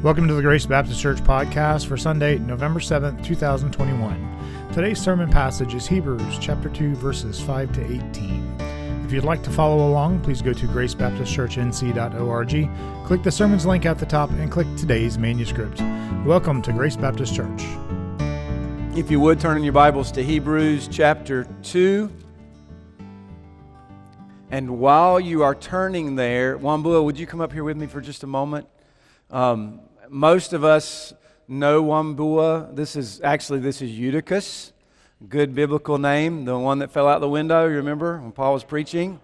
Welcome 0.00 0.28
to 0.28 0.34
the 0.34 0.42
Grace 0.42 0.64
Baptist 0.64 1.00
Church 1.00 1.18
podcast 1.18 1.88
for 1.88 1.96
Sunday, 1.96 2.38
November 2.38 2.78
7th, 2.78 3.24
2021. 3.24 4.70
Today's 4.72 5.00
sermon 5.00 5.28
passage 5.28 5.74
is 5.74 5.88
Hebrews 5.88 6.38
chapter 6.38 6.68
2 6.68 6.94
verses 6.94 7.40
5 7.40 7.72
to 7.72 7.84
18. 7.84 8.60
If 9.04 9.10
you'd 9.10 9.24
like 9.24 9.42
to 9.42 9.50
follow 9.50 9.88
along, 9.88 10.20
please 10.20 10.40
go 10.40 10.52
to 10.52 10.66
gracebaptistchurchnc.org, 10.68 13.06
click 13.08 13.24
the 13.24 13.32
sermons 13.32 13.66
link 13.66 13.86
at 13.86 13.98
the 13.98 14.06
top 14.06 14.30
and 14.30 14.52
click 14.52 14.68
today's 14.76 15.18
manuscript. 15.18 15.80
Welcome 16.24 16.62
to 16.62 16.72
Grace 16.72 16.94
Baptist 16.94 17.34
Church. 17.34 17.64
If 18.96 19.10
you 19.10 19.18
would 19.18 19.40
turn 19.40 19.56
in 19.56 19.64
your 19.64 19.72
Bibles 19.72 20.12
to 20.12 20.22
Hebrews 20.22 20.88
chapter 20.92 21.44
2. 21.64 22.08
And 24.52 24.78
while 24.78 25.18
you 25.18 25.42
are 25.42 25.56
turning 25.56 26.14
there, 26.14 26.56
Wambua, 26.56 27.02
would 27.02 27.18
you 27.18 27.26
come 27.26 27.40
up 27.40 27.52
here 27.52 27.64
with 27.64 27.76
me 27.76 27.88
for 27.88 28.00
just 28.00 28.22
a 28.22 28.28
moment? 28.28 28.68
Um, 29.30 29.80
most 30.10 30.52
of 30.52 30.64
us 30.64 31.12
know 31.46 31.82
Wambua. 31.82 32.74
This 32.74 32.96
is 32.96 33.20
actually 33.22 33.60
this 33.60 33.82
is 33.82 33.90
Eutychus, 33.90 34.72
good 35.28 35.54
biblical 35.54 35.98
name, 35.98 36.44
the 36.44 36.58
one 36.58 36.78
that 36.80 36.90
fell 36.90 37.08
out 37.08 37.20
the 37.20 37.28
window. 37.28 37.66
You 37.66 37.76
remember 37.76 38.18
when 38.18 38.32
Paul 38.32 38.54
was 38.54 38.64
preaching, 38.64 39.20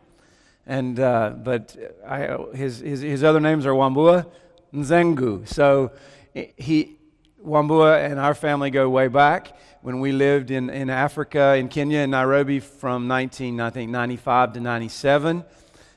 and 0.66 0.98
uh, 0.98 1.30
but 1.36 1.76
I, 2.06 2.36
his, 2.54 2.80
his 2.80 3.00
his 3.00 3.24
other 3.24 3.40
names 3.40 3.66
are 3.66 3.72
Wambua, 3.72 4.26
Nzengu. 4.72 5.46
So 5.48 5.92
he 6.34 6.96
Wambua 7.44 8.04
and 8.04 8.18
our 8.18 8.34
family 8.34 8.70
go 8.70 8.88
way 8.88 9.08
back 9.08 9.56
when 9.82 10.00
we 10.00 10.12
lived 10.12 10.50
in, 10.50 10.70
in 10.70 10.88
Africa, 10.88 11.56
in 11.56 11.68
Kenya, 11.68 12.00
in 12.00 12.10
Nairobi 12.10 12.58
from 12.58 13.06
19, 13.06 13.60
I 13.60 13.68
think, 13.68 13.90
95 13.90 14.54
to 14.54 14.60
97. 14.60 15.44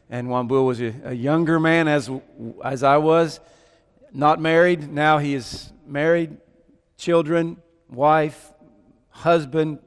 And 0.09 0.27
Wambua 0.27 0.65
was 0.65 0.81
a, 0.81 0.93
a 1.05 1.13
younger 1.13 1.57
man 1.57 1.87
as, 1.87 2.09
as 2.65 2.83
I 2.83 2.97
was 2.97 3.39
not 4.17 4.39
married. 4.39 4.91
Now 4.91 5.19
he 5.19 5.35
is 5.35 5.71
married, 5.85 6.37
children, 6.97 7.57
wife, 7.87 8.51
husband, 9.09 9.77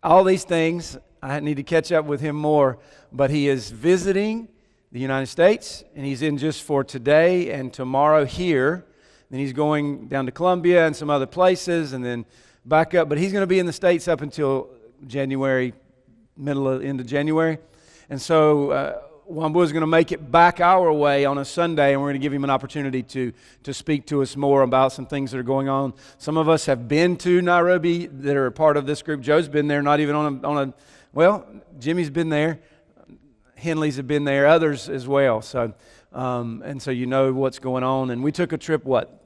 all 0.00 0.22
these 0.22 0.44
things. 0.44 0.96
I 1.20 1.40
need 1.40 1.56
to 1.56 1.64
catch 1.64 1.90
up 1.90 2.04
with 2.04 2.20
him 2.20 2.36
more. 2.36 2.78
But 3.12 3.30
he 3.30 3.48
is 3.48 3.72
visiting 3.72 4.46
the 4.92 5.00
United 5.00 5.26
States, 5.26 5.82
and 5.96 6.06
he's 6.06 6.22
in 6.22 6.38
just 6.38 6.62
for 6.62 6.84
today 6.84 7.50
and 7.50 7.72
tomorrow 7.72 8.24
here. 8.24 8.86
Then 9.28 9.40
he's 9.40 9.52
going 9.52 10.06
down 10.06 10.26
to 10.26 10.32
Colombia 10.32 10.86
and 10.86 10.94
some 10.94 11.10
other 11.10 11.26
places, 11.26 11.94
and 11.94 12.04
then 12.04 12.26
back 12.64 12.94
up. 12.94 13.08
But 13.08 13.18
he's 13.18 13.32
going 13.32 13.42
to 13.42 13.48
be 13.48 13.58
in 13.58 13.66
the 13.66 13.72
States 13.72 14.06
up 14.06 14.20
until 14.20 14.70
January, 15.04 15.72
middle 16.36 16.68
of, 16.68 16.84
end 16.84 17.00
of 17.00 17.06
January. 17.06 17.58
And 18.08 18.22
so 18.22 18.70
uh, 18.70 19.00
Wambua 19.30 19.64
is 19.64 19.72
going 19.72 19.80
to 19.80 19.88
make 19.88 20.12
it 20.12 20.30
back 20.30 20.60
our 20.60 20.92
way 20.92 21.24
on 21.24 21.38
a 21.38 21.44
Sunday, 21.44 21.92
and 21.92 22.00
we're 22.00 22.08
going 22.08 22.20
to 22.20 22.24
give 22.24 22.32
him 22.32 22.44
an 22.44 22.50
opportunity 22.50 23.02
to, 23.02 23.32
to 23.64 23.74
speak 23.74 24.06
to 24.06 24.22
us 24.22 24.36
more 24.36 24.62
about 24.62 24.92
some 24.92 25.06
things 25.06 25.32
that 25.32 25.38
are 25.38 25.42
going 25.42 25.68
on. 25.68 25.94
Some 26.18 26.36
of 26.36 26.48
us 26.48 26.66
have 26.66 26.86
been 26.86 27.16
to 27.18 27.42
Nairobi 27.42 28.06
that 28.06 28.36
are 28.36 28.50
part 28.52 28.76
of 28.76 28.86
this 28.86 29.02
group. 29.02 29.20
Joe's 29.20 29.48
been 29.48 29.66
there, 29.66 29.82
not 29.82 29.98
even 29.98 30.14
on 30.14 30.40
a, 30.44 30.46
on 30.46 30.68
a 30.68 30.74
well, 31.12 31.44
Jimmy's 31.78 32.10
been 32.10 32.28
there. 32.28 32.60
Henley's 33.56 33.96
have 33.96 34.06
been 34.06 34.24
there, 34.24 34.46
others 34.46 34.88
as 34.88 35.08
well. 35.08 35.42
So, 35.42 35.72
um, 36.12 36.62
and 36.64 36.80
so 36.80 36.90
you 36.90 37.06
know 37.06 37.32
what's 37.32 37.58
going 37.58 37.82
on. 37.82 38.10
And 38.10 38.22
we 38.22 38.30
took 38.30 38.52
a 38.52 38.58
trip, 38.58 38.84
what, 38.84 39.22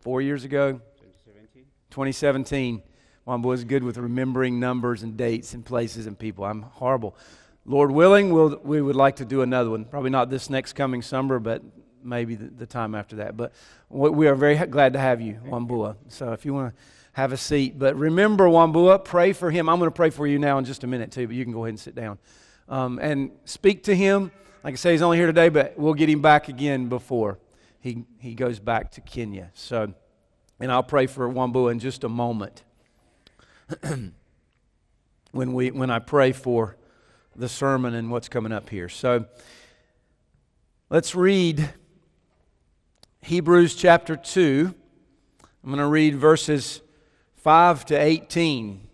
four 0.00 0.20
years 0.20 0.44
ago? 0.44 0.80
2017. 1.00 1.64
2017. 1.90 2.82
Wambua 3.26 3.54
is 3.54 3.64
good 3.64 3.84
with 3.84 3.98
remembering 3.98 4.58
numbers 4.58 5.02
and 5.02 5.16
dates 5.16 5.54
and 5.54 5.64
places 5.64 6.06
and 6.06 6.18
people. 6.18 6.44
I'm 6.44 6.62
horrible. 6.62 7.16
Lord 7.66 7.90
willing, 7.90 8.32
we'll, 8.32 8.60
we 8.62 8.80
would 8.82 8.96
like 8.96 9.16
to 9.16 9.24
do 9.24 9.42
another 9.42 9.70
one. 9.70 9.84
Probably 9.84 10.10
not 10.10 10.30
this 10.30 10.50
next 10.50 10.74
coming 10.74 11.02
summer, 11.02 11.38
but 11.38 11.62
maybe 12.02 12.34
the, 12.34 12.46
the 12.46 12.66
time 12.66 12.94
after 12.94 13.16
that. 13.16 13.36
But 13.36 13.52
we 13.88 14.28
are 14.28 14.34
very 14.34 14.56
glad 14.66 14.92
to 14.92 14.98
have 14.98 15.20
you, 15.20 15.40
Wambua. 15.46 15.96
So 16.08 16.32
if 16.32 16.44
you 16.44 16.52
want 16.52 16.74
to 16.74 16.82
have 17.14 17.32
a 17.32 17.36
seat. 17.36 17.78
But 17.78 17.96
remember, 17.96 18.46
Wambua, 18.46 19.04
pray 19.04 19.32
for 19.32 19.50
him. 19.50 19.68
I'm 19.68 19.78
going 19.78 19.90
to 19.90 19.94
pray 19.94 20.10
for 20.10 20.26
you 20.26 20.38
now 20.38 20.58
in 20.58 20.64
just 20.64 20.84
a 20.84 20.86
minute, 20.86 21.10
too, 21.10 21.26
but 21.26 21.34
you 21.34 21.44
can 21.44 21.52
go 21.52 21.64
ahead 21.64 21.70
and 21.70 21.80
sit 21.80 21.94
down. 21.94 22.18
Um, 22.68 22.98
and 22.98 23.30
speak 23.44 23.84
to 23.84 23.94
him. 23.94 24.30
Like 24.62 24.74
I 24.74 24.76
say, 24.76 24.92
he's 24.92 25.02
only 25.02 25.16
here 25.16 25.26
today, 25.26 25.48
but 25.48 25.78
we'll 25.78 25.94
get 25.94 26.08
him 26.08 26.22
back 26.22 26.48
again 26.48 26.88
before 26.88 27.38
he, 27.80 28.04
he 28.18 28.34
goes 28.34 28.58
back 28.58 28.90
to 28.92 29.00
Kenya. 29.00 29.50
So, 29.54 29.94
and 30.58 30.72
I'll 30.72 30.82
pray 30.82 31.06
for 31.06 31.28
Wambua 31.28 31.72
in 31.72 31.78
just 31.78 32.02
a 32.02 32.08
moment. 32.08 32.64
when, 35.30 35.52
we, 35.52 35.70
when 35.70 35.90
I 35.90 36.00
pray 36.00 36.32
for 36.32 36.76
the 37.36 37.48
sermon 37.48 37.94
and 37.94 38.10
what's 38.10 38.28
coming 38.28 38.52
up 38.52 38.70
here. 38.70 38.88
So 38.88 39.26
let's 40.90 41.14
read 41.14 41.70
Hebrews 43.22 43.74
chapter 43.74 44.16
2. 44.16 44.74
I'm 45.62 45.70
going 45.70 45.78
to 45.78 45.86
read 45.86 46.16
verses 46.16 46.82
5 47.36 47.86
to 47.86 47.94
18. 47.96 48.86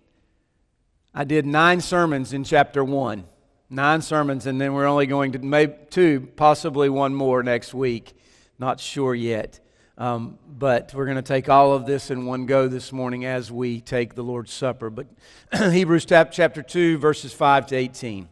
I 1.13 1.25
did 1.25 1.47
nine 1.47 1.81
sermons 1.81 2.33
in 2.33 2.45
chapter 2.45 2.85
1. 2.85 3.25
Nine 3.73 4.03
sermons, 4.03 4.47
and 4.47 4.61
then 4.61 4.75
we're 4.75 4.87
only 4.87 5.07
going 5.07 5.33
to 5.33 5.39
make 5.39 5.91
two, 5.91 6.29
possibly 6.35 6.89
one 6.89 7.15
more 7.15 7.43
next 7.43 7.73
week. 7.73 8.17
Not 8.59 8.81
sure 8.81 9.15
yet. 9.15 9.61
Um, 10.01 10.39
but 10.59 10.95
we're 10.95 11.05
going 11.05 11.19
to 11.19 11.23
take 11.23 11.51
all 11.51 11.75
of 11.75 11.85
this 11.85 12.11
in 12.11 12.25
one 12.25 12.47
go 12.47 12.69
this 12.69 12.91
morning 12.91 13.27
as 13.27 13.53
we 13.53 13.83
take 13.83 14.15
the 14.15 14.23
Lord's 14.23 14.51
Supper. 14.51 14.89
But 14.89 15.09
Hebrews 15.53 16.07
chapter 16.07 16.63
2, 16.63 16.97
verses 16.97 17.35
5 17.35 17.67
to 17.67 17.77
18. 17.77 18.27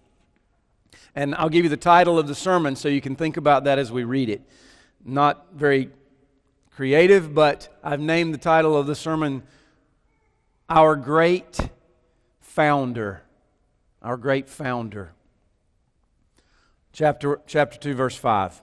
And 1.15 1.35
I'll 1.35 1.51
give 1.51 1.65
you 1.65 1.69
the 1.69 1.77
title 1.77 2.19
of 2.19 2.27
the 2.27 2.35
sermon 2.35 2.75
so 2.75 2.89
you 2.89 3.03
can 3.03 3.17
think 3.17 3.37
about 3.37 3.65
that 3.65 3.79
as 3.79 3.93
we 3.93 4.05
read 4.05 4.31
it. 4.31 4.41
Not 5.05 5.49
very 5.53 5.91
creative, 6.75 7.35
but 7.35 7.69
I've 7.85 8.01
named 8.01 8.33
the 8.33 8.39
title 8.39 8.75
of 8.75 8.87
the 8.87 8.95
sermon 8.95 9.43
Our 10.71 10.97
Great 10.97 11.69
Founder. 12.41 13.25
Our 14.01 14.17
Great 14.17 14.49
Founder. 14.49 15.13
Chapter, 16.95 17.43
chapter 17.47 17.79
2, 17.79 17.93
verse 17.93 18.17
5. 18.17 18.63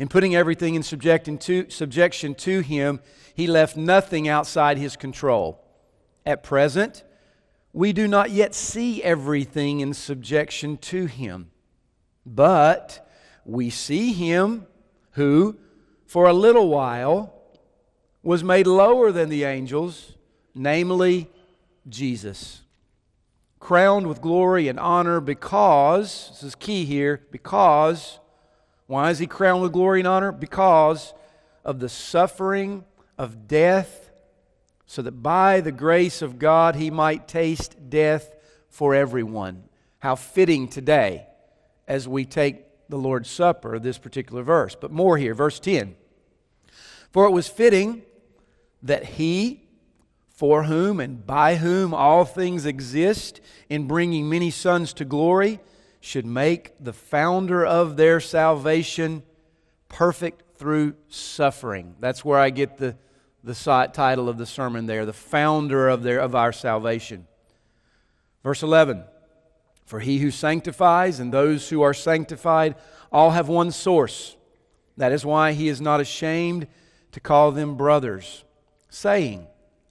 in 0.00 0.08
putting 0.08 0.34
everything 0.34 0.76
in 0.76 0.82
to, 0.82 1.68
subjection 1.68 2.34
to 2.34 2.60
him, 2.60 3.00
he 3.34 3.46
left 3.46 3.76
nothing 3.76 4.26
outside 4.28 4.78
his 4.78 4.96
control. 4.96 5.62
At 6.24 6.42
present, 6.42 7.04
we 7.74 7.92
do 7.92 8.08
not 8.08 8.30
yet 8.30 8.54
see 8.54 9.02
everything 9.02 9.80
in 9.80 9.92
subjection 9.92 10.78
to 10.78 11.04
him. 11.04 11.50
But 12.24 13.06
we 13.44 13.68
see 13.68 14.14
him 14.14 14.66
who, 15.12 15.58
for 16.06 16.26
a 16.26 16.32
little 16.32 16.70
while, 16.70 17.34
was 18.22 18.42
made 18.42 18.66
lower 18.66 19.12
than 19.12 19.28
the 19.28 19.44
angels, 19.44 20.14
namely 20.54 21.30
Jesus, 21.86 22.62
crowned 23.58 24.06
with 24.06 24.22
glory 24.22 24.66
and 24.66 24.80
honor 24.80 25.20
because, 25.20 26.30
this 26.30 26.42
is 26.42 26.54
key 26.54 26.86
here, 26.86 27.20
because, 27.30 28.18
why 28.90 29.10
is 29.10 29.20
he 29.20 29.26
crowned 29.28 29.62
with 29.62 29.72
glory 29.72 30.00
and 30.00 30.08
honor? 30.08 30.32
Because 30.32 31.14
of 31.64 31.78
the 31.78 31.88
suffering 31.88 32.84
of 33.16 33.46
death, 33.46 34.10
so 34.84 35.00
that 35.00 35.22
by 35.22 35.60
the 35.60 35.70
grace 35.70 36.22
of 36.22 36.40
God 36.40 36.74
he 36.74 36.90
might 36.90 37.28
taste 37.28 37.88
death 37.88 38.34
for 38.68 38.92
everyone. 38.92 39.62
How 40.00 40.16
fitting 40.16 40.66
today 40.66 41.28
as 41.86 42.08
we 42.08 42.24
take 42.24 42.64
the 42.88 42.98
Lord's 42.98 43.30
Supper, 43.30 43.78
this 43.78 43.96
particular 43.96 44.42
verse. 44.42 44.74
But 44.74 44.90
more 44.90 45.16
here, 45.16 45.34
verse 45.34 45.60
10. 45.60 45.94
For 47.12 47.26
it 47.26 47.30
was 47.30 47.46
fitting 47.46 48.02
that 48.82 49.04
he, 49.04 49.68
for 50.30 50.64
whom 50.64 50.98
and 50.98 51.24
by 51.24 51.54
whom 51.54 51.94
all 51.94 52.24
things 52.24 52.66
exist, 52.66 53.40
in 53.68 53.86
bringing 53.86 54.28
many 54.28 54.50
sons 54.50 54.92
to 54.94 55.04
glory, 55.04 55.60
should 56.00 56.26
make 56.26 56.72
the 56.80 56.92
founder 56.92 57.64
of 57.64 57.96
their 57.96 58.20
salvation 58.20 59.22
perfect 59.88 60.56
through 60.56 60.94
suffering. 61.08 61.94
That's 62.00 62.24
where 62.24 62.38
I 62.38 62.50
get 62.50 62.78
the 62.78 62.96
the 63.42 63.54
title 63.92 64.28
of 64.28 64.38
the 64.38 64.46
sermon 64.46 64.86
there, 64.86 65.06
the 65.06 65.12
founder 65.12 65.88
of, 65.88 66.02
their, 66.02 66.18
of 66.18 66.34
our 66.34 66.52
salvation. 66.52 67.26
Verse 68.42 68.62
11 68.62 69.04
For 69.86 70.00
he 70.00 70.18
who 70.18 70.30
sanctifies 70.30 71.20
and 71.20 71.32
those 71.32 71.68
who 71.68 71.82
are 71.82 71.94
sanctified 71.94 72.74
all 73.10 73.30
have 73.30 73.48
one 73.48 73.70
source. 73.70 74.36
That 74.96 75.12
is 75.12 75.24
why 75.24 75.52
he 75.52 75.68
is 75.68 75.80
not 75.80 76.00
ashamed 76.00 76.66
to 77.12 77.20
call 77.20 77.52
them 77.52 77.76
brothers, 77.76 78.44
saying, 78.88 79.46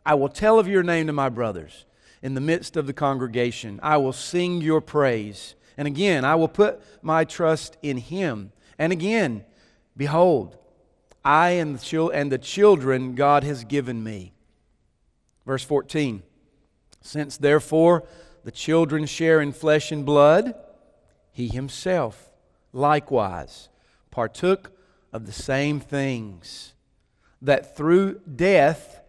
I 0.06 0.14
will 0.14 0.30
tell 0.30 0.60
of 0.60 0.68
your 0.68 0.84
name 0.84 1.08
to 1.08 1.14
my 1.14 1.30
brothers 1.30 1.86
in 2.22 2.34
the 2.34 2.42
midst 2.42 2.78
of 2.78 2.86
the 2.86 2.94
congregation. 2.94 3.80
I 3.82 3.98
will 3.98 4.14
sing 4.14 4.62
your 4.62 4.82
praise. 4.82 5.56
And 5.80 5.88
again, 5.88 6.26
I 6.26 6.36
will 6.36 6.50
put 6.50 6.82
my 7.02 7.24
trust 7.24 7.78
in 7.82 7.96
him. 7.96 8.52
And 8.78 8.92
again, 8.92 9.46
behold, 9.96 10.58
I 11.24 11.52
and 11.52 11.80
the, 11.80 12.38
children 12.38 13.16
God 13.16 13.46
has 13.46 13.64
given 13.64 14.04
me. 14.04 14.34
Verse 15.46 15.64
14 15.64 16.22
Since 17.00 17.38
therefore 17.38 18.04
the 18.44 18.52
children 18.52 19.06
share 19.06 19.40
in 19.40 19.54
flesh 19.54 19.90
and 19.90 20.06
blood, 20.06 20.54
he 21.32 21.48
himself 21.48 22.30
likewise 22.74 23.70
partook 24.12 24.74
of 25.14 25.26
the 25.26 25.32
same 25.32 25.80
things, 25.80 26.74
that 27.42 27.78
through 27.78 28.20
death 28.20 29.02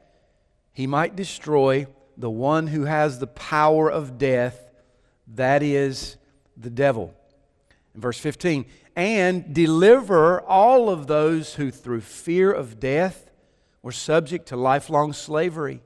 he 0.73 0.87
might 0.87 1.17
destroy 1.17 1.89
the 2.17 2.31
one 2.31 2.69
who 2.69 2.85
has 2.85 3.19
the 3.19 3.27
power 3.27 3.91
of 3.91 4.19
death, 4.19 4.71
that 5.27 5.65
is 5.65 6.17
the 6.61 6.71
devil. 6.71 7.15
In 7.95 8.01
verse 8.01 8.19
15, 8.19 8.67
and 8.95 9.55
deliver 9.55 10.41
all 10.41 10.91
of 10.91 11.07
those 11.07 11.55
who 11.55 11.71
through 11.71 12.03
fear 12.03 12.53
of 12.53 12.79
death 12.79 13.31
were 13.83 13.93
subject 13.93 14.49
to 14.49 14.57
lifelong 14.57 15.13
slavery. 15.13 15.83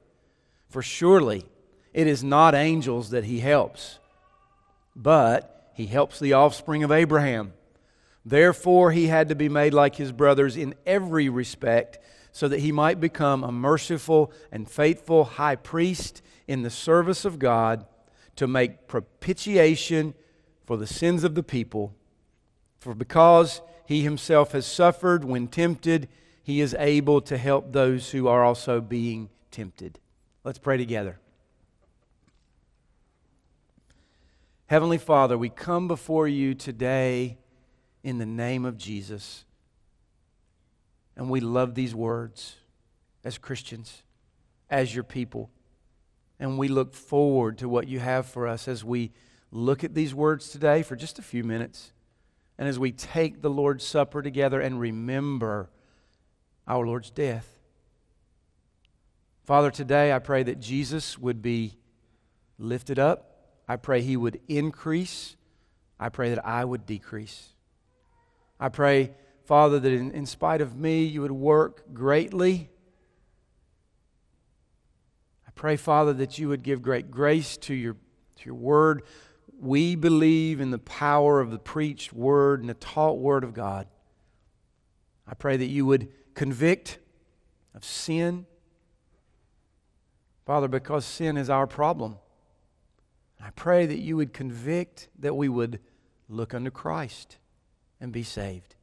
For 0.69 0.83
surely 0.83 1.45
it 1.93 2.07
is 2.07 2.25
not 2.25 2.55
angels 2.55 3.11
that 3.11 3.25
he 3.25 3.41
helps, 3.41 3.99
but 4.97 5.71
he 5.75 5.87
helps 5.87 6.19
the 6.19 6.33
offspring 6.33 6.83
of 6.83 6.93
Abraham. 6.93 7.53
Therefore, 8.25 8.91
he 8.91 9.07
had 9.07 9.29
to 9.29 9.35
be 9.35 9.49
made 9.49 9.75
like 9.75 9.97
his 9.97 10.11
brothers 10.11 10.57
in 10.57 10.75
every 10.87 11.29
respect, 11.29 11.99
so 12.33 12.49
that 12.49 12.61
he 12.61 12.73
might 12.73 13.01
become 13.01 13.45
a 13.45 13.53
merciful 13.53 14.33
and 14.51 14.69
faithful 14.69 15.25
high 15.25 15.57
priest 15.57 16.23
in 16.49 16.63
the 16.63 16.71
service 16.71 17.25
of 17.25 17.39
God 17.39 17.87
to 18.37 18.47
make 18.47 18.89
propitiation 18.89 20.15
for 20.65 20.77
the 20.77 20.87
sins 20.87 21.25
of 21.25 21.35
the 21.35 21.43
people. 21.43 21.95
For 22.79 22.95
because 22.95 23.61
he 23.87 24.03
himself 24.03 24.53
has 24.53 24.67
suffered 24.67 25.25
when 25.25 25.49
tempted, 25.49 26.09
he 26.43 26.61
is 26.61 26.75
able 26.79 27.21
to 27.23 27.39
help 27.39 27.73
those 27.73 28.11
who 28.11 28.29
are 28.29 28.45
also 28.45 28.81
being 28.81 29.31
tempted. 29.51 29.99
Let's 30.43 30.59
pray 30.59 30.77
together. 30.77 31.19
Heavenly 34.67 34.99
Father, 34.99 35.37
we 35.37 35.51
come 35.51 35.89
before 35.89 36.27
you 36.27 36.55
today 36.55 37.39
in 38.03 38.19
the 38.19 38.27
name 38.27 38.65
of 38.65 38.77
Jesus. 38.77 39.45
And 41.17 41.31
we 41.31 41.41
love 41.41 41.75
these 41.75 41.95
words 41.95 42.57
as 43.25 43.39
Christians, 43.39 44.03
as 44.69 44.95
your 44.95 45.05
people. 45.05 45.51
And 46.41 46.59
we 46.59 46.69
look 46.69 46.95
forward 46.95 47.59
to 47.59 47.69
what 47.69 47.89
you 47.89 48.01
have 48.01 48.27
for 48.27 48.49
us 48.49 48.67
as 48.67 48.85
we 48.85 49.13
look 49.55 49.85
at 49.85 49.95
these 49.95 50.13
words 50.13 50.49
today 50.49 50.83
for 50.83 50.97
just 50.97 51.21
a 51.21 51.23
few 51.23 51.45
minutes. 51.45 51.93
And 52.59 52.69
as 52.69 52.77
we 52.77 52.91
take 52.91 53.41
the 53.41 53.49
Lord's 53.49 53.85
Supper 53.85 54.21
together 54.21 54.61
and 54.61 54.81
remember 54.81 55.71
our 56.67 56.85
Lord's 56.85 57.11
death. 57.11 57.49
Father, 59.45 59.71
today 59.71 60.13
I 60.13 60.19
pray 60.19 60.43
that 60.43 60.59
Jesus 60.59 61.17
would 61.17 61.41
be 61.41 61.79
lifted 62.59 62.99
up. 62.99 63.31
I 63.69 63.77
pray 63.77 64.03
he 64.03 64.17
would 64.17 64.41
increase. 64.49 65.37
I 66.01 66.09
pray 66.09 66.31
that 66.31 66.45
I 66.45 66.65
would 66.65 66.85
decrease. 66.85 67.51
I 68.59 68.71
pray, 68.71 69.13
Father, 69.45 69.79
that 69.79 69.93
in, 69.93 70.11
in 70.11 70.27
spite 70.27 70.63
of 70.63 70.77
me, 70.77 71.05
you 71.05 71.21
would 71.21 71.33
work 71.33 71.95
greatly. 71.95 72.71
I 75.47 75.51
pray, 75.55 75.77
Father, 75.77 76.13
that 76.15 76.39
you 76.41 76.49
would 76.49 76.65
give 76.65 76.83
great 76.83 77.11
grace 77.13 77.57
to 77.59 77.75
your, 77.75 77.95
to 77.95 78.47
your 78.47 78.57
word. 78.57 79.03
We 79.65 79.97
believe 79.97 80.61
in 80.61 80.71
the 80.71 80.79
power 80.79 81.41
of 81.41 81.51
the 81.51 81.59
preached 81.59 82.13
word 82.13 82.61
and 82.61 82.69
the 82.69 82.75
taught 82.75 83.19
word 83.19 83.45
of 83.45 83.55
God. 83.55 83.87
I 85.27 85.33
pray 85.33 85.57
that 85.57 85.69
you 85.69 85.87
would 85.87 86.09
convict 86.35 86.99
of 87.75 87.83
sin. 87.83 88.45
Father, 90.45 90.69
because 90.69 91.07
sin 91.07 91.39
is 91.39 91.49
our 91.49 91.67
problem. 91.67 92.19
I 93.41 93.49
pray 93.57 93.87
that 93.87 94.01
you 94.01 94.19
would 94.19 94.35
convict, 94.35 95.09
that 95.19 95.35
we 95.35 95.49
would 95.49 95.81
look 96.29 96.53
unto 96.53 96.71
Christ 96.71 97.39
and 98.03 98.13
be 98.13 98.23
saved. 98.23 98.75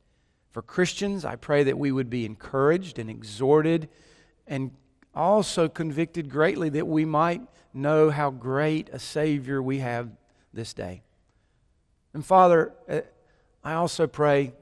For 0.50 0.64
Christians, 0.64 1.24
I 1.26 1.36
pray 1.36 1.64
that 1.64 1.78
we 1.78 1.92
would 1.92 2.10
be 2.10 2.26
encouraged 2.26 2.98
and 2.98 3.08
exhorted 3.08 3.88
and 4.48 4.72
also 5.14 5.70
convicted 5.70 6.28
greatly 6.28 6.70
that 6.70 6.88
we 6.88 7.06
might 7.06 7.42
know 7.72 8.10
how 8.10 8.32
great 8.32 8.90
a 8.90 8.98
Savior 8.98 9.62
we 9.62 9.78
have 9.78 10.10
this 10.54 10.74
day. 10.74 11.04
And 12.14 12.26
Father, 12.26 12.74
eh, 12.88 13.02
I 13.64 13.74
also 13.74 14.08
pray 14.08 14.54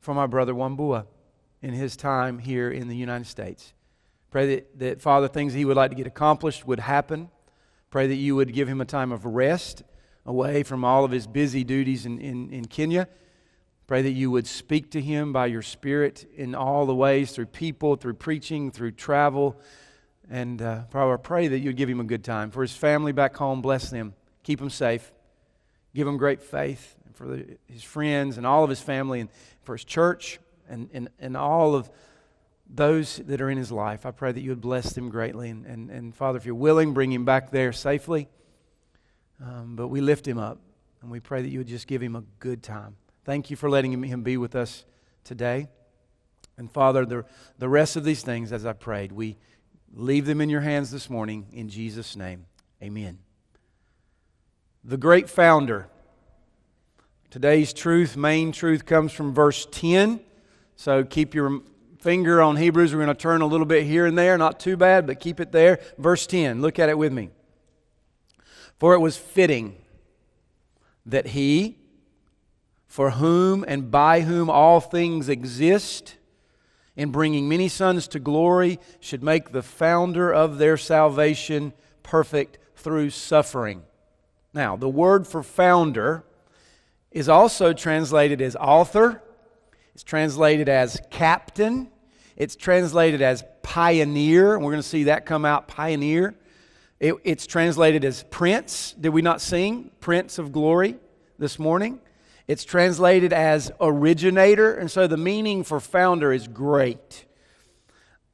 for 0.00 0.14
my 0.14 0.26
brother 0.26 0.54
Wambua 0.54 1.06
in 1.62 1.74
his 1.74 1.96
time 1.96 2.38
here 2.38 2.70
in 2.70 2.88
the 2.88 2.96
United 2.96 3.26
States. 3.26 3.72
Pray 4.30 4.54
that, 4.54 4.78
that, 4.78 5.00
Father, 5.02 5.28
things 5.28 5.52
he 5.52 5.64
would 5.64 5.76
like 5.76 5.90
to 5.90 5.96
get 5.96 6.06
accomplished 6.06 6.66
would 6.66 6.80
happen. 6.80 7.28
Pray 7.90 8.06
that 8.06 8.14
you 8.14 8.36
would 8.36 8.52
give 8.52 8.68
him 8.68 8.80
a 8.80 8.84
time 8.84 9.12
of 9.12 9.24
rest 9.24 9.82
away 10.24 10.62
from 10.62 10.84
all 10.84 11.04
of 11.04 11.10
his 11.10 11.26
busy 11.26 11.64
duties 11.64 12.06
in, 12.06 12.18
in, 12.20 12.50
in 12.50 12.64
Kenya. 12.64 13.08
Pray 13.86 14.02
that 14.02 14.12
you 14.12 14.30
would 14.30 14.46
speak 14.46 14.92
to 14.92 15.00
him 15.00 15.32
by 15.32 15.46
your 15.46 15.62
Spirit 15.62 16.24
in 16.36 16.54
all 16.54 16.86
the 16.86 16.94
ways 16.94 17.32
through 17.32 17.46
people, 17.46 17.96
through 17.96 18.14
preaching, 18.14 18.70
through 18.70 18.92
travel. 18.92 19.60
And 20.30 20.62
uh, 20.62 20.84
Father, 20.90 21.14
I 21.14 21.16
pray 21.16 21.48
that 21.48 21.58
you'd 21.58 21.76
give 21.76 21.88
him 21.88 21.98
a 21.98 22.04
good 22.04 22.22
time. 22.22 22.52
For 22.52 22.62
his 22.62 22.76
family 22.76 23.10
back 23.10 23.36
home, 23.36 23.60
bless 23.60 23.90
them. 23.90 24.14
Keep 24.42 24.60
him 24.60 24.70
safe. 24.70 25.12
Give 25.94 26.06
him 26.06 26.16
great 26.16 26.42
faith. 26.42 26.96
For 27.14 27.26
the, 27.26 27.58
his 27.66 27.82
friends 27.82 28.38
and 28.38 28.46
all 28.46 28.64
of 28.64 28.70
his 28.70 28.80
family, 28.80 29.20
and 29.20 29.28
for 29.62 29.74
his 29.74 29.84
church, 29.84 30.38
and, 30.68 30.88
and, 30.92 31.10
and 31.18 31.36
all 31.36 31.74
of 31.74 31.90
those 32.72 33.16
that 33.26 33.40
are 33.40 33.50
in 33.50 33.58
his 33.58 33.72
life. 33.72 34.06
I 34.06 34.10
pray 34.10 34.32
that 34.32 34.40
you 34.40 34.50
would 34.50 34.60
bless 34.60 34.92
them 34.92 35.08
greatly. 35.08 35.50
And, 35.50 35.66
and, 35.66 35.90
and 35.90 36.14
Father, 36.14 36.38
if 36.38 36.46
you're 36.46 36.54
willing, 36.54 36.94
bring 36.94 37.12
him 37.12 37.24
back 37.24 37.50
there 37.50 37.72
safely. 37.72 38.28
Um, 39.42 39.74
but 39.74 39.88
we 39.88 40.00
lift 40.00 40.26
him 40.26 40.38
up 40.38 40.58
and 41.02 41.10
we 41.10 41.20
pray 41.20 41.42
that 41.42 41.48
you 41.48 41.58
would 41.58 41.66
just 41.66 41.86
give 41.86 42.02
him 42.02 42.14
a 42.14 42.22
good 42.38 42.62
time. 42.62 42.96
Thank 43.24 43.50
you 43.50 43.56
for 43.56 43.68
letting 43.68 43.92
him, 43.92 44.02
him 44.02 44.22
be 44.22 44.36
with 44.36 44.54
us 44.54 44.84
today. 45.24 45.68
And 46.58 46.70
Father, 46.70 47.06
the, 47.06 47.24
the 47.58 47.68
rest 47.68 47.96
of 47.96 48.04
these 48.04 48.22
things, 48.22 48.52
as 48.52 48.66
I 48.66 48.74
prayed, 48.74 49.12
we 49.12 49.38
leave 49.94 50.26
them 50.26 50.40
in 50.40 50.50
your 50.50 50.60
hands 50.60 50.90
this 50.90 51.08
morning 51.08 51.46
in 51.52 51.68
Jesus' 51.68 52.16
name. 52.16 52.46
Amen. 52.82 53.29
The 54.82 54.96
great 54.96 55.28
founder. 55.28 55.88
Today's 57.30 57.72
truth, 57.74 58.16
main 58.16 58.50
truth, 58.50 58.86
comes 58.86 59.12
from 59.12 59.34
verse 59.34 59.66
10. 59.70 60.20
So 60.76 61.04
keep 61.04 61.34
your 61.34 61.60
finger 61.98 62.40
on 62.40 62.56
Hebrews. 62.56 62.92
We're 62.94 63.04
going 63.04 63.14
to 63.14 63.22
turn 63.22 63.42
a 63.42 63.46
little 63.46 63.66
bit 63.66 63.84
here 63.84 64.06
and 64.06 64.16
there. 64.16 64.38
Not 64.38 64.58
too 64.58 64.78
bad, 64.78 65.06
but 65.06 65.20
keep 65.20 65.38
it 65.38 65.52
there. 65.52 65.80
Verse 65.98 66.26
10. 66.26 66.62
Look 66.62 66.78
at 66.78 66.88
it 66.88 66.96
with 66.96 67.12
me. 67.12 67.28
For 68.78 68.94
it 68.94 69.00
was 69.00 69.18
fitting 69.18 69.76
that 71.04 71.28
he, 71.28 71.76
for 72.86 73.10
whom 73.10 73.64
and 73.68 73.90
by 73.90 74.22
whom 74.22 74.48
all 74.48 74.80
things 74.80 75.28
exist, 75.28 76.16
in 76.96 77.10
bringing 77.10 77.48
many 77.48 77.68
sons 77.68 78.08
to 78.08 78.18
glory, 78.18 78.80
should 78.98 79.22
make 79.22 79.52
the 79.52 79.62
founder 79.62 80.32
of 80.32 80.56
their 80.56 80.78
salvation 80.78 81.74
perfect 82.02 82.58
through 82.74 83.10
suffering. 83.10 83.82
Now, 84.52 84.76
the 84.76 84.88
word 84.88 85.26
for 85.26 85.42
founder 85.42 86.24
is 87.10 87.28
also 87.28 87.72
translated 87.72 88.40
as 88.40 88.56
author 88.56 89.22
it's 90.00 90.04
translated 90.08 90.70
as 90.70 90.98
captain. 91.10 91.90
It's 92.34 92.56
translated 92.56 93.20
as 93.20 93.44
pioneer. 93.62 94.58
We're 94.58 94.70
going 94.70 94.76
to 94.76 94.82
see 94.82 95.04
that 95.04 95.26
come 95.26 95.44
out 95.44 95.68
pioneer. 95.68 96.34
It, 96.98 97.16
it's 97.22 97.46
translated 97.46 98.02
as 98.06 98.24
prince. 98.30 98.94
Did 98.98 99.10
we 99.10 99.20
not 99.20 99.42
sing 99.42 99.90
Prince 100.00 100.38
of 100.38 100.52
Glory 100.52 100.96
this 101.38 101.58
morning? 101.58 102.00
It's 102.48 102.64
translated 102.64 103.34
as 103.34 103.70
originator. 103.78 104.72
And 104.72 104.90
so 104.90 105.06
the 105.06 105.18
meaning 105.18 105.64
for 105.64 105.80
founder 105.80 106.32
is 106.32 106.48
great. 106.48 107.26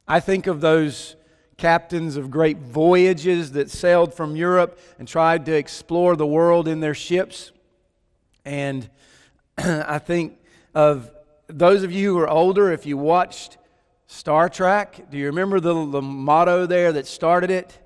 I 0.07 0.21
think 0.21 0.47
of 0.47 0.61
those 0.61 1.16
captains 1.57 2.17
of 2.17 2.29
great 2.29 2.59
voyages 2.59 3.53
that 3.53 3.69
sailed 3.71 4.13
from 4.13 4.35
Europe 4.35 4.79
and 4.99 5.07
tried 5.07 5.45
to 5.47 5.53
explore 5.53 6.15
the 6.15 6.27
world 6.27 6.67
in 6.67 6.79
their 6.79 6.93
ships. 6.93 7.51
And 8.45 8.87
I 9.57 9.97
think 9.97 10.37
of 10.75 11.11
those 11.47 11.83
of 11.83 11.91
you 11.91 12.13
who 12.13 12.19
are 12.19 12.29
older, 12.29 12.71
if 12.71 12.85
you 12.85 12.97
watched 12.97 13.57
Star 14.05 14.49
Trek, 14.49 15.09
do 15.09 15.17
you 15.17 15.25
remember 15.25 15.59
the, 15.59 15.73
the 15.73 16.01
motto 16.01 16.65
there 16.67 16.91
that 16.93 17.07
started 17.07 17.49
it? 17.49 17.79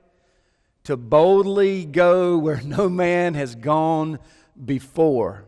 To 0.86 0.98
boldly 0.98 1.86
go 1.86 2.38
where 2.38 2.62
no 2.66 2.90
man 2.90 3.36
has 3.36 3.56
gone 3.56 4.20
before. 4.66 5.46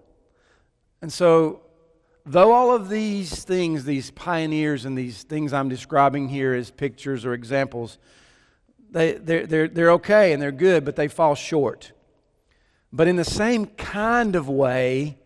And 1.02 1.12
so, 1.12 1.63
though 2.26 2.52
all 2.52 2.74
of 2.74 2.90
these 2.90 3.44
things, 3.44 3.86
these 3.86 4.12
pioneers 4.12 4.86
and 4.86 4.98
these 4.98 5.24
things 5.24 5.54
I'm 5.54 5.70
describing 5.70 6.30
here 6.30 6.54
as 6.54 6.72
pictures 6.72 7.26
or 7.26 7.34
examples, 7.34 7.98
they, 8.92 9.14
they're, 9.14 9.46
they're, 9.46 9.68
they're 9.68 9.92
okay 9.94 10.34
and 10.34 10.42
they're 10.42 10.52
good, 10.52 10.86
but 10.86 10.96
they 10.96 11.08
fall 11.08 11.36
short. 11.36 11.92
But 12.92 13.08
in 13.08 13.16
the 13.16 13.26
same 13.26 13.66
kind 13.66 14.36
of 14.36 14.48
way, 14.48 15.18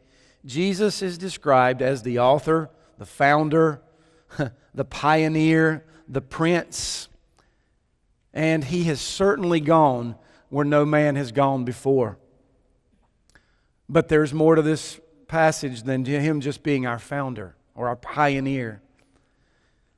Jesus 0.46 1.02
is 1.02 1.18
described 1.18 1.82
as 1.82 2.04
the 2.04 2.20
author, 2.20 2.70
the 2.98 3.06
founder, 3.06 3.82
the 4.74 4.86
pioneer, 4.86 5.84
the 6.08 6.22
prince. 6.22 7.10
And 8.34 8.64
he 8.64 8.86
has 8.86 9.02
certainly 9.02 9.60
gone 9.60 10.16
where 10.50 10.66
no 10.66 10.86
man 10.86 11.16
has 11.18 11.32
gone 11.32 11.66
before. 11.66 12.18
But 13.90 14.08
there's 14.08 14.34
more 14.34 14.56
to 14.56 14.62
this 14.62 15.00
passage 15.28 15.84
than 15.84 16.04
to 16.04 16.20
him 16.20 16.42
just 16.42 16.64
being 16.64 16.86
our 16.86 17.00
founder 17.00 17.56
or 17.76 17.88
our 17.88 17.96
pioneer. 17.96 18.82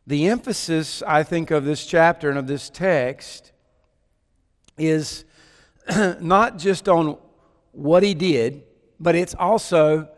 The 0.08 0.28
emphasis, 0.28 1.04
I 1.06 1.24
think, 1.24 1.52
of 1.52 1.66
this 1.66 1.86
chapter 1.86 2.30
and 2.30 2.40
of 2.40 2.48
this 2.48 2.70
text 2.70 3.52
is 4.78 5.26
not 6.20 6.58
just 6.58 6.90
on 6.90 7.18
what 7.72 8.04
he 8.04 8.14
did, 8.14 8.64
but 9.00 9.16
it's 9.16 9.36
also 9.36 10.10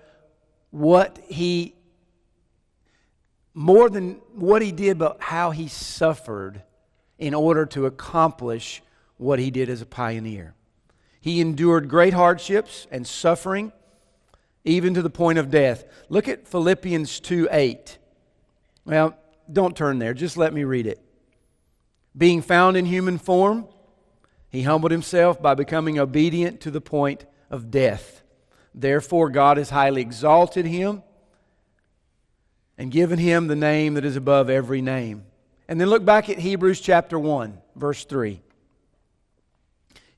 what 0.70 1.20
he, 1.28 1.76
more 3.54 3.90
than 3.90 4.22
what 4.34 4.62
he 4.62 4.72
did, 4.72 4.98
but 4.98 5.18
how 5.22 5.52
he 5.52 5.68
suffered 5.68 6.64
in 7.20 7.34
order 7.34 7.66
to 7.68 7.86
accomplish 7.86 8.82
what 9.18 9.40
he 9.40 9.52
did 9.52 9.70
as 9.70 9.82
a 9.82 9.86
pioneer. 9.86 10.56
He 11.20 11.40
endured 11.40 11.88
great 11.88 12.14
hardships 12.14 12.88
and 12.90 13.06
suffering, 13.06 13.72
even 14.64 14.94
to 14.94 15.02
the 15.02 15.10
point 15.10 15.40
of 15.40 15.50
death. 15.50 15.84
Look 16.10 16.28
at 16.28 16.48
Philippians 16.48 17.20
2 17.20 17.48
8. 17.52 17.98
Well, 18.86 19.18
don't 19.52 19.76
turn 19.76 20.00
there, 20.00 20.14
just 20.14 20.38
let 20.38 20.54
me 20.54 20.64
read 20.64 20.88
it. 20.88 21.00
Being 22.18 22.42
found 22.42 22.78
in 22.78 22.86
human 22.86 23.18
form, 23.18 23.68
he 24.50 24.64
humbled 24.64 24.92
himself 24.92 25.42
by 25.42 25.56
becoming 25.56 25.98
obedient 25.98 26.62
to 26.62 26.72
the 26.72 26.82
point 26.82 27.26
of 27.50 27.72
death. 27.72 28.22
Therefore, 28.74 29.30
God 29.30 29.58
has 29.58 29.70
highly 29.70 30.02
exalted 30.02 30.66
him 30.66 31.04
and 32.78 32.92
given 32.92 33.20
him 33.20 33.48
the 33.48 33.56
name 33.56 33.94
that 33.94 34.06
is 34.06 34.16
above 34.16 34.50
every 34.50 34.82
name. 34.82 35.26
And 35.68 35.80
then 35.80 35.90
look 35.90 36.04
back 36.04 36.30
at 36.30 36.40
Hebrews 36.40 36.82
chapter 36.82 37.18
1, 37.18 37.58
verse 37.76 38.04
3. 38.06 38.42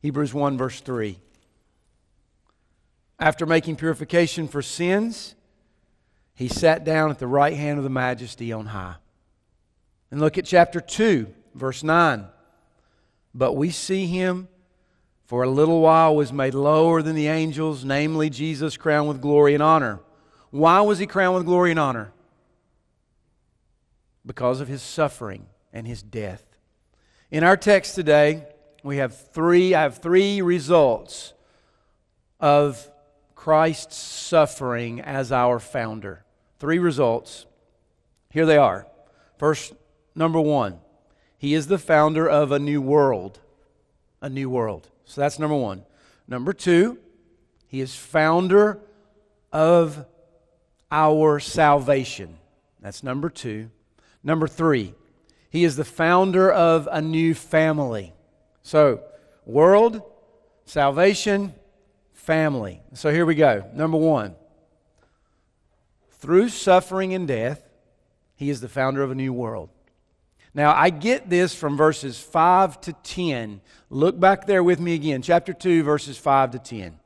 Hebrews 0.02 0.34
1, 0.34 0.58
verse 0.58 0.80
3. 0.82 1.20
After 3.20 3.46
making 3.46 3.78
purification 3.78 4.48
for 4.48 4.62
sins, 4.62 5.36
he 6.34 6.48
sat 6.48 6.84
down 6.84 7.10
at 7.12 7.20
the 7.20 7.28
right 7.28 7.54
hand 7.54 7.78
of 7.78 7.84
the 7.84 7.90
majesty 7.90 8.52
on 8.52 8.68
high. 8.68 8.96
And 10.12 10.20
look 10.20 10.38
at 10.38 10.46
chapter 10.46 10.80
2, 10.80 11.28
verse 11.56 11.84
9. 11.84 12.26
But 13.34 13.54
we 13.54 13.70
see 13.70 14.06
him 14.06 14.48
for 15.26 15.44
a 15.44 15.50
little 15.50 15.82
while 15.82 16.16
was 16.16 16.34
made 16.34 16.54
lower 16.54 17.02
than 17.02 17.16
the 17.16 17.28
angels, 17.28 17.84
namely 17.84 18.30
Jesus 18.30 18.78
crowned 18.78 19.08
with 19.08 19.22
glory 19.22 19.54
and 19.54 19.64
honor. 19.64 20.00
Why 20.52 20.82
was 20.82 21.00
he 21.00 21.08
crowned 21.08 21.36
with 21.36 21.46
glory 21.46 21.72
and 21.72 21.80
honor? 21.80 22.12
Because 24.26 24.62
of 24.62 24.68
his 24.68 24.82
suffering 24.82 25.48
and 25.72 25.88
his 25.88 26.04
death. 26.04 26.46
In 27.32 27.44
our 27.44 27.58
text 27.58 27.96
today, 27.96 28.46
we 28.84 28.98
have 28.98 29.32
three, 29.32 29.74
I 29.74 29.82
have 29.82 29.98
three 29.98 30.42
results 30.42 31.34
of 32.40 32.88
Christ's 33.44 33.98
suffering 33.98 35.02
as 35.02 35.30
our 35.30 35.60
founder. 35.60 36.24
Three 36.60 36.80
results. 36.80 37.46
Here 38.30 38.46
they 38.46 38.56
are. 38.56 38.88
First, 39.38 39.74
number 40.16 40.40
one, 40.40 40.80
he 41.38 41.54
is 41.54 41.68
the 41.68 41.78
founder 41.78 42.26
of 42.26 42.54
a 42.54 42.58
new 42.58 42.82
world. 42.82 43.42
A 44.22 44.30
new 44.30 44.50
world. 44.50 44.88
So 45.04 45.20
that's 45.20 45.40
number 45.40 45.58
one. 45.58 45.84
Number 46.26 46.54
two, 46.54 47.00
he 47.68 47.82
is 47.82 47.94
founder 47.94 48.80
of 49.52 50.06
our 50.90 51.42
salvation. 51.42 52.38
That's 52.80 53.04
number 53.04 53.30
two. 53.30 53.72
Number 54.24 54.48
three, 54.48 54.94
he 55.50 55.66
is 55.66 55.76
the 55.76 55.84
founder 55.84 56.50
of 56.50 56.88
a 56.90 57.02
new 57.02 57.34
family. 57.34 58.14
So, 58.62 59.02
world, 59.46 60.02
salvation, 60.64 61.56
family. 62.24 62.82
So 62.94 63.12
here 63.12 63.26
we 63.26 63.36
go. 63.36 63.70
Number 63.74 63.98
one, 63.98 64.36
through 66.12 66.50
suffering 66.50 67.14
and 67.14 67.28
death, 67.28 67.62
he 68.36 68.50
is 68.50 68.62
the 68.62 68.70
founder 68.70 69.04
of 69.04 69.12
a 69.12 69.16
new 69.16 69.34
world. 69.34 69.70
Now, 70.54 70.74
I 70.74 70.90
get 70.90 71.30
this 71.30 71.54
from 71.54 71.76
verses 71.76 72.20
5 72.20 72.80
to 72.82 72.94
10. 72.94 73.60
Look 73.90 74.20
back 74.20 74.46
there 74.46 74.64
with 74.64 74.80
me 74.80 74.94
again, 74.94 75.22
chapter 75.22 75.52
2, 75.52 75.84
verses 75.84 76.18
5 76.18 76.52
to 76.52 76.60
10. 76.60 76.98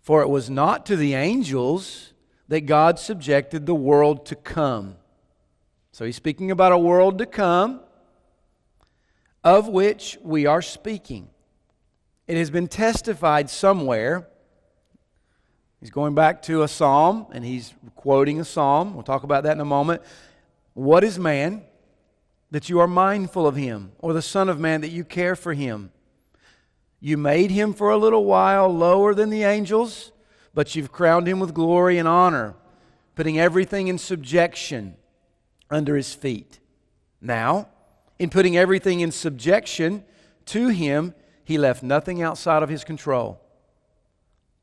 For 0.00 0.22
it 0.22 0.28
was 0.28 0.48
not 0.48 0.86
to 0.86 0.96
the 0.96 1.14
angels 1.14 2.12
that 2.48 2.62
God 2.62 2.98
subjected 2.98 3.66
the 3.66 3.74
world 3.74 4.24
to 4.26 4.34
come. 4.34 4.96
So 5.92 6.06
he's 6.06 6.16
speaking 6.16 6.50
about 6.50 6.72
a 6.72 6.78
world 6.78 7.18
to 7.18 7.26
come, 7.26 7.80
of 9.44 9.68
which 9.68 10.16
we 10.22 10.46
are 10.46 10.62
speaking. 10.62 11.28
It 12.32 12.38
has 12.38 12.48
been 12.48 12.66
testified 12.66 13.50
somewhere. 13.50 14.26
He's 15.80 15.90
going 15.90 16.14
back 16.14 16.40
to 16.44 16.62
a 16.62 16.68
psalm 16.68 17.26
and 17.30 17.44
he's 17.44 17.74
quoting 17.94 18.40
a 18.40 18.44
psalm. 18.46 18.94
We'll 18.94 19.02
talk 19.02 19.22
about 19.22 19.42
that 19.42 19.52
in 19.52 19.60
a 19.60 19.66
moment. 19.66 20.00
What 20.72 21.04
is 21.04 21.18
man 21.18 21.60
that 22.50 22.70
you 22.70 22.80
are 22.80 22.86
mindful 22.86 23.46
of 23.46 23.56
him, 23.56 23.92
or 23.98 24.14
the 24.14 24.22
Son 24.22 24.48
of 24.48 24.58
Man 24.58 24.80
that 24.80 24.88
you 24.88 25.04
care 25.04 25.36
for 25.36 25.52
him? 25.52 25.92
You 27.00 27.18
made 27.18 27.50
him 27.50 27.74
for 27.74 27.90
a 27.90 27.98
little 27.98 28.24
while 28.24 28.74
lower 28.74 29.12
than 29.12 29.28
the 29.28 29.42
angels, 29.42 30.10
but 30.54 30.74
you've 30.74 30.90
crowned 30.90 31.28
him 31.28 31.38
with 31.38 31.52
glory 31.52 31.98
and 31.98 32.08
honor, 32.08 32.54
putting 33.14 33.38
everything 33.38 33.88
in 33.88 33.98
subjection 33.98 34.96
under 35.70 35.96
his 35.96 36.14
feet. 36.14 36.60
Now, 37.20 37.68
in 38.18 38.30
putting 38.30 38.56
everything 38.56 39.00
in 39.00 39.12
subjection 39.12 40.04
to 40.46 40.68
him, 40.68 41.14
he 41.44 41.58
left 41.58 41.82
nothing 41.82 42.22
outside 42.22 42.62
of 42.62 42.68
his 42.68 42.84
control. 42.84 43.40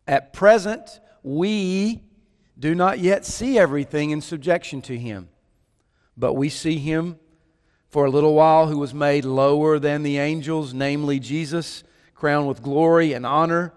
At 0.08 0.34
present, 0.34 1.00
we 1.24 2.02
do 2.58 2.76
not 2.76 3.00
yet 3.00 3.26
see 3.26 3.58
everything 3.58 4.12
in 4.12 4.22
subjection 4.22 4.82
to 4.84 4.98
him, 4.98 5.30
but 6.18 6.34
we 6.34 6.50
see 6.50 6.78
him 6.78 7.20
for 7.90 8.06
a 8.06 8.10
little 8.10 8.34
while 8.34 8.68
who 8.68 8.78
was 8.78 8.94
made 8.94 9.26
lower 9.26 9.80
than 9.80 10.04
the 10.04 10.18
angels, 10.18 10.74
namely 10.74 11.20
Jesus, 11.20 11.84
crowned 12.14 12.48
with 12.48 12.62
glory 12.62 13.14
and 13.14 13.26
honor 13.26 13.74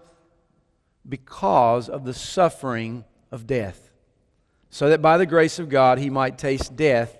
because 1.07 1.89
of 1.89 2.05
the 2.05 2.13
suffering 2.13 3.03
of 3.31 3.47
death, 3.47 3.91
so 4.69 4.89
that 4.89 5.01
by 5.01 5.17
the 5.17 5.25
grace 5.25 5.59
of 5.59 5.69
God 5.69 5.97
he 5.97 6.09
might 6.09 6.37
taste 6.37 6.75
death 6.75 7.17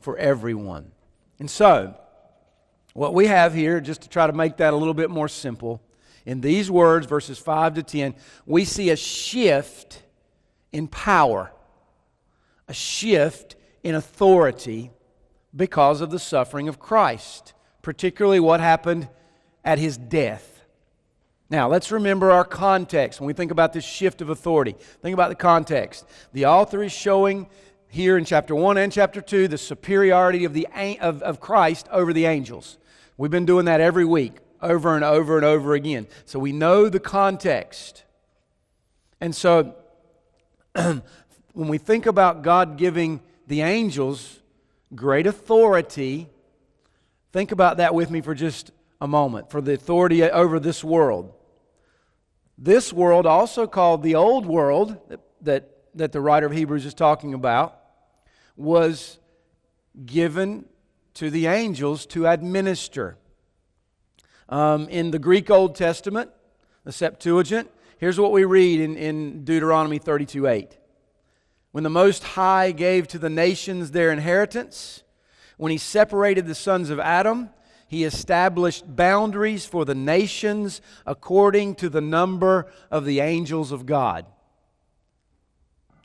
for 0.00 0.16
everyone. 0.16 0.92
And 1.38 1.50
so, 1.50 1.96
what 2.94 3.14
we 3.14 3.26
have 3.26 3.54
here, 3.54 3.80
just 3.80 4.02
to 4.02 4.08
try 4.08 4.26
to 4.26 4.32
make 4.32 4.58
that 4.58 4.72
a 4.72 4.76
little 4.76 4.94
bit 4.94 5.10
more 5.10 5.28
simple, 5.28 5.80
in 6.24 6.40
these 6.40 6.70
words, 6.70 7.06
verses 7.06 7.38
5 7.38 7.74
to 7.74 7.82
10, 7.82 8.14
we 8.46 8.64
see 8.64 8.90
a 8.90 8.96
shift 8.96 10.02
in 10.70 10.86
power, 10.86 11.52
a 12.68 12.74
shift 12.74 13.56
in 13.82 13.94
authority 13.94 14.90
because 15.54 16.00
of 16.00 16.10
the 16.10 16.18
suffering 16.18 16.68
of 16.68 16.78
Christ, 16.78 17.54
particularly 17.82 18.40
what 18.40 18.60
happened 18.60 19.08
at 19.64 19.78
his 19.78 19.96
death. 19.96 20.64
Now, 21.50 21.68
let's 21.68 21.92
remember 21.92 22.30
our 22.30 22.44
context 22.44 23.20
when 23.20 23.26
we 23.26 23.34
think 23.34 23.50
about 23.50 23.72
this 23.72 23.84
shift 23.84 24.22
of 24.22 24.30
authority. 24.30 24.74
Think 25.02 25.12
about 25.12 25.28
the 25.28 25.34
context. 25.34 26.06
The 26.32 26.46
author 26.46 26.82
is 26.82 26.92
showing 26.92 27.46
here 27.88 28.16
in 28.16 28.24
chapter 28.24 28.54
1 28.54 28.78
and 28.78 28.90
chapter 28.90 29.20
2 29.20 29.48
the 29.48 29.58
superiority 29.58 30.44
of, 30.44 30.54
the, 30.54 30.66
of, 31.00 31.20
of 31.20 31.40
Christ 31.40 31.88
over 31.90 32.14
the 32.14 32.24
angels. 32.24 32.78
We've 33.22 33.30
been 33.30 33.46
doing 33.46 33.66
that 33.66 33.80
every 33.80 34.04
week, 34.04 34.32
over 34.60 34.96
and 34.96 35.04
over 35.04 35.36
and 35.36 35.46
over 35.46 35.74
again. 35.74 36.08
So 36.24 36.40
we 36.40 36.50
know 36.50 36.88
the 36.88 36.98
context. 36.98 38.02
And 39.20 39.32
so 39.32 39.76
when 40.74 41.02
we 41.54 41.78
think 41.78 42.06
about 42.06 42.42
God 42.42 42.76
giving 42.76 43.20
the 43.46 43.60
angels 43.60 44.40
great 44.92 45.28
authority, 45.28 46.30
think 47.30 47.52
about 47.52 47.76
that 47.76 47.94
with 47.94 48.10
me 48.10 48.22
for 48.22 48.34
just 48.34 48.72
a 49.00 49.06
moment 49.06 49.52
for 49.52 49.60
the 49.60 49.74
authority 49.74 50.24
over 50.24 50.58
this 50.58 50.82
world. 50.82 51.32
This 52.58 52.92
world, 52.92 53.24
also 53.24 53.68
called 53.68 54.02
the 54.02 54.16
old 54.16 54.46
world 54.46 54.98
that, 55.10 55.20
that, 55.42 55.70
that 55.94 56.10
the 56.10 56.20
writer 56.20 56.46
of 56.46 56.52
Hebrews 56.52 56.84
is 56.84 56.92
talking 56.92 57.34
about, 57.34 57.78
was 58.56 59.20
given 60.04 60.64
to 61.14 61.30
the 61.30 61.46
angels 61.46 62.06
to 62.06 62.26
administer. 62.26 63.16
Um, 64.48 64.88
in 64.88 65.10
the 65.10 65.18
Greek 65.18 65.50
Old 65.50 65.74
Testament, 65.74 66.30
the 66.84 66.92
Septuagint, 66.92 67.70
here's 67.98 68.18
what 68.18 68.32
we 68.32 68.44
read 68.44 68.80
in, 68.80 68.96
in 68.96 69.44
Deuteronomy 69.44 69.98
32 69.98 70.46
8. 70.46 70.78
When 71.72 71.84
the 71.84 71.90
Most 71.90 72.22
High 72.22 72.72
gave 72.72 73.08
to 73.08 73.18
the 73.18 73.30
nations 73.30 73.90
their 73.90 74.12
inheritance, 74.12 75.02
When 75.56 75.70
he 75.70 75.78
separated 75.78 76.46
the 76.46 76.54
sons 76.54 76.90
of 76.90 76.98
Adam, 76.98 77.50
he 77.86 78.04
established 78.04 78.96
boundaries 78.96 79.66
for 79.66 79.84
the 79.84 79.94
nations 79.94 80.80
according 81.06 81.76
to 81.76 81.88
the 81.88 82.00
number 82.00 82.72
of 82.90 83.04
the 83.04 83.20
angels 83.20 83.70
of 83.70 83.86
God. 83.86 84.26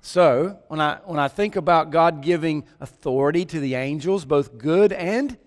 So, 0.08 0.58
when 0.70 0.80
I, 0.80 1.00
when 1.04 1.20
I 1.20 1.28
think 1.28 1.58
about 1.58 1.90
God 1.90 2.22
giving 2.22 2.64
authority 2.80 3.44
to 3.44 3.60
the 3.60 3.76
angels, 3.76 4.24
both 4.24 4.58
good 4.58 4.94
and 4.94 5.38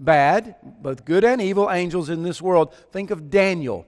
bad, 0.00 0.56
both 0.82 1.04
good 1.04 1.22
and 1.22 1.40
evil 1.40 1.70
angels 1.70 2.10
in 2.10 2.24
this 2.24 2.42
world, 2.42 2.74
think 2.90 3.12
of 3.12 3.30
Daniel. 3.30 3.86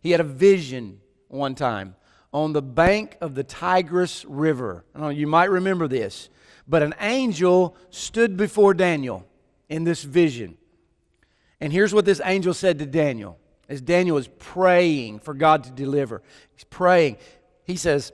He 0.00 0.10
had 0.10 0.20
a 0.20 0.22
vision 0.22 1.00
one 1.28 1.54
time 1.54 1.96
on 2.30 2.52
the 2.52 2.60
bank 2.60 3.16
of 3.22 3.34
the 3.34 3.42
Tigris 3.42 4.26
River. 4.26 4.84
Know 4.94 5.08
you 5.08 5.26
might 5.26 5.48
remember 5.48 5.88
this, 5.88 6.28
but 6.68 6.82
an 6.82 6.94
angel 7.00 7.74
stood 7.88 8.36
before 8.36 8.74
Daniel 8.74 9.26
in 9.70 9.84
this 9.84 10.02
vision. 10.02 10.58
And 11.58 11.72
here's 11.72 11.94
what 11.94 12.04
this 12.04 12.20
angel 12.22 12.52
said 12.52 12.80
to 12.80 12.86
Daniel 12.86 13.38
as 13.70 13.80
Daniel 13.80 14.18
is 14.18 14.28
praying 14.38 15.20
for 15.20 15.32
God 15.32 15.64
to 15.64 15.70
deliver. 15.70 16.20
He's 16.54 16.64
praying. 16.64 17.16
He 17.64 17.76
says, 17.76 18.12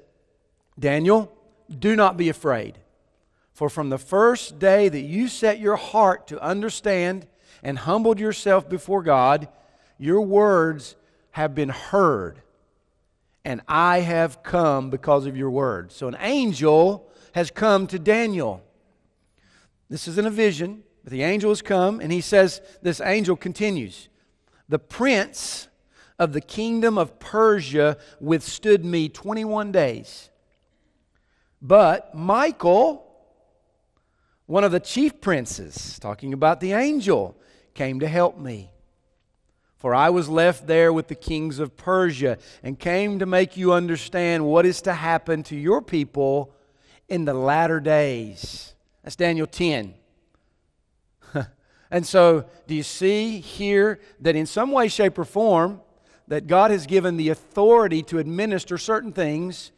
Daniel, 0.79 1.37
do 1.79 1.97
not 1.97 2.17
be 2.17 2.29
afraid. 2.29 2.79
For 3.53 3.69
from 3.69 3.91
the 3.91 3.99
first 3.99 4.59
day 4.59 4.89
that 4.89 5.01
you 5.01 5.29
set 5.29 5.61
your 5.61 5.77
heart 5.77 6.27
to 6.29 6.43
understand 6.43 7.27
and 7.63 7.79
humbled 7.79 8.19
yourself 8.19 8.69
before 8.69 9.03
God, 9.03 9.49
your 9.99 10.23
words 10.23 10.97
have 11.33 11.55
been 11.55 11.69
heard, 11.69 12.41
and 13.45 13.61
I 13.69 14.01
have 14.01 14.43
come 14.43 14.91
because 14.91 15.27
of 15.27 15.37
your 15.37 15.51
words. 15.51 15.95
So 15.95 16.09
an 16.09 16.17
angel 16.21 17.09
has 17.35 17.51
come 17.51 17.87
to 17.89 17.99
Daniel. 17.99 18.63
This 19.89 20.09
isn't 20.09 20.27
a 20.27 20.31
vision, 20.31 20.83
but 21.05 21.13
the 21.13 21.23
angel 21.23 21.51
has 21.51 21.63
come, 21.63 22.01
and 22.01 22.11
he 22.11 22.21
says, 22.21 22.61
This 22.83 23.01
angel 23.01 23.37
continues, 23.37 24.09
The 24.69 24.79
prince 24.79 25.69
of 26.19 26.33
the 26.33 26.41
kingdom 26.41 26.99
of 26.99 27.19
Persia 27.19 27.97
withstood 28.21 28.85
me 28.85 29.09
21 29.09 29.73
days. 29.73 30.30
But 31.63 32.15
Michael, 32.15 33.07
one 34.47 34.65
of 34.65 34.73
the 34.73 34.81
chief 34.81 35.21
princes, 35.21 35.99
talking 35.99 36.33
about 36.33 36.61
the 36.61 36.73
angel, 36.73 37.37
came 37.75 38.01
to 38.01 38.09
help 38.09 38.39
me. 38.39 38.71
For 39.77 39.95
I 39.95 40.11
was 40.11 40.29
left 40.29 40.67
there 40.67 40.93
with 40.93 41.09
the 41.09 41.15
kings 41.15 41.59
of 41.59 41.77
Persia 41.77 42.39
and 42.63 42.79
came 42.79 43.19
to 43.19 43.27
make 43.27 43.57
you 43.57 43.73
understand 43.73 44.45
what 44.45 44.67
is 44.67 44.83
to 44.83 44.93
happen 44.93 45.43
to 45.45 45.57
your 45.57 45.81
people 45.81 46.55
in 47.09 47.25
the 47.25 47.33
latter 47.35 47.81
days. 47.81 48.75
That's 49.03 49.17
Daniel 49.17 49.47
10. 49.47 49.95
and 51.91 52.07
so, 52.07 52.45
do 52.67 52.75
you 52.75 52.83
see 52.83 53.41
here 53.41 54.01
that 54.21 54.37
in 54.37 54.45
some 54.45 54.71
way, 54.71 54.89
shape, 54.89 55.19
or 55.19 55.25
form, 55.25 55.81
that 56.29 56.47
God 56.47 56.71
has 56.71 56.87
given 56.87 57.17
the 57.17 57.31
authority 57.31 58.03
to 58.05 58.19
administer 58.19 58.77
certain 58.77 59.13
things 59.13 59.73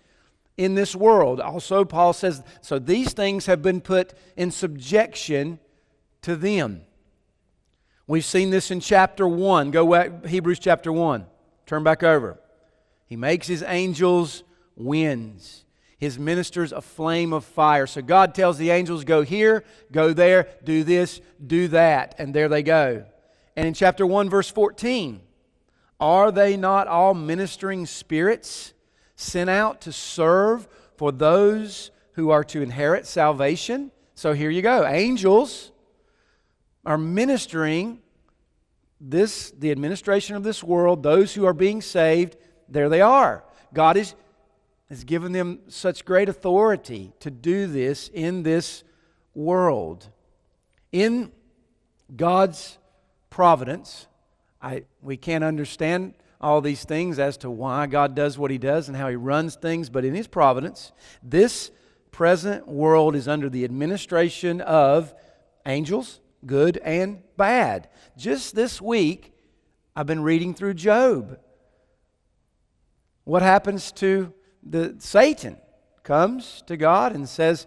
in 0.56 0.74
this 0.74 0.94
world. 0.94 1.40
Also, 1.40 1.84
Paul 1.84 2.12
says, 2.12 2.42
so 2.60 2.78
these 2.78 3.12
things 3.12 3.46
have 3.46 3.62
been 3.62 3.80
put 3.80 4.14
in 4.36 4.50
subjection 4.50 5.58
to 6.22 6.36
them. 6.36 6.82
We've 8.06 8.24
seen 8.24 8.50
this 8.50 8.70
in 8.70 8.80
chapter 8.80 9.26
1. 9.26 9.70
Go 9.70 9.90
back, 9.90 10.26
Hebrews 10.26 10.58
chapter 10.58 10.92
1. 10.92 11.26
Turn 11.66 11.82
back 11.82 12.02
over. 12.02 12.38
He 13.06 13.16
makes 13.16 13.46
his 13.46 13.62
angels 13.62 14.42
winds, 14.76 15.64
his 15.98 16.18
ministers 16.18 16.72
a 16.72 16.80
flame 16.80 17.32
of 17.32 17.44
fire. 17.44 17.86
So 17.86 18.02
God 18.02 18.34
tells 18.34 18.58
the 18.58 18.70
angels, 18.70 19.04
go 19.04 19.22
here, 19.22 19.64
go 19.90 20.12
there, 20.12 20.48
do 20.64 20.82
this, 20.84 21.20
do 21.44 21.68
that. 21.68 22.14
And 22.18 22.34
there 22.34 22.48
they 22.48 22.62
go. 22.62 23.04
And 23.56 23.68
in 23.68 23.74
chapter 23.74 24.06
1, 24.06 24.30
verse 24.30 24.50
14, 24.50 25.20
are 26.00 26.32
they 26.32 26.56
not 26.56 26.88
all 26.88 27.14
ministering 27.14 27.86
spirits? 27.86 28.72
Sent 29.22 29.48
out 29.48 29.80
to 29.82 29.92
serve 29.92 30.68
for 30.96 31.12
those 31.12 31.90
who 32.12 32.30
are 32.30 32.44
to 32.44 32.62
inherit 32.62 33.06
salvation. 33.06 33.90
So 34.14 34.32
here 34.32 34.50
you 34.50 34.62
go. 34.62 34.86
Angels 34.86 35.72
are 36.84 36.98
ministering 36.98 38.00
this 39.00 39.50
the 39.58 39.70
administration 39.70 40.36
of 40.36 40.44
this 40.44 40.62
world, 40.62 41.02
those 41.02 41.34
who 41.34 41.44
are 41.44 41.52
being 41.52 41.82
saved, 41.82 42.36
there 42.68 42.88
they 42.88 43.00
are. 43.00 43.44
God 43.74 43.96
is, 43.96 44.14
has 44.88 45.04
given 45.04 45.32
them 45.32 45.60
such 45.68 46.04
great 46.04 46.28
authority 46.28 47.12
to 47.20 47.30
do 47.30 47.66
this 47.66 48.08
in 48.08 48.42
this 48.42 48.84
world. 49.34 50.08
In 50.92 51.32
God's 52.14 52.78
providence, 53.28 54.06
I, 54.60 54.84
we 55.00 55.16
can't 55.16 55.42
understand 55.42 56.14
all 56.42 56.60
these 56.60 56.84
things 56.84 57.18
as 57.18 57.36
to 57.38 57.50
why 57.50 57.86
God 57.86 58.14
does 58.14 58.36
what 58.38 58.50
He 58.50 58.58
does 58.58 58.88
and 58.88 58.96
how 58.96 59.08
He 59.08 59.16
runs 59.16 59.54
things, 59.54 59.88
but 59.88 60.04
in 60.04 60.14
His 60.14 60.26
providence, 60.26 60.92
this 61.22 61.70
present 62.10 62.68
world 62.68 63.14
is 63.14 63.28
under 63.28 63.48
the 63.48 63.64
administration 63.64 64.60
of 64.60 65.14
angels, 65.66 66.20
good 66.44 66.76
and 66.78 67.22
bad. 67.36 67.88
Just 68.16 68.54
this 68.54 68.80
week, 68.80 69.32
I've 69.94 70.06
been 70.06 70.22
reading 70.22 70.54
through 70.54 70.74
Job. 70.74 71.38
What 73.24 73.42
happens 73.42 73.92
to 73.92 74.32
the 74.62 74.96
Satan? 74.98 75.56
Comes 76.02 76.64
to 76.66 76.76
God 76.76 77.14
and 77.14 77.28
says, 77.28 77.66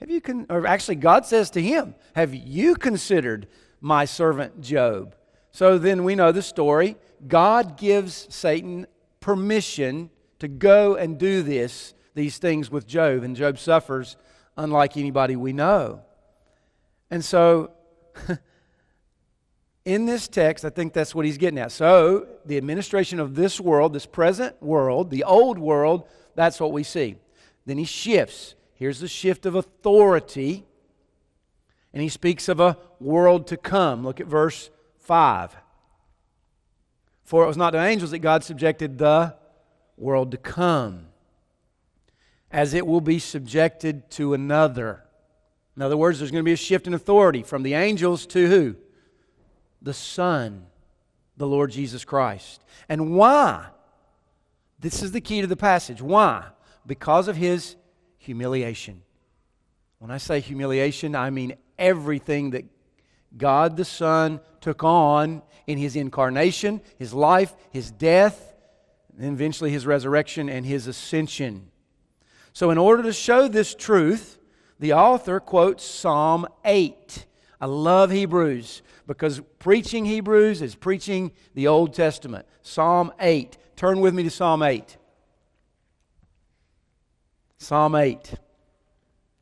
Have 0.00 0.10
you 0.10 0.20
con-, 0.20 0.46
or 0.50 0.66
actually 0.66 0.96
God 0.96 1.24
says 1.24 1.50
to 1.50 1.62
him, 1.62 1.94
Have 2.16 2.34
you 2.34 2.74
considered 2.74 3.46
my 3.80 4.04
servant 4.04 4.60
Job? 4.60 5.14
So 5.52 5.78
then 5.78 6.02
we 6.02 6.16
know 6.16 6.32
the 6.32 6.42
story. 6.42 6.96
God 7.28 7.76
gives 7.76 8.26
Satan 8.34 8.86
permission 9.20 10.10
to 10.38 10.48
go 10.48 10.94
and 10.94 11.18
do 11.18 11.42
this, 11.42 11.94
these 12.14 12.38
things 12.38 12.70
with 12.70 12.86
Job, 12.86 13.22
and 13.22 13.34
Job 13.34 13.58
suffers 13.58 14.16
unlike 14.56 14.96
anybody 14.96 15.36
we 15.36 15.52
know. 15.52 16.02
And 17.10 17.24
so, 17.24 17.70
in 19.84 20.06
this 20.06 20.28
text, 20.28 20.64
I 20.64 20.70
think 20.70 20.92
that's 20.92 21.14
what 21.14 21.24
he's 21.24 21.38
getting 21.38 21.58
at. 21.58 21.72
So, 21.72 22.26
the 22.44 22.56
administration 22.56 23.20
of 23.20 23.34
this 23.34 23.60
world, 23.60 23.92
this 23.92 24.06
present 24.06 24.60
world, 24.62 25.10
the 25.10 25.24
old 25.24 25.58
world, 25.58 26.08
that's 26.34 26.60
what 26.60 26.72
we 26.72 26.82
see. 26.82 27.16
Then 27.64 27.78
he 27.78 27.84
shifts. 27.84 28.54
Here's 28.74 29.00
the 29.00 29.08
shift 29.08 29.46
of 29.46 29.54
authority. 29.54 30.64
And 31.92 32.02
he 32.02 32.08
speaks 32.08 32.48
of 32.48 32.60
a 32.60 32.76
world 33.00 33.46
to 33.48 33.56
come. 33.56 34.04
Look 34.04 34.20
at 34.20 34.26
verse 34.26 34.70
5. 35.00 35.56
For 37.26 37.42
it 37.42 37.48
was 37.48 37.56
not 37.56 37.70
to 37.70 37.82
angels 37.82 38.12
that 38.12 38.20
God 38.20 38.44
subjected 38.44 38.98
the 38.98 39.34
world 39.96 40.30
to 40.30 40.36
come, 40.36 41.08
as 42.52 42.72
it 42.72 42.86
will 42.86 43.00
be 43.00 43.18
subjected 43.18 44.08
to 44.12 44.32
another. 44.32 45.02
In 45.76 45.82
other 45.82 45.96
words, 45.96 46.20
there's 46.20 46.30
going 46.30 46.44
to 46.44 46.48
be 46.48 46.52
a 46.52 46.56
shift 46.56 46.86
in 46.86 46.94
authority 46.94 47.42
from 47.42 47.64
the 47.64 47.74
angels 47.74 48.26
to 48.26 48.48
who? 48.48 48.76
The 49.82 49.92
Son, 49.92 50.66
the 51.36 51.48
Lord 51.48 51.72
Jesus 51.72 52.04
Christ. 52.04 52.62
And 52.88 53.16
why? 53.16 53.66
This 54.78 55.02
is 55.02 55.10
the 55.10 55.20
key 55.20 55.40
to 55.40 55.48
the 55.48 55.56
passage. 55.56 56.00
Why? 56.00 56.44
Because 56.86 57.26
of 57.26 57.34
his 57.34 57.74
humiliation. 58.18 59.02
When 59.98 60.12
I 60.12 60.18
say 60.18 60.38
humiliation, 60.38 61.16
I 61.16 61.30
mean 61.30 61.56
everything 61.76 62.50
that 62.50 62.66
God 63.36 63.76
the 63.76 63.84
Son 63.84 64.38
took 64.66 64.82
on 64.82 65.42
in 65.68 65.78
his 65.78 65.94
incarnation, 65.94 66.80
his 66.98 67.14
life, 67.14 67.54
his 67.70 67.92
death, 67.92 68.52
and 69.16 69.32
eventually 69.32 69.70
his 69.70 69.86
resurrection 69.86 70.48
and 70.48 70.66
his 70.66 70.88
ascension. 70.88 71.70
So, 72.52 72.70
in 72.70 72.76
order 72.76 73.04
to 73.04 73.12
show 73.12 73.46
this 73.46 73.76
truth, 73.76 74.40
the 74.80 74.92
author 74.94 75.38
quotes 75.38 75.84
Psalm 75.84 76.48
8. 76.64 77.26
I 77.60 77.66
love 77.66 78.10
Hebrews 78.10 78.82
because 79.06 79.40
preaching 79.60 80.04
Hebrews 80.04 80.60
is 80.62 80.74
preaching 80.74 81.30
the 81.54 81.68
Old 81.68 81.94
Testament. 81.94 82.44
Psalm 82.62 83.12
8. 83.20 83.56
Turn 83.76 84.00
with 84.00 84.14
me 84.14 84.24
to 84.24 84.30
Psalm 84.30 84.64
8. 84.64 84.96
Psalm 87.58 87.94
8. 87.94 88.34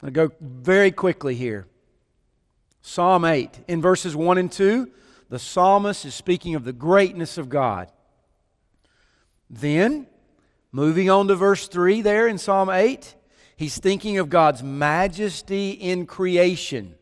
I'll 0.03 0.11
go 0.11 0.33
very 0.43 0.91
quickly 0.91 1.35
here. 1.35 1.67
Psalm 2.83 3.25
8. 3.25 3.61
In 3.69 3.81
verses 3.81 4.15
1 4.15 4.37
and 4.37 4.53
2, 4.53 4.91
the 5.29 5.39
psalmist 5.39 6.05
is 6.05 6.15
speaking 6.15 6.55
of 6.55 6.65
the 6.65 6.73
greatness 6.73 7.39
of 7.39 7.49
God. 7.49 7.91
Then, 9.51 10.07
moving 10.73 11.11
on 11.11 11.29
to 11.29 11.35
verse 11.35 11.69
3 11.69 12.03
there 12.03 12.27
in 12.27 12.39
Psalm 12.39 12.71
8, 12.71 13.15
he's 13.57 13.79
thinking 13.79 14.19
of 14.19 14.31
God's 14.31 14.63
majesty 14.63 15.71
in 15.71 16.07
creation. 16.07 16.95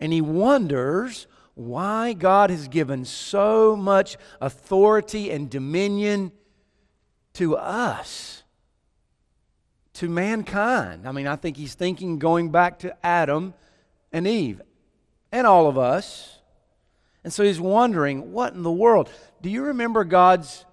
And 0.00 0.12
he 0.12 0.20
wonders 0.20 1.26
why 1.54 2.12
God 2.12 2.50
has 2.50 2.68
given 2.68 3.04
so 3.04 3.76
much 3.76 4.16
authority 4.40 5.30
and 5.30 5.50
dominion 5.50 6.32
to 7.34 7.56
us, 7.56 8.42
to 9.94 10.08
mankind. 10.08 11.06
I 11.06 11.12
mean, 11.12 11.26
I 11.26 11.36
think 11.36 11.56
he's 11.56 11.74
thinking 11.74 12.18
going 12.18 12.50
back 12.50 12.78
to 12.80 12.96
Adam 13.06 13.54
and 14.12 14.26
Eve. 14.26 14.60
and 15.32 15.46
all 15.46 15.66
of 15.66 15.78
us. 15.78 16.38
And 17.24 17.32
so 17.32 17.44
he's 17.44 17.60
wondering, 17.60 18.32
what 18.32 18.54
in 18.54 18.62
the 18.62 18.72
world? 18.72 19.08
Do 19.40 19.48
you 19.48 19.62
remember 19.64 20.04
God's 20.04 20.64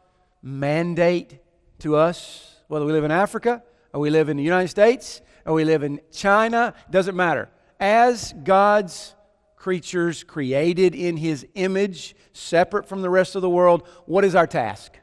mandate 0.42 1.40
to 1.80 1.96
us? 1.96 2.56
Whether 2.68 2.86
we 2.86 2.92
live 2.92 3.04
in 3.04 3.12
Africa, 3.12 3.64
or 3.94 4.00
we 4.00 4.10
live 4.10 4.30
in 4.30 4.38
the 4.38 4.44
United 4.44 4.68
States, 4.68 5.22
or 5.46 5.54
we 5.54 5.64
live 5.64 5.84
in 5.84 6.00
China, 6.12 6.74
doesn't 6.90 7.16
matter. 7.16 7.50
As 7.80 8.34
God's 8.44 9.16
creatures 9.56 10.24
created 10.24 10.96
in 10.96 11.18
his 11.18 11.46
image, 11.56 12.16
separate 12.34 12.88
from 12.88 13.02
the 13.02 13.10
rest 13.10 13.36
of 13.36 13.42
the 13.42 13.50
world, 13.50 13.88
what 14.06 14.24
is 14.24 14.36
our 14.36 14.48
task? 14.48 14.94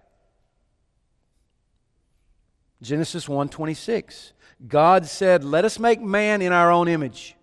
Genesis 2.82 3.26
1:26. 3.28 4.32
God 4.66 5.06
said, 5.06 5.44
"Let 5.44 5.64
us 5.64 5.78
make 5.78 6.00
man 6.00 6.40
in 6.42 6.52
our 6.52 6.70
own 6.70 6.88
image 6.88 7.36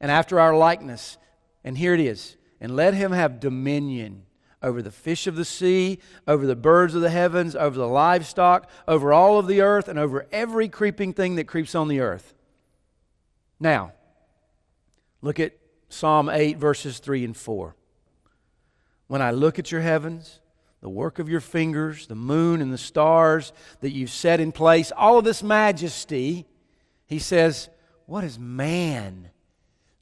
and 0.00 0.10
after 0.10 0.40
our 0.40 0.56
likeness." 0.56 1.16
And 1.64 1.76
here 1.78 1.94
it 1.94 2.00
is. 2.00 2.36
And 2.60 2.74
let 2.74 2.94
him 2.94 3.12
have 3.12 3.40
dominion 3.40 4.24
over 4.62 4.82
the 4.82 4.90
fish 4.90 5.26
of 5.26 5.36
the 5.36 5.44
sea, 5.44 5.98
over 6.26 6.46
the 6.46 6.56
birds 6.56 6.94
of 6.94 7.02
the 7.02 7.10
heavens, 7.10 7.54
over 7.54 7.78
the 7.78 7.86
livestock, 7.86 8.68
over 8.88 9.12
all 9.12 9.38
of 9.38 9.46
the 9.46 9.60
earth, 9.60 9.88
and 9.88 9.98
over 9.98 10.26
every 10.32 10.68
creeping 10.68 11.12
thing 11.12 11.36
that 11.36 11.44
creeps 11.44 11.74
on 11.74 11.88
the 11.88 12.00
earth. 12.00 12.34
Now, 13.60 13.92
look 15.22 15.38
at 15.38 15.56
Psalm 15.88 16.28
8, 16.28 16.58
verses 16.58 16.98
3 16.98 17.24
and 17.24 17.36
4. 17.36 17.76
When 19.06 19.22
I 19.22 19.30
look 19.30 19.58
at 19.58 19.72
your 19.72 19.80
heavens, 19.80 20.40
the 20.80 20.88
work 20.88 21.18
of 21.18 21.28
your 21.28 21.40
fingers, 21.40 22.06
the 22.06 22.14
moon 22.14 22.60
and 22.60 22.72
the 22.72 22.78
stars 22.78 23.52
that 23.80 23.90
you've 23.90 24.10
set 24.10 24.38
in 24.40 24.52
place, 24.52 24.92
all 24.96 25.18
of 25.18 25.24
this 25.24 25.42
majesty, 25.42 26.46
he 27.06 27.18
says, 27.18 27.68
What 28.06 28.22
is 28.22 28.38
man 28.38 29.30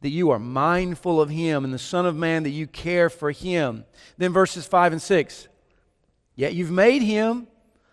that 0.03 0.11
you 0.11 0.31
are 0.31 0.39
mindful 0.39 1.21
of 1.21 1.31
him, 1.31 1.65
and 1.65 1.73
the 1.73 1.79
Son 1.79 2.07
of 2.07 2.17
Man 2.17 2.43
that 2.43 2.51
you 2.51 2.67
care 2.67 3.09
for 3.09 3.31
him? 3.31 3.85
Then 4.19 4.33
verses 4.33 4.67
5 4.67 4.93
and 4.93 5.03
6 5.03 5.49
Yet 6.37 6.55
you've 6.55 6.71
made 6.71 7.03
him 7.03 7.47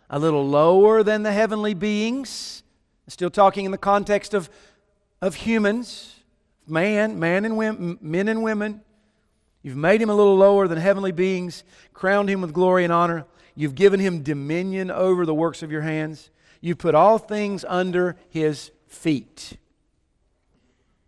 a 0.10 0.20
little 0.20 0.48
lower 0.48 1.02
than 1.02 1.24
the 1.24 1.32
heavenly 1.32 1.74
beings. 1.74 2.62
Still 3.08 3.30
talking 3.30 3.66
in 3.66 3.72
the 3.72 3.78
context 3.78 4.34
of, 4.34 4.50
of 5.22 5.36
humans, 5.36 6.20
man, 6.68 7.20
man 7.20 7.46
and 7.46 7.58
women, 7.58 7.98
men 8.02 8.28
and 8.28 8.44
women. 8.44 8.82
You've 9.62 9.78
made 9.78 10.02
him 10.02 10.10
a 10.10 10.16
little 10.16 10.36
lower 10.36 10.68
than 10.68 10.78
heavenly 10.78 11.14
beings, 11.14 11.64
crowned 11.94 12.30
him 12.30 12.42
with 12.42 12.54
glory 12.54 12.84
and 12.84 12.92
honor. 12.92 13.26
You've 13.56 13.76
given 13.76 14.00
him 14.00 14.24
dominion 14.24 14.92
over 14.92 15.26
the 15.26 15.34
works 15.34 15.64
of 15.64 15.72
your 15.72 15.82
hands. 15.82 16.30
You've 16.60 16.78
put 16.78 16.96
all 16.96 17.18
things 17.18 17.66
under 17.68 18.18
his 18.30 18.72
feet. 18.88 19.58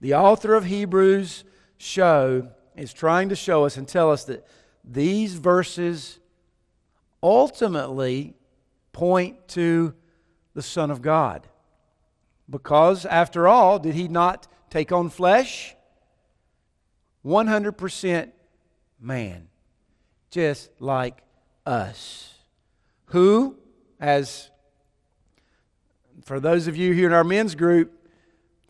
The 0.06 0.14
author 0.14 0.54
of 0.54 0.66
Hebrews 0.66 1.46
show 1.80 2.50
is 2.76 2.94
trying 2.94 3.30
to 3.30 3.36
show 3.36 3.66
us 3.66 3.76
and 3.76 3.88
tell 3.88 4.12
us 4.12 4.26
that 4.26 4.46
these 4.84 5.34
verses 5.34 6.20
ultimately 7.24 8.36
point 8.94 9.48
to 9.48 9.96
the 10.54 10.62
Son 10.62 10.92
of 10.92 11.02
God. 11.02 11.48
Because, 12.48 13.08
after 13.08 13.48
all, 13.48 13.80
did 13.80 13.96
he 13.96 14.08
not 14.08 14.48
take 14.70 14.92
on 14.92 15.10
flesh? 15.10 15.76
100% 17.26 18.32
man, 19.00 19.48
just 20.30 20.70
like 20.80 21.24
us. 21.66 22.32
Who, 23.06 23.58
as 24.00 24.52
for 26.26 26.40
those 26.40 26.68
of 26.68 26.78
you 26.78 26.94
here 26.94 27.08
in 27.08 27.14
our 27.14 27.24
men's 27.24 27.56
group, 27.56 28.05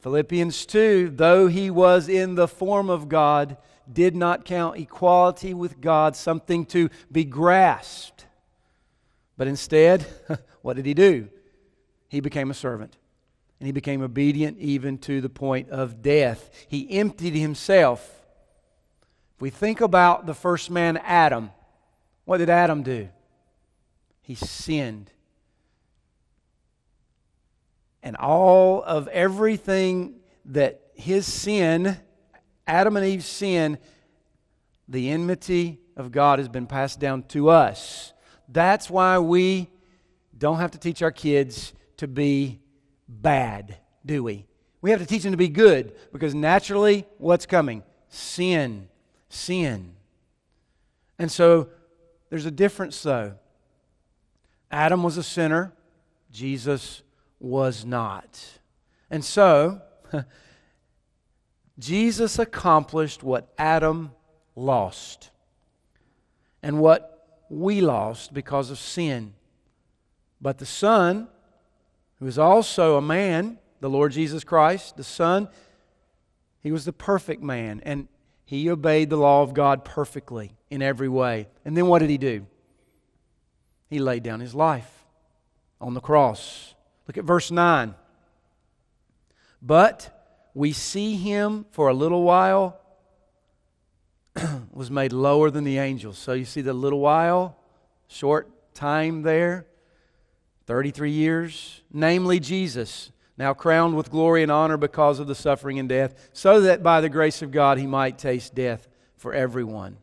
Philippians 0.05 0.67
2, 0.67 1.13
though 1.15 1.47
he 1.47 1.71
was 1.71 2.07
in 2.07 2.35
the 2.35 2.47
form 2.47 2.91
of 2.91 3.09
God, 3.09 3.57
did 3.91 4.15
not 4.15 4.45
count 4.45 4.77
equality 4.77 5.51
with 5.51 5.81
God 5.81 6.15
something 6.15 6.63
to 6.67 6.91
be 7.11 7.25
grasped. 7.25 8.27
But 9.35 9.47
instead, 9.47 10.05
what 10.61 10.75
did 10.75 10.85
he 10.85 10.93
do? 10.93 11.29
He 12.07 12.19
became 12.19 12.51
a 12.51 12.53
servant. 12.53 12.95
And 13.59 13.65
he 13.65 13.71
became 13.71 14.03
obedient 14.03 14.59
even 14.59 14.99
to 14.99 15.21
the 15.21 15.29
point 15.29 15.71
of 15.71 16.03
death. 16.03 16.51
He 16.67 16.87
emptied 16.99 17.33
himself 17.33 18.07
if 19.35 19.41
we 19.41 19.49
think 19.49 19.81
about 19.81 20.27
the 20.27 20.35
first 20.35 20.69
man, 20.69 20.97
Adam, 20.97 21.49
what 22.25 22.37
did 22.37 22.51
Adam 22.51 22.83
do? 22.83 23.09
He 24.21 24.35
sinned. 24.35 25.09
And 28.05 28.15
all 28.15 28.81
of 28.83 29.09
everything 29.09 30.21
that 30.45 30.79
his 30.93 31.25
sin, 31.25 31.97
Adam 32.65 32.95
and 32.95 33.05
Eve's 33.05 33.25
sin, 33.25 33.77
the 34.87 35.09
enmity 35.09 35.81
of 35.97 36.13
God 36.13 36.39
has 36.39 36.47
been 36.47 36.67
passed 36.67 37.01
down 37.01 37.23
to 37.23 37.49
us. 37.49 38.13
That's 38.47 38.89
why 38.89 39.19
we 39.19 39.67
don't 40.37 40.59
have 40.59 40.71
to 40.71 40.77
teach 40.77 41.01
our 41.01 41.11
kids 41.11 41.73
to 41.97 42.07
be 42.07 42.61
bad, 43.09 43.77
do 44.05 44.23
we? 44.23 44.45
We 44.81 44.91
have 44.91 45.01
to 45.01 45.05
teach 45.05 45.23
them 45.23 45.31
to 45.31 45.37
be 45.37 45.49
good 45.49 45.93
because 46.13 46.33
naturally, 46.33 47.05
what's 47.17 47.45
coming? 47.45 47.83
Sin 48.07 48.87
sin. 49.35 49.93
And 51.19 51.31
so 51.31 51.69
there's 52.29 52.45
a 52.45 52.51
difference, 52.51 53.01
though. 53.03 53.33
Adam 54.71 55.03
was 55.03 55.17
a 55.17 55.23
sinner, 55.23 55.73
Jesus 56.31 57.03
was 57.39 57.85
not. 57.85 58.59
And 59.09 59.23
so, 59.23 59.81
Jesus 61.79 62.39
accomplished 62.39 63.23
what 63.23 63.53
Adam 63.57 64.11
lost 64.55 65.31
and 66.63 66.79
what 66.79 67.43
we 67.49 67.81
lost 67.81 68.33
because 68.33 68.71
of 68.71 68.79
sin. 68.79 69.33
But 70.41 70.57
the 70.57 70.65
Son, 70.65 71.27
who 72.19 72.27
is 72.27 72.37
also 72.37 72.97
a 72.97 73.01
man, 73.01 73.59
the 73.81 73.89
Lord 73.89 74.11
Jesus 74.11 74.43
Christ, 74.43 74.97
the 74.97 75.03
Son, 75.03 75.47
he 76.61 76.71
was 76.71 76.85
the 76.85 76.93
perfect 76.93 77.43
man. 77.43 77.81
And 77.83 78.07
he 78.45 78.69
obeyed 78.69 79.09
the 79.09 79.17
law 79.17 79.41
of 79.41 79.53
God 79.53 79.83
perfectly 79.83 80.55
in 80.69 80.81
every 80.81 81.09
way. 81.09 81.47
And 81.65 81.75
then 81.75 81.87
what 81.87 81.99
did 81.99 82.09
he 82.09 82.17
do? 82.17 82.45
He 83.89 83.99
laid 83.99 84.23
down 84.23 84.39
his 84.39 84.53
life 84.53 85.05
on 85.81 85.93
the 85.93 86.01
cross. 86.01 86.74
Look 87.07 87.17
at 87.17 87.23
verse 87.23 87.51
9. 87.51 87.95
But 89.61 90.11
we 90.53 90.71
see 90.71 91.15
him 91.15 91.65
for 91.71 91.89
a 91.89 91.93
little 91.93 92.23
while 92.23 92.79
was 94.71 94.91
made 94.91 95.13
lower 95.13 95.49
than 95.49 95.63
the 95.63 95.77
angels. 95.77 96.17
So 96.17 96.33
you 96.33 96.45
see 96.45 96.61
the 96.61 96.73
little 96.73 96.99
while, 96.99 97.57
short 98.07 98.73
time 98.73 99.21
there, 99.21 99.65
33 100.65 101.11
years, 101.11 101.81
namely 101.91 102.39
Jesus 102.39 103.11
now 103.37 103.53
crowned 103.53 103.95
with 103.95 104.09
glory 104.09 104.43
and 104.43 104.51
honor 104.51 104.77
because 104.77 105.19
of 105.19 105.27
the 105.27 105.35
suffering 105.35 105.77
and 105.77 105.89
death, 105.89 106.29
so 106.33 106.61
that 106.61 106.81
by 106.81 107.01
the 107.01 107.09
grace 107.09 107.41
of 107.41 107.51
God 107.51 107.77
he 107.77 107.85
might 107.85 108.17
taste 108.17 108.55
death 108.55 108.87
for 109.17 109.33
everyone. 109.33 109.97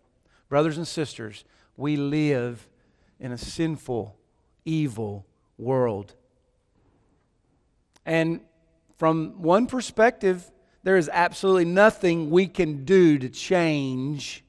Brothers 0.48 0.76
and 0.76 0.86
sisters, 0.86 1.44
we 1.76 1.96
live 1.96 2.68
in 3.18 3.32
a 3.32 3.38
sinful, 3.38 4.16
evil 4.64 5.26
world. 5.56 6.14
And 8.04 8.40
from 8.98 9.42
one 9.42 9.66
perspective, 9.66 10.50
there 10.82 10.96
is 10.96 11.08
absolutely 11.12 11.64
nothing 11.64 12.30
we 12.30 12.46
can 12.46 12.84
do 12.84 13.18
to 13.18 13.28
change 13.28 14.44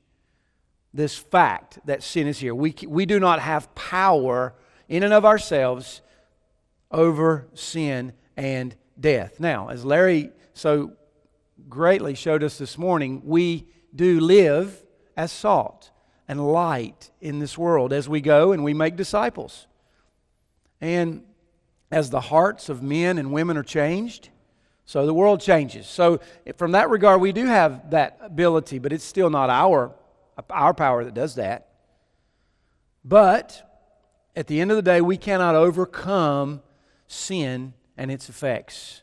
this 0.93 1.17
fact 1.17 1.79
that 1.85 2.03
sin 2.03 2.27
is 2.27 2.39
here. 2.39 2.53
We, 2.53 2.75
we 2.87 3.05
do 3.05 3.19
not 3.19 3.39
have 3.39 3.73
power 3.75 4.53
in 4.87 5.03
and 5.03 5.13
of 5.13 5.25
ourselves 5.25 6.01
over 6.91 7.47
sin 7.53 8.13
and 8.37 8.75
death. 8.99 9.39
Now, 9.39 9.69
as 9.69 9.83
Larry 9.83 10.31
so 10.53 10.93
greatly 11.67 12.13
showed 12.15 12.43
us 12.43 12.57
this 12.57 12.77
morning, 12.77 13.21
we 13.25 13.67
do 13.95 14.19
live 14.19 14.83
as 15.17 15.31
salt 15.31 15.91
and 16.27 16.45
light 16.47 17.11
in 17.21 17.39
this 17.39 17.57
world 17.57 17.91
as 17.91 18.07
we 18.07 18.21
go 18.21 18.51
and 18.51 18.63
we 18.63 18.73
make 18.73 18.95
disciples. 18.95 19.67
And 20.79 21.23
as 21.93 22.09
the 22.09 22.21
hearts 22.21 22.69
of 22.69 22.81
men 22.81 23.17
and 23.17 23.31
women 23.31 23.57
are 23.57 23.63
changed, 23.63 24.29
so 24.85 25.05
the 25.05 25.13
world 25.13 25.39
changes. 25.39 25.87
So, 25.87 26.19
from 26.57 26.73
that 26.73 26.89
regard, 26.89 27.21
we 27.21 27.31
do 27.31 27.45
have 27.45 27.91
that 27.91 28.17
ability, 28.21 28.79
but 28.79 28.91
it's 28.91 29.03
still 29.03 29.29
not 29.29 29.49
our, 29.49 29.93
our 30.49 30.73
power 30.73 31.03
that 31.05 31.13
does 31.13 31.35
that. 31.35 31.69
But 33.05 33.69
at 34.35 34.47
the 34.47 34.59
end 34.59 34.71
of 34.71 34.77
the 34.77 34.83
day, 34.83 35.01
we 35.01 35.17
cannot 35.17 35.55
overcome 35.55 36.61
sin 37.07 37.73
and 37.97 38.11
its 38.11 38.29
effects. 38.29 39.01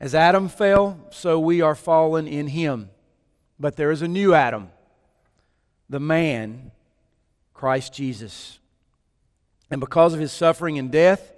As 0.00 0.14
Adam 0.14 0.48
fell, 0.48 0.98
so 1.10 1.38
we 1.38 1.60
are 1.60 1.76
fallen 1.76 2.26
in 2.26 2.48
him. 2.48 2.90
But 3.60 3.76
there 3.76 3.92
is 3.92 4.02
a 4.02 4.08
new 4.08 4.34
Adam, 4.34 4.70
the 5.88 6.00
man, 6.00 6.72
Christ 7.54 7.92
Jesus. 7.92 8.58
And 9.72 9.80
because 9.80 10.12
of 10.12 10.20
his 10.20 10.32
suffering 10.32 10.78
and 10.78 10.92
death, 10.92 11.32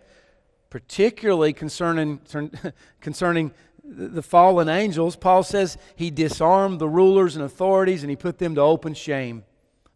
particularly 0.69 1.53
concerning, 1.53 2.19
concerning 3.01 3.53
the 3.85 4.25
fallen 4.25 4.69
angels, 4.69 5.15
Paul 5.15 5.45
says 5.45 5.79
he 5.95 6.11
disarmed 6.11 6.81
the 6.81 6.89
rulers 6.89 7.37
and 7.37 7.45
authorities 7.45 8.03
and 8.03 8.11
he 8.11 8.17
put 8.17 8.39
them 8.39 8.57
to 8.57 8.61
open 8.61 8.93
shame 8.93 9.45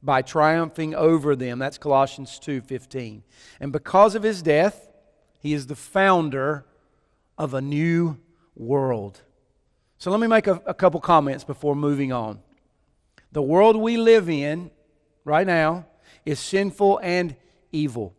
by 0.04 0.22
triumphing 0.22 0.94
over 0.94 1.34
them. 1.34 1.58
That's 1.58 1.78
Colossians 1.78 2.38
2:15. 2.38 3.22
And 3.58 3.72
because 3.72 4.14
of 4.14 4.22
his 4.22 4.40
death, 4.40 4.88
he 5.40 5.52
is 5.52 5.66
the 5.66 5.74
founder 5.74 6.64
of 7.36 7.54
a 7.54 7.60
new 7.60 8.18
world. 8.54 9.22
So 9.98 10.12
let 10.12 10.20
me 10.20 10.28
make 10.28 10.46
a, 10.46 10.62
a 10.64 10.74
couple 10.74 11.00
comments 11.00 11.42
before 11.42 11.74
moving 11.74 12.12
on. 12.12 12.38
The 13.32 13.42
world 13.42 13.74
we 13.74 13.96
live 13.96 14.30
in 14.30 14.70
right 15.24 15.46
now 15.46 15.86
is 16.24 16.38
sinful 16.38 17.00
and 17.02 17.34
evil. 17.72 18.14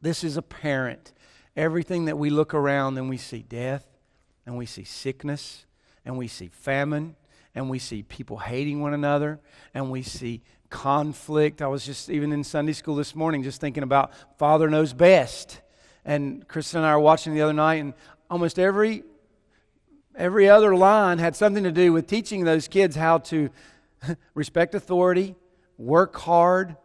This 0.00 0.24
is 0.24 0.36
apparent. 0.36 1.12
Everything 1.56 2.06
that 2.06 2.18
we 2.18 2.30
look 2.30 2.54
around 2.54 2.96
and 2.96 3.08
we 3.08 3.16
see 3.16 3.42
death, 3.42 3.84
and 4.46 4.56
we 4.56 4.66
see 4.66 4.84
sickness, 4.84 5.66
and 6.04 6.16
we 6.16 6.28
see 6.28 6.48
famine, 6.48 7.16
and 7.54 7.68
we 7.68 7.78
see 7.78 8.02
people 8.02 8.38
hating 8.38 8.80
one 8.80 8.94
another, 8.94 9.40
and 9.74 9.90
we 9.90 10.02
see 10.02 10.42
conflict. 10.70 11.60
I 11.60 11.66
was 11.66 11.84
just 11.84 12.08
even 12.08 12.32
in 12.32 12.44
Sunday 12.44 12.72
school 12.72 12.94
this 12.94 13.14
morning 13.14 13.42
just 13.42 13.60
thinking 13.60 13.82
about 13.82 14.12
Father 14.38 14.70
knows 14.70 14.92
best. 14.92 15.60
And 16.04 16.46
Kristen 16.48 16.78
and 16.78 16.86
I 16.86 16.94
were 16.96 17.02
watching 17.02 17.34
the 17.34 17.42
other 17.42 17.52
night, 17.52 17.76
and 17.76 17.92
almost 18.30 18.58
every 18.58 19.04
every 20.16 20.48
other 20.48 20.74
line 20.74 21.18
had 21.18 21.36
something 21.36 21.64
to 21.64 21.72
do 21.72 21.92
with 21.92 22.06
teaching 22.06 22.44
those 22.44 22.68
kids 22.68 22.96
how 22.96 23.18
to 23.18 23.50
respect 24.34 24.74
authority, 24.74 25.34
work 25.76 26.16
hard, 26.16 26.76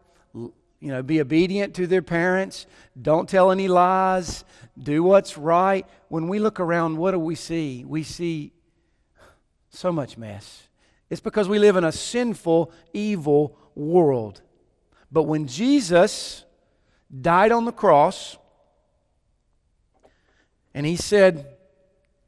you 0.86 0.92
know, 0.92 1.02
be 1.02 1.20
obedient 1.20 1.74
to 1.74 1.88
their 1.88 2.04
parents, 2.04 2.68
don't 3.02 3.28
tell 3.28 3.52
any 3.52 3.68
lies, 3.68 4.46
do 4.78 5.02
what's 5.02 5.36
right. 5.36 5.84
When 6.10 6.28
we 6.28 6.38
look 6.38 6.60
around, 6.60 6.98
what 6.98 7.10
do 7.10 7.18
we 7.18 7.34
see? 7.34 7.84
We 7.84 8.04
see 8.04 8.54
so 9.72 9.92
much 9.92 10.16
mess. 10.16 10.68
It's 11.10 11.22
because 11.22 11.50
we 11.50 11.58
live 11.58 11.76
in 11.76 11.84
a 11.84 11.92
sinful, 11.92 12.72
evil 12.94 13.58
world. 13.74 14.44
But 15.12 15.24
when 15.24 15.48
Jesus 15.48 16.46
died 17.20 17.52
on 17.52 17.66
the 17.66 17.72
cross 17.72 18.38
and 20.72 20.86
he 20.86 20.98
said, 20.98 21.58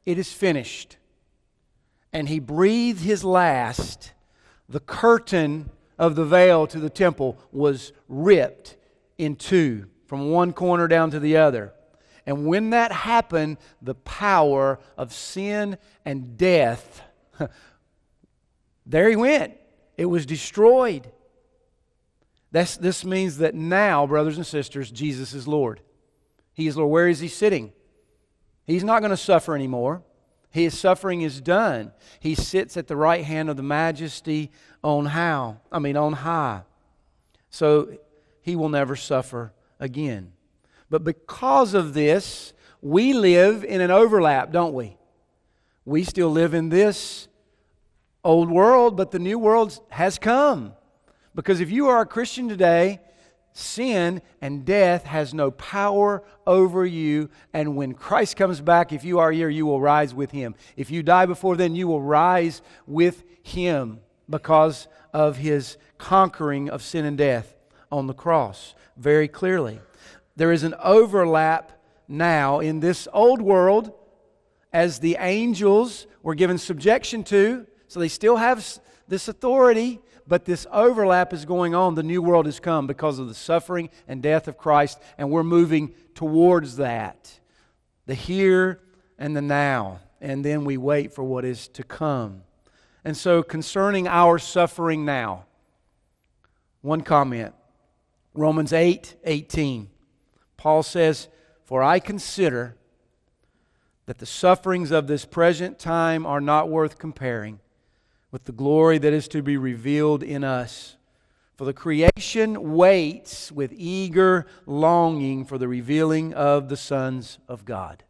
It 0.04 0.18
is 0.18 0.32
finished, 0.32 0.96
and 2.12 2.28
he 2.28 2.40
breathed 2.40 3.02
his 3.04 3.22
last, 3.22 4.14
the 4.68 4.80
curtain 4.80 5.70
of 5.98 6.14
the 6.14 6.24
veil 6.24 6.66
to 6.68 6.78
the 6.78 6.90
temple 6.90 7.38
was 7.52 7.92
ripped 8.08 8.76
in 9.16 9.36
two 9.36 9.86
from 10.06 10.30
one 10.30 10.52
corner 10.52 10.88
down 10.88 11.10
to 11.10 11.20
the 11.20 11.36
other. 11.36 11.72
And 12.24 12.46
when 12.46 12.70
that 12.70 12.92
happened, 12.92 13.56
the 13.80 13.94
power 13.94 14.78
of 14.96 15.12
sin 15.12 15.78
and 16.04 16.36
death, 16.36 17.02
there 18.86 19.08
he 19.08 19.16
went. 19.16 19.54
It 19.96 20.06
was 20.06 20.26
destroyed. 20.26 21.10
That's, 22.52 22.76
this 22.76 23.04
means 23.04 23.38
that 23.38 23.54
now, 23.54 24.06
brothers 24.06 24.36
and 24.36 24.46
sisters, 24.46 24.90
Jesus 24.90 25.34
is 25.34 25.48
Lord. 25.48 25.80
He 26.54 26.66
is 26.66 26.76
Lord. 26.76 26.90
Where 26.90 27.08
is 27.08 27.20
he 27.20 27.28
sitting? 27.28 27.72
He's 28.66 28.84
not 28.84 29.00
going 29.00 29.10
to 29.10 29.16
suffer 29.16 29.54
anymore. 29.54 30.02
His 30.50 30.78
suffering 30.78 31.22
is 31.22 31.40
done. 31.40 31.92
He 32.20 32.34
sits 32.34 32.76
at 32.76 32.86
the 32.86 32.96
right 32.96 33.24
hand 33.24 33.50
of 33.50 33.56
the 33.56 33.62
majesty 33.62 34.50
on 34.82 35.06
how? 35.06 35.60
I 35.70 35.78
mean 35.78 35.96
on 35.96 36.14
high. 36.14 36.62
So 37.50 37.98
he 38.40 38.56
will 38.56 38.68
never 38.68 38.96
suffer 38.96 39.52
again. 39.78 40.32
But 40.90 41.04
because 41.04 41.74
of 41.74 41.94
this, 41.94 42.52
we 42.80 43.12
live 43.12 43.64
in 43.64 43.80
an 43.80 43.90
overlap, 43.90 44.52
don't 44.52 44.72
we? 44.72 44.96
We 45.84 46.04
still 46.04 46.30
live 46.30 46.54
in 46.54 46.68
this 46.68 47.28
old 48.24 48.50
world, 48.50 48.96
but 48.96 49.10
the 49.10 49.18
new 49.18 49.38
world 49.38 49.78
has 49.90 50.18
come. 50.18 50.72
Because 51.34 51.60
if 51.60 51.70
you 51.70 51.88
are 51.88 52.00
a 52.00 52.06
Christian 52.06 52.48
today, 52.48 53.00
sin 53.58 54.22
and 54.40 54.64
death 54.64 55.04
has 55.04 55.34
no 55.34 55.50
power 55.50 56.22
over 56.46 56.86
you. 56.86 57.28
And 57.52 57.76
when 57.76 57.94
Christ 57.94 58.36
comes 58.36 58.60
back, 58.60 58.92
if 58.92 59.04
you 59.04 59.18
are 59.18 59.32
here, 59.32 59.48
you 59.48 59.66
will 59.66 59.80
rise 59.80 60.14
with 60.14 60.30
him. 60.30 60.54
If 60.76 60.90
you 60.90 61.02
die 61.02 61.26
before 61.26 61.56
then, 61.56 61.74
you 61.74 61.88
will 61.88 62.02
rise 62.02 62.62
with 62.86 63.24
him 63.42 64.00
because 64.30 64.88
of 65.12 65.38
his 65.38 65.76
conquering 65.96 66.70
of 66.70 66.82
sin 66.82 67.04
and 67.04 67.18
death 67.18 67.54
on 67.90 68.06
the 68.06 68.14
cross 68.14 68.74
very 68.96 69.28
clearly. 69.28 69.80
There 70.36 70.52
is 70.52 70.62
an 70.62 70.74
overlap 70.82 71.72
now 72.06 72.60
in 72.60 72.80
this 72.80 73.08
old 73.12 73.42
world 73.42 73.92
as 74.72 75.00
the 75.00 75.16
angels 75.18 76.06
were 76.22 76.34
given 76.34 76.58
subjection 76.58 77.24
to, 77.24 77.66
so 77.88 77.98
they 77.98 78.08
still 78.08 78.36
have 78.36 78.78
this 79.08 79.28
authority, 79.28 80.00
but 80.28 80.44
this 80.44 80.66
overlap 80.70 81.32
is 81.32 81.46
going 81.46 81.74
on. 81.74 81.94
The 81.94 82.02
new 82.02 82.20
world 82.20 82.44
has 82.44 82.60
come 82.60 82.86
because 82.86 83.18
of 83.18 83.28
the 83.28 83.34
suffering 83.34 83.88
and 84.06 84.22
death 84.22 84.46
of 84.46 84.58
Christ, 84.58 85.00
and 85.16 85.30
we're 85.30 85.42
moving 85.42 85.94
towards 86.14 86.76
that. 86.76 87.40
The 88.06 88.14
here 88.14 88.80
and 89.18 89.34
the 89.34 89.42
now, 89.42 90.00
and 90.20 90.44
then 90.44 90.64
we 90.64 90.76
wait 90.76 91.12
for 91.14 91.24
what 91.24 91.44
is 91.44 91.68
to 91.68 91.82
come. 91.82 92.42
And 93.04 93.16
so, 93.16 93.42
concerning 93.42 94.06
our 94.06 94.38
suffering 94.38 95.04
now, 95.04 95.46
one 96.82 97.00
comment 97.00 97.54
Romans 98.34 98.72
8 98.72 99.16
18. 99.24 99.88
Paul 100.58 100.82
says, 100.82 101.28
For 101.64 101.82
I 101.82 102.00
consider 102.00 102.76
that 104.06 104.18
the 104.18 104.26
sufferings 104.26 104.90
of 104.90 105.06
this 105.06 105.24
present 105.24 105.78
time 105.78 106.26
are 106.26 106.40
not 106.40 106.68
worth 106.68 106.98
comparing 106.98 107.60
with 108.30 108.44
the 108.44 108.52
glory 108.52 108.98
that 108.98 109.12
is 109.12 109.28
to 109.28 109.42
be 109.42 109.56
revealed 109.56 110.22
in 110.22 110.44
us. 110.44 110.96
For 111.56 111.64
the 111.64 111.72
creation 111.72 112.76
waits 112.76 113.50
with 113.50 113.72
eager 113.74 114.46
longing 114.66 115.44
for 115.44 115.58
the 115.58 115.66
revealing 115.66 116.32
of 116.34 116.68
the 116.68 116.76
sons 116.76 117.38
of 117.48 117.64
God. 117.64 118.04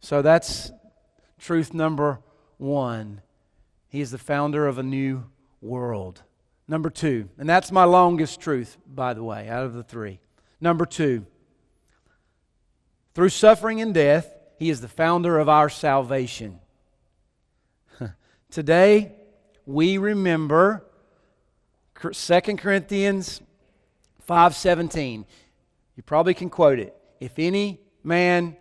So 0.00 0.20
that's 0.20 0.70
truth 1.38 1.72
number 1.72 2.20
one. 2.58 3.22
He 3.88 4.00
is 4.00 4.10
the 4.10 4.18
founder 4.18 4.66
of 4.66 4.78
a 4.78 4.82
new 4.82 5.24
world. 5.62 6.22
Number 6.68 6.90
two, 6.90 7.28
and 7.38 7.48
that's 7.48 7.70
my 7.70 7.84
longest 7.84 8.40
truth, 8.40 8.76
by 8.86 9.14
the 9.14 9.22
way, 9.22 9.48
out 9.48 9.64
of 9.64 9.72
the 9.72 9.84
three. 9.84 10.20
Number 10.60 10.84
two, 10.84 11.24
through 13.14 13.28
suffering 13.30 13.80
and 13.80 13.94
death, 13.94 14.30
he 14.58 14.68
is 14.68 14.80
the 14.80 14.88
founder 14.88 15.38
of 15.38 15.48
our 15.48 15.70
salvation. 15.70 16.58
Today, 18.50 19.12
we 19.66 19.98
remember 19.98 20.84
2 21.94 22.58
Corinthians 22.58 23.40
5:17. 24.26 25.26
You 25.96 26.02
probably 26.02 26.34
can 26.34 26.48
quote 26.48 26.78
it. 26.78 26.96
If 27.20 27.38
any 27.38 27.80
man 28.04 28.56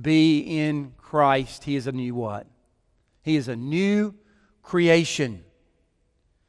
be 0.00 0.40
in 0.40 0.92
Christ, 0.98 1.64
he 1.64 1.74
is 1.74 1.86
a 1.86 1.92
new 1.92 2.14
what? 2.14 2.46
He 3.22 3.36
is 3.36 3.48
a 3.48 3.56
new 3.56 4.14
creation. 4.62 5.44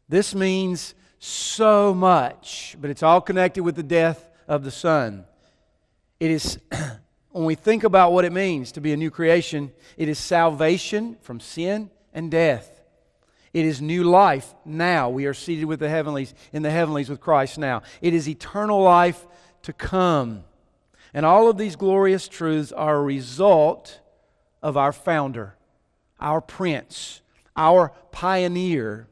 This 0.10 0.36
means 0.36 0.95
so 1.19 1.93
much, 1.93 2.76
but 2.80 2.89
it's 2.89 3.04
all 3.04 3.22
connected 3.22 3.63
with 3.63 3.76
the 3.76 3.84
death 3.84 4.30
of 4.48 4.63
the 4.63 4.72
Son. 4.72 5.26
It 6.19 6.32
is, 6.32 6.60
when 7.32 7.45
we 7.45 7.56
think 7.56 7.84
about 7.84 8.12
what 8.12 8.26
it 8.26 8.34
means 8.34 8.72
to 8.74 8.82
be 8.82 8.91
a 8.91 8.98
new 8.98 9.12
creation, 9.12 9.72
it 9.98 10.10
is 10.10 10.19
salvation 10.19 11.17
from 11.22 11.39
sin 11.39 11.89
and 12.13 12.30
death. 12.32 12.82
It 13.54 13.65
is 13.65 13.82
new 13.82 14.04
life 14.04 14.54
now. 14.63 15.10
We 15.10 15.26
are 15.26 15.34
seated 15.34 15.65
with 15.65 15.80
the 15.80 15.89
heavenlies 15.89 16.34
in 16.54 16.62
the 16.62 16.69
heavenlies 16.69 17.10
with 17.10 17.19
Christ 17.19 17.58
now. 17.58 17.82
It 18.02 18.13
is 18.13 18.30
eternal 18.30 18.82
life 18.82 19.26
to 19.63 19.74
come. 19.74 20.43
And 21.13 21.26
all 21.26 21.50
of 21.50 21.58
these 21.58 21.76
glorious 21.76 22.28
truths 22.28 22.72
are 22.72 22.98
a 22.98 23.02
result 23.02 24.00
of 24.62 24.78
our 24.78 24.91
founder, 24.91 25.56
our 26.19 26.41
prince, 26.41 27.22
our 27.56 27.91
pioneer, 28.12 29.08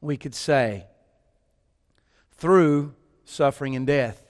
we 0.00 0.16
could 0.16 0.34
say, 0.34 0.86
through 2.36 2.94
suffering 3.24 3.74
and 3.74 3.86
death. 3.86 4.22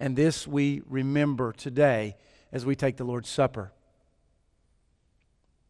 And 0.00 0.16
this 0.16 0.48
we 0.48 0.82
remember 0.88 1.52
today 1.52 2.16
as 2.50 2.66
we 2.66 2.74
take 2.74 2.96
the 2.96 3.04
Lord's 3.04 3.28
Supper. 3.28 3.72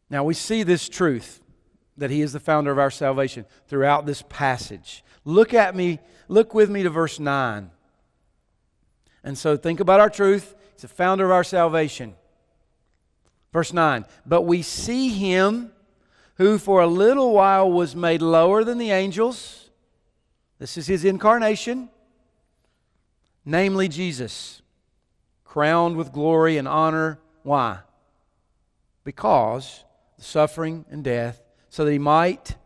Now 0.09 0.23
we 0.23 0.33
see 0.33 0.63
this 0.63 0.89
truth 0.89 1.41
that 1.97 2.09
he 2.09 2.21
is 2.21 2.33
the 2.33 2.39
founder 2.39 2.71
of 2.71 2.79
our 2.79 2.91
salvation 2.91 3.45
throughout 3.67 4.05
this 4.05 4.23
passage. 4.29 5.03
Look 5.25 5.53
at 5.53 5.75
me, 5.75 5.99
look 6.27 6.53
with 6.53 6.69
me 6.69 6.83
to 6.83 6.89
verse 6.89 7.19
9. 7.19 7.71
And 9.23 9.37
so 9.37 9.55
think 9.57 9.79
about 9.79 9.99
our 9.99 10.09
truth. 10.09 10.55
He's 10.73 10.81
the 10.81 10.87
founder 10.87 11.25
of 11.25 11.31
our 11.31 11.43
salvation. 11.43 12.15
Verse 13.53 13.73
9. 13.73 14.05
But 14.25 14.43
we 14.43 14.61
see 14.61 15.09
him 15.09 15.71
who 16.35 16.57
for 16.57 16.81
a 16.81 16.87
little 16.87 17.33
while 17.33 17.71
was 17.71 17.95
made 17.95 18.21
lower 18.21 18.63
than 18.63 18.77
the 18.77 18.91
angels. 18.91 19.69
This 20.57 20.77
is 20.77 20.87
his 20.87 21.05
incarnation, 21.05 21.89
namely 23.45 23.87
Jesus, 23.87 24.61
crowned 25.43 25.97
with 25.97 26.11
glory 26.11 26.57
and 26.57 26.67
honor. 26.67 27.19
Why? 27.43 27.79
Because 29.03 29.83
the 30.17 30.23
suffering 30.23 30.85
and 30.89 31.03
death, 31.03 31.40
so 31.71 31.85
that 31.85 31.91
he 31.91 31.97
might, 31.97 32.57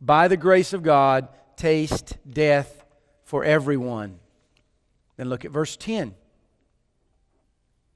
by 0.00 0.28
the 0.28 0.36
grace 0.36 0.72
of 0.72 0.84
God, 0.84 1.28
taste 1.56 2.16
death 2.28 2.84
for 3.24 3.44
everyone. 3.44 4.20
Then 5.16 5.28
look 5.28 5.44
at 5.44 5.50
verse 5.50 5.76
10. 5.76 6.14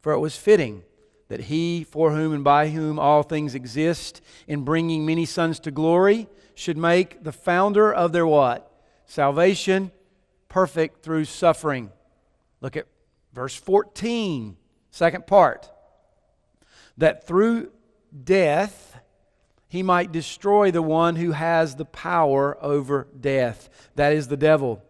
For 0.03 0.13
it 0.13 0.19
was 0.19 0.37
fitting 0.37 0.83
that 1.29 1.43
he, 1.43 1.85
for 1.85 2.11
whom 2.11 2.35
and 2.35 2.43
by 2.43 2.69
whom 2.69 2.99
all 2.99 3.23
things 3.23 3.55
exist, 3.55 4.21
in 4.49 4.65
bringing 4.65 5.07
many 5.07 5.25
sons 5.25 5.61
to 5.61 5.71
glory, 5.71 6.27
should 6.57 6.77
make 6.77 7.23
the 7.23 7.33
founder 7.33 7.93
of 7.93 8.11
their 8.11 8.27
what? 8.27 8.71
Salvation 9.07 9.93
perfect 10.49 11.05
through 11.05 11.25
suffering. 11.25 11.93
Look 12.61 12.77
at 12.77 12.87
verse 13.33 13.55
14, 13.55 14.57
second 14.91 15.27
part. 15.29 15.71
That 16.99 17.29
through 17.29 17.71
death 18.25 18.99
he 19.69 19.83
might 19.83 20.13
destroy 20.13 20.71
the 20.71 20.83
one 20.83 21.17
who 21.17 21.33
has 21.33 21.77
the 21.77 21.85
power 21.85 22.57
over 22.63 23.09
death, 23.19 23.69
that 23.97 24.13
is 24.13 24.29
the 24.29 24.37
devil, 24.37 24.83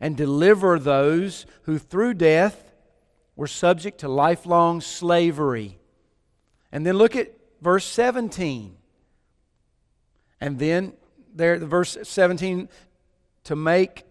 and 0.00 0.16
deliver 0.16 0.78
those 0.78 1.46
who 1.62 1.78
through 1.78 2.14
death 2.14 2.72
were 3.36 3.46
subject 3.46 3.98
to 4.00 4.08
lifelong 4.08 4.80
slavery. 4.80 5.78
And 6.72 6.84
then 6.84 6.96
look 6.96 7.14
at 7.14 7.32
verse 7.60 7.84
17. 7.86 8.76
And 10.40 10.58
then 10.58 10.94
there, 11.34 11.58
the 11.58 11.66
verse 11.66 11.96
17, 12.02 12.68
to 13.44 13.56
make 13.56 14.04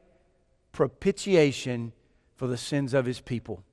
propitiation 0.71 1.91
for 2.35 2.47
the 2.47 2.57
sins 2.57 2.93
of 2.93 3.05
his 3.05 3.19
people. 3.19 3.63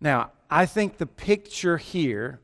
Now, 0.00 0.32
I 0.50 0.66
think 0.66 0.98
the 0.98 1.06
picture 1.06 1.76
here, 1.76 2.40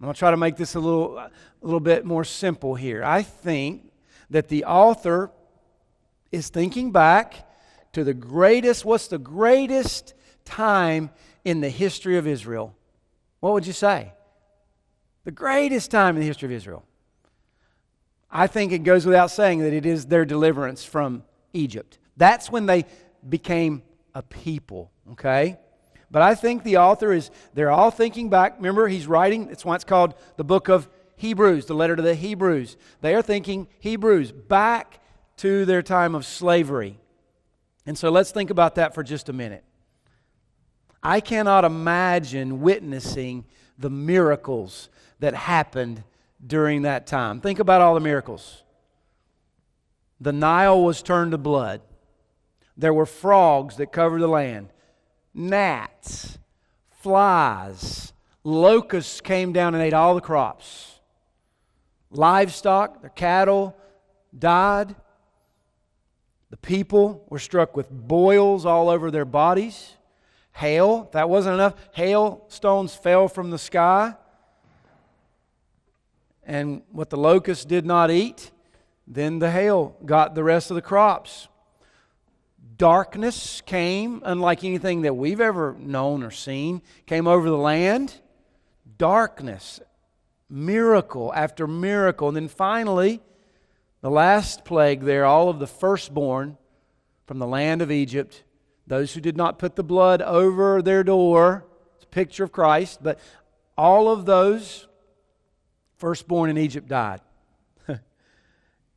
I'm 0.00 0.06
going 0.06 0.14
to 0.14 0.18
try 0.18 0.30
to 0.30 0.36
make 0.36 0.56
this 0.56 0.74
a 0.74 0.80
little, 0.80 1.16
a 1.18 1.30
little 1.62 1.80
bit 1.80 2.04
more 2.04 2.24
simple 2.24 2.74
here. 2.74 3.02
I 3.04 3.22
think 3.22 3.90
that 4.30 4.48
the 4.48 4.64
author 4.64 5.30
is 6.32 6.48
thinking 6.48 6.90
back 6.90 7.48
to 7.92 8.04
the 8.04 8.14
greatest, 8.14 8.84
what's 8.84 9.06
the 9.06 9.18
greatest 9.18 10.14
time 10.44 11.10
in 11.44 11.60
the 11.60 11.68
history 11.68 12.16
of 12.16 12.26
Israel? 12.26 12.74
What 13.40 13.52
would 13.52 13.66
you 13.66 13.72
say? 13.72 14.12
The 15.24 15.30
greatest 15.30 15.90
time 15.90 16.16
in 16.16 16.20
the 16.20 16.26
history 16.26 16.46
of 16.46 16.52
Israel. 16.52 16.84
I 18.30 18.48
think 18.48 18.72
it 18.72 18.80
goes 18.80 19.06
without 19.06 19.30
saying 19.30 19.60
that 19.60 19.72
it 19.72 19.86
is 19.86 20.06
their 20.06 20.24
deliverance 20.24 20.84
from 20.84 21.22
Egypt. 21.52 21.98
That's 22.16 22.50
when 22.50 22.66
they 22.66 22.84
became 23.28 23.82
a 24.12 24.22
people, 24.22 24.90
okay? 25.12 25.58
But 26.10 26.22
I 26.22 26.34
think 26.34 26.62
the 26.62 26.78
author 26.78 27.12
is, 27.12 27.30
they're 27.54 27.70
all 27.70 27.90
thinking 27.90 28.28
back. 28.28 28.56
Remember, 28.56 28.88
he's 28.88 29.06
writing, 29.06 29.48
it's 29.50 29.64
why 29.64 29.74
it's 29.74 29.84
called 29.84 30.14
the 30.36 30.44
book 30.44 30.68
of 30.68 30.88
Hebrews, 31.16 31.66
the 31.66 31.74
letter 31.74 31.96
to 31.96 32.02
the 32.02 32.14
Hebrews. 32.14 32.76
They 33.00 33.14
are 33.14 33.22
thinking 33.22 33.68
Hebrews 33.80 34.32
back 34.32 35.00
to 35.38 35.64
their 35.64 35.82
time 35.82 36.14
of 36.14 36.24
slavery. 36.24 36.98
And 37.86 37.98
so 37.98 38.10
let's 38.10 38.30
think 38.30 38.50
about 38.50 38.76
that 38.76 38.94
for 38.94 39.02
just 39.02 39.28
a 39.28 39.32
minute. 39.32 39.64
I 41.02 41.20
cannot 41.20 41.64
imagine 41.64 42.60
witnessing 42.60 43.44
the 43.78 43.90
miracles 43.90 44.88
that 45.20 45.34
happened 45.34 46.02
during 46.44 46.82
that 46.82 47.06
time. 47.06 47.40
Think 47.40 47.58
about 47.58 47.80
all 47.80 47.94
the 47.94 48.00
miracles. 48.00 48.62
The 50.20 50.32
Nile 50.32 50.82
was 50.82 51.02
turned 51.02 51.32
to 51.32 51.38
blood. 51.38 51.82
There 52.76 52.94
were 52.94 53.06
frogs 53.06 53.76
that 53.76 53.92
covered 53.92 54.20
the 54.20 54.28
land, 54.28 54.72
gnats, 55.34 56.38
flies, 57.02 58.12
locusts 58.44 59.20
came 59.20 59.52
down 59.52 59.74
and 59.74 59.82
ate 59.82 59.92
all 59.92 60.14
the 60.14 60.20
crops. 60.20 61.00
Livestock, 62.10 63.02
the 63.02 63.08
cattle 63.08 63.76
died. 64.36 64.94
The 66.50 66.56
people 66.56 67.24
were 67.28 67.40
struck 67.40 67.76
with 67.76 67.90
boils 67.90 68.64
all 68.64 68.88
over 68.88 69.10
their 69.10 69.24
bodies. 69.24 69.94
Hail, 70.52 71.10
that 71.12 71.28
wasn't 71.28 71.54
enough. 71.54 71.74
Hailstones 71.92 72.94
fell 72.94 73.26
from 73.26 73.50
the 73.50 73.58
sky. 73.58 74.14
And 76.44 76.82
what 76.92 77.10
the 77.10 77.16
locusts 77.16 77.64
did 77.64 77.84
not 77.84 78.10
eat, 78.10 78.52
then 79.06 79.40
the 79.40 79.50
hail 79.50 79.96
got 80.04 80.34
the 80.34 80.44
rest 80.44 80.70
of 80.70 80.76
the 80.76 80.82
crops. 80.82 81.48
Darkness 82.76 83.60
came, 83.60 84.22
unlike 84.24 84.64
anything 84.64 85.02
that 85.02 85.14
we've 85.14 85.40
ever 85.40 85.76
known 85.78 86.22
or 86.22 86.30
seen, 86.30 86.82
came 87.06 87.26
over 87.26 87.48
the 87.48 87.56
land. 87.56 88.20
Darkness, 88.96 89.80
miracle 90.48 91.32
after 91.34 91.66
miracle. 91.66 92.28
And 92.28 92.36
then 92.36 92.48
finally, 92.48 93.20
the 94.00 94.10
last 94.10 94.64
plague 94.64 95.02
there, 95.02 95.24
all 95.24 95.48
of 95.48 95.58
the 95.58 95.66
firstborn 95.66 96.56
from 97.26 97.38
the 97.38 97.46
land 97.46 97.82
of 97.82 97.90
Egypt 97.90 98.44
those 98.86 99.14
who 99.14 99.20
did 99.20 99.36
not 99.36 99.58
put 99.58 99.76
the 99.76 99.84
blood 99.84 100.20
over 100.22 100.82
their 100.82 101.02
door, 101.02 101.64
it's 101.96 102.04
a 102.04 102.08
picture 102.08 102.44
of 102.44 102.52
Christ, 102.52 103.02
but 103.02 103.18
all 103.78 104.10
of 104.10 104.26
those 104.26 104.86
firstborn 105.96 106.50
in 106.50 106.58
Egypt 106.58 106.88
died. 106.88 107.20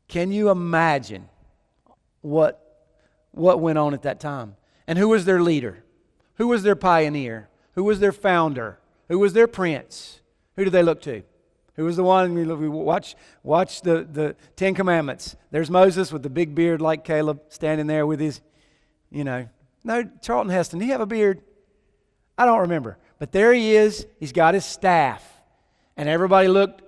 Can 0.08 0.32
you 0.32 0.50
imagine 0.50 1.30
what, 2.22 2.67
what 3.38 3.60
went 3.60 3.78
on 3.78 3.94
at 3.94 4.04
that 4.04 4.20
time? 4.20 4.56
And 4.88 4.98
who 4.98 5.10
was 5.10 5.26
their 5.26 5.42
leader? 5.42 5.84
Who 6.36 6.48
was 6.48 6.64
their 6.64 6.76
pioneer? 6.76 7.50
Who 7.74 7.84
was 7.84 8.00
their 8.00 8.12
founder? 8.12 8.80
Who 9.10 9.20
was 9.20 9.34
their 9.34 9.48
prince? 9.48 10.22
Who 10.56 10.64
did 10.64 10.74
they 10.74 10.84
look 10.84 11.02
to? 11.02 11.24
Who 11.76 11.86
was 11.86 11.96
the 11.96 12.04
one? 12.04 12.34
We 12.34 12.68
watch, 12.68 13.16
watch 13.44 13.82
the, 13.82 14.08
the 14.12 14.36
Ten 14.56 14.74
Commandments. 14.74 15.36
There's 15.52 15.70
Moses 15.70 16.12
with 16.12 16.24
the 16.24 16.30
big 16.30 16.56
beard 16.56 16.82
like 16.82 17.04
Caleb 17.04 17.42
standing 17.50 17.86
there 17.86 18.06
with 18.08 18.20
his, 18.20 18.42
you 19.12 19.24
know, 19.24 19.48
no, 19.84 20.04
Charlton 20.22 20.52
Heston, 20.52 20.80
did 20.80 20.86
he 20.86 20.92
have 20.92 21.02
a 21.02 21.06
beard? 21.06 21.42
I 22.38 22.46
don't 22.46 22.62
remember. 22.62 22.98
But 23.20 23.32
there 23.32 23.54
he 23.54 23.76
is. 23.76 24.06
He's 24.20 24.32
got 24.32 24.54
his 24.54 24.66
staff. 24.66 25.24
And 25.96 26.10
everybody 26.10 26.48
looked 26.48 26.82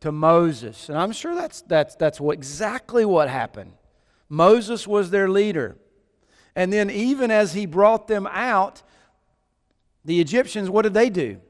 to 0.00 0.12
Moses. 0.12 0.88
And 0.88 0.96
I'm 0.98 1.12
sure 1.12 1.34
that's, 1.34 1.62
that's, 1.62 1.96
that's 1.96 2.20
what, 2.20 2.34
exactly 2.34 3.04
what 3.04 3.28
happened. 3.28 3.72
Moses 4.28 4.86
was 4.86 5.10
their 5.10 5.28
leader. 5.28 5.76
And 6.56 6.72
then, 6.72 6.90
even 6.90 7.30
as 7.30 7.52
he 7.52 7.66
brought 7.66 8.08
them 8.08 8.26
out, 8.26 8.82
the 10.04 10.20
Egyptians, 10.20 10.68
what 10.68 10.82
did 10.82 10.94
they 10.94 11.10
do? 11.10 11.40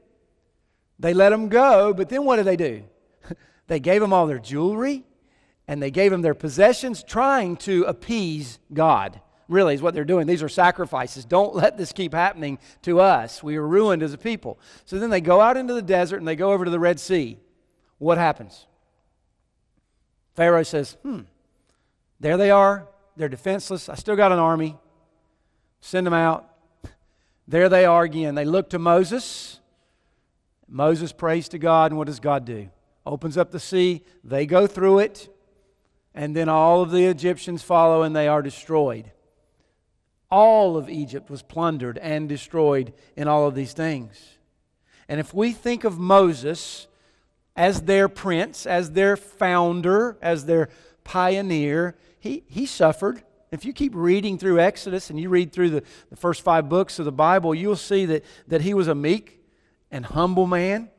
They 0.99 1.15
let 1.15 1.29
them 1.29 1.49
go, 1.49 1.93
but 1.93 2.09
then 2.09 2.25
what 2.25 2.35
did 2.35 2.45
they 2.45 2.57
do? 2.57 2.83
they 3.67 3.79
gave 3.79 4.01
them 4.01 4.13
all 4.13 4.27
their 4.27 4.37
jewelry 4.37 5.03
and 5.67 5.81
they 5.81 5.91
gave 5.91 6.11
them 6.11 6.21
their 6.21 6.35
possessions, 6.35 7.03
trying 7.03 7.57
to 7.57 7.83
appease 7.85 8.59
God 8.71 9.19
really 9.47 9.73
is 9.73 9.81
what 9.81 9.93
they're 9.93 10.05
doing. 10.05 10.27
These 10.27 10.43
are 10.43 10.49
sacrifices. 10.49 11.25
Don't 11.25 11.55
let 11.55 11.77
this 11.77 11.91
keep 11.91 12.13
happening 12.13 12.59
to 12.83 12.99
us. 12.99 13.41
We 13.41 13.57
are 13.57 13.67
ruined 13.67 14.03
as 14.03 14.13
a 14.13 14.17
people. 14.17 14.59
So 14.85 14.99
then 14.99 15.09
they 15.09 15.21
go 15.21 15.41
out 15.41 15.57
into 15.57 15.73
the 15.73 15.81
desert 15.81 16.17
and 16.17 16.27
they 16.27 16.35
go 16.35 16.51
over 16.51 16.65
to 16.65 16.71
the 16.71 16.79
Red 16.79 16.99
Sea. 16.99 17.37
What 17.97 18.17
happens? 18.17 18.67
Pharaoh 20.35 20.63
says, 20.63 20.97
hmm, 21.01 21.21
there 22.19 22.37
they 22.37 22.51
are. 22.51 22.87
They're 23.15 23.29
defenseless. 23.29 23.89
I 23.89 23.95
still 23.95 24.15
got 24.15 24.31
an 24.31 24.39
army. 24.39 24.77
Send 25.81 26.05
them 26.05 26.13
out. 26.13 26.49
There 27.47 27.69
they 27.69 27.85
are 27.85 28.03
again. 28.03 28.35
They 28.35 28.45
look 28.45 28.69
to 28.71 28.79
Moses. 28.79 29.59
Moses 30.67 31.13
prays 31.13 31.47
to 31.49 31.57
God, 31.57 31.91
and 31.91 31.97
what 31.97 32.07
does 32.07 32.19
God 32.19 32.45
do? 32.45 32.69
Opens 33.05 33.37
up 33.37 33.51
the 33.51 33.59
sea. 33.59 34.03
They 34.23 34.45
go 34.45 34.67
through 34.67 34.99
it, 34.99 35.33
and 36.13 36.35
then 36.35 36.49
all 36.49 36.81
of 36.81 36.91
the 36.91 37.05
Egyptians 37.05 37.63
follow, 37.63 38.03
and 38.03 38.15
they 38.15 38.27
are 38.27 38.41
destroyed. 38.41 39.11
All 40.29 40.75
of 40.75 40.89
Egypt 40.89 41.29
was 41.29 41.41
plundered 41.41 41.97
and 41.99 42.27
destroyed 42.27 42.93
in 43.15 43.29
all 43.29 43.47
of 43.47 43.55
these 43.55 43.71
things. 43.71 44.37
And 45.07 45.21
if 45.21 45.33
we 45.33 45.53
think 45.53 45.85
of 45.85 45.97
Moses 45.97 46.87
as 47.55 47.83
their 47.83 48.09
prince, 48.09 48.65
as 48.65 48.91
their 48.91 49.15
founder, 49.15 50.17
as 50.21 50.45
their 50.45 50.67
pioneer, 51.05 51.95
he, 52.19 52.43
he 52.47 52.65
suffered. 52.65 53.23
If 53.51 53.63
you 53.63 53.71
keep 53.71 53.93
reading 53.95 54.37
through 54.37 54.59
Exodus 54.59 55.09
and 55.09 55.19
you 55.19 55.29
read 55.29 55.53
through 55.53 55.69
the, 55.69 55.83
the 56.09 56.17
first 56.17 56.41
five 56.41 56.67
books 56.67 56.99
of 56.99 57.05
the 57.05 57.11
Bible, 57.11 57.55
you'll 57.55 57.75
see 57.75 58.05
that, 58.05 58.25
that 58.47 58.61
he 58.61 58.73
was 58.73 58.87
a 58.87 58.95
meek 58.95 59.41
and 59.89 60.05
humble 60.05 60.47
man, 60.47 60.89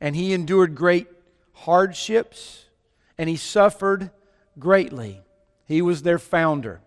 and 0.00 0.14
he 0.14 0.32
endured 0.32 0.74
great 0.74 1.08
hardships, 1.52 2.66
and 3.18 3.28
he 3.28 3.36
suffered 3.36 4.10
greatly. 4.58 5.22
He 5.66 5.82
was 5.82 6.02
their 6.02 6.18
founder. 6.18 6.80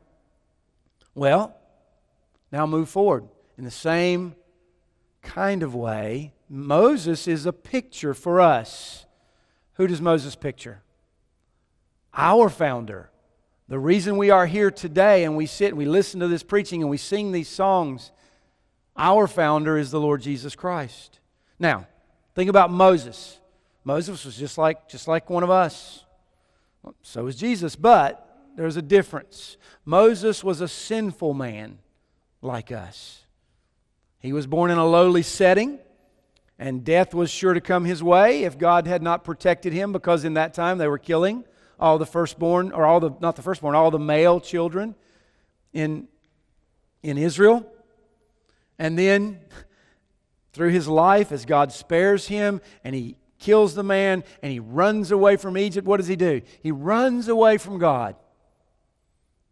Well, 1.14 1.56
now 2.52 2.66
move 2.66 2.88
forward. 2.88 3.28
In 3.58 3.66
the 3.66 3.72
same 3.72 4.36
kind 5.22 5.64
of 5.64 5.76
way, 5.76 6.34
Moses 6.48 7.28
is 7.28 7.46
a 7.46 7.52
picture 7.52 8.14
for 8.14 8.40
us. 8.40 9.06
Who 9.74 9.88
does 9.88 10.00
Moses 10.00 10.36
picture? 10.36 10.82
Our 12.14 12.50
founder. 12.50 13.10
The 13.70 13.80
reason 13.80 14.15
we 14.15 14.30
are 14.30 14.45
here 14.45 14.72
today 14.72 15.26
and 15.26 15.36
we 15.36 15.45
sit 15.45 15.70
and 15.70 15.78
we 15.78 15.86
listen 15.86 16.22
to 16.22 16.30
this 16.30 16.43
preaching 16.43 16.82
and 16.82 16.89
we 16.89 16.97
sing 16.97 17.34
these 17.34 17.49
songs, 17.49 18.11
our 18.95 19.28
founder 19.28 19.78
is 19.78 19.91
the 19.91 19.99
Lord 19.99 20.22
Jesus 20.22 20.55
Christ. 20.55 21.20
Now, 21.59 21.86
think 22.34 22.49
about 22.49 22.72
Moses. 22.72 23.39
Moses 23.84 24.24
was 24.24 24.38
just 24.38 24.57
like, 24.57 24.88
just 24.88 25.07
like 25.07 25.30
one 25.30 25.43
of 25.43 25.49
us. 25.49 26.05
So 27.01 27.26
was 27.26 27.36
Jesus, 27.36 27.76
but 27.76 28.24
there's 28.55 28.78
a 28.78 28.82
difference. 28.82 29.57
Moses 29.84 30.45
was 30.45 30.61
a 30.61 30.68
sinful 30.70 31.34
man 31.34 31.80
like 32.41 32.72
us. 32.72 33.24
He 34.20 34.32
was 34.32 34.47
born 34.47 34.72
in 34.72 34.78
a 34.78 34.86
lowly 34.86 35.24
setting, 35.24 35.80
and 36.57 36.86
death 36.86 37.13
was 37.13 37.30
sure 37.30 37.53
to 37.53 37.61
come 37.61 37.84
his 37.84 38.01
way 38.01 38.43
if 38.43 38.57
God 38.57 38.88
had 38.88 39.01
not 39.01 39.26
protected 39.26 39.74
him, 39.74 39.91
because 39.91 40.24
in 40.24 40.36
that 40.36 40.53
time 40.53 40.78
they 40.78 40.88
were 40.88 40.97
killing 40.97 41.43
all 41.80 41.97
the 41.97 42.05
firstborn, 42.05 42.71
or 42.71 42.86
all 42.86 42.99
the, 42.99 43.11
not 43.19 43.36
the 43.36 43.41
firstborn, 43.41 43.75
all 43.75 43.91
the 43.91 43.99
male 43.99 44.39
children 44.39 44.95
in, 45.73 46.07
in 47.03 47.17
Israel. 47.17 47.65
And 48.80 48.97
then, 48.97 49.39
through 50.53 50.69
his 50.69 50.88
life, 50.88 51.32
as 51.32 51.45
God 51.45 51.71
spares 51.71 52.28
him 52.28 52.61
and 52.84 52.95
he 52.95 53.15
kills 53.39 53.75
the 53.75 53.84
man 53.84 54.23
and 54.41 54.51
he 54.51 54.59
runs 54.59 55.11
away 55.11 55.36
from 55.38 55.57
Egypt, 55.57 55.88
what 55.88 55.97
does 55.97 56.07
he 56.07 56.15
do? 56.15 56.41
He 56.61 56.71
runs 56.71 57.28
away 57.28 57.57
from 57.57 57.78
God. 57.78 58.15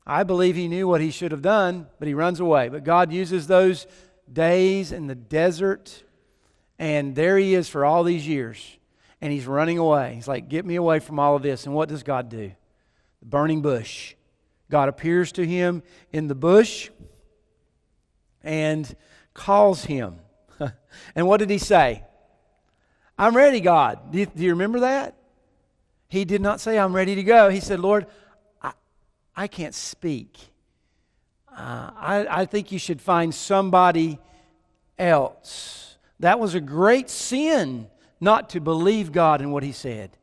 I 0.07 0.23
believe 0.23 0.55
he 0.55 0.67
knew 0.67 0.88
what 0.88 1.01
he 1.01 1.09
should 1.09 1.32
have 1.32 1.41
done, 1.41 1.88
but 1.97 2.07
he 2.07 2.13
runs 2.13 2.39
away. 2.39 2.69
But 2.69 2.84
God 2.84 3.11
uses 3.11 3.47
those 3.47 3.88
days 4.32 4.91
in 4.91 5.07
the 5.07 5.15
desert, 5.15 6.03
and 6.78 7.15
there 7.15 7.38
he 7.38 7.55
is 7.55 7.69
for 7.69 7.86
all 7.86 8.03
these 8.03 8.28
years, 8.28 8.78
and 9.26 9.34
he's 9.34 9.47
running 9.47 9.80
away. 9.80 10.13
He's 10.13 10.28
like, 10.28 10.49
Get 10.49 10.67
me 10.67 10.76
away 10.76 10.99
from 10.99 11.17
all 11.17 11.36
of 11.36 11.41
this. 11.41 11.65
And 11.65 11.73
what 11.73 11.89
does 11.89 12.03
God 12.03 12.30
do? 12.30 12.51
The 13.21 13.26
burning 13.26 13.63
bush. 13.63 14.13
God 14.69 14.88
appears 14.88 15.32
to 15.32 15.43
him 15.43 15.82
in 16.13 16.28
the 16.28 16.36
bush 16.36 16.91
and 18.43 18.95
calls 19.34 19.84
him. 19.84 20.17
and 21.15 21.26
what 21.26 21.38
did 21.38 21.49
he 21.49 21.57
say? 21.57 22.03
I'm 23.17 23.36
ready, 23.36 23.61
God. 23.61 24.11
Do 24.11 24.19
you, 24.19 24.28
do 24.28 24.43
you, 24.43 24.51
remember 24.51 24.82
that? 24.82 25.15
He 26.07 26.23
did 26.23 26.41
not 26.41 26.59
say, 26.59 26.78
I'm 26.78 26.95
ready 26.95 27.15
to 27.15 27.23
go. 27.23 27.49
He 27.49 27.61
said, 27.61 27.80
Lord, 27.80 28.05
I, 28.61 28.73
I 29.36 29.47
can't 29.47 29.73
speak. 29.73 30.38
Uh, 31.51 31.89
I, 31.95 32.28
I 32.30 32.45
think 32.45 32.71
you 32.71 32.78
should 32.78 33.01
find 33.01 33.34
somebody 33.34 34.19
else. 34.99 35.97
That 36.19 36.39
was 36.39 36.53
a 36.53 36.61
great 36.61 37.09
sin 37.09 37.88
not 38.20 38.49
to 38.51 38.59
believe 38.59 39.11
God 39.11 39.41
in 39.41 39.51
what 39.51 39.63
he 39.63 39.72
said. 39.72 40.18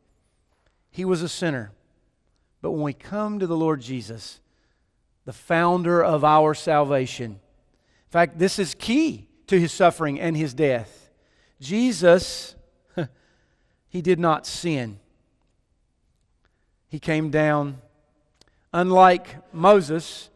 He 0.91 1.05
was 1.05 1.23
a 1.23 1.29
sinner. 1.29 1.73
But 2.61 2.71
when 2.73 2.83
we 2.83 2.93
come 2.93 3.39
to 3.39 3.47
the 3.47 3.57
Lord 3.57 3.81
Jesus, 3.81 4.41
the 5.25 5.33
founder 5.33 6.03
of 6.03 6.25
our 6.25 6.55
salvation, 6.55 7.33
in 7.33 8.11
fact, 8.11 8.39
this 8.39 8.59
is 8.59 8.75
key 8.75 9.29
to 9.47 9.59
his 9.59 9.73
suffering 9.73 10.21
and 10.21 10.37
his 10.37 10.55
death. 10.55 11.11
Jesus, 11.61 12.55
he 13.89 14.03
did 14.03 14.19
not 14.19 14.47
sin. 14.47 14.99
He 16.89 16.99
came 16.99 17.31
down, 17.31 17.81
unlike 18.73 19.37
Moses, 19.53 20.29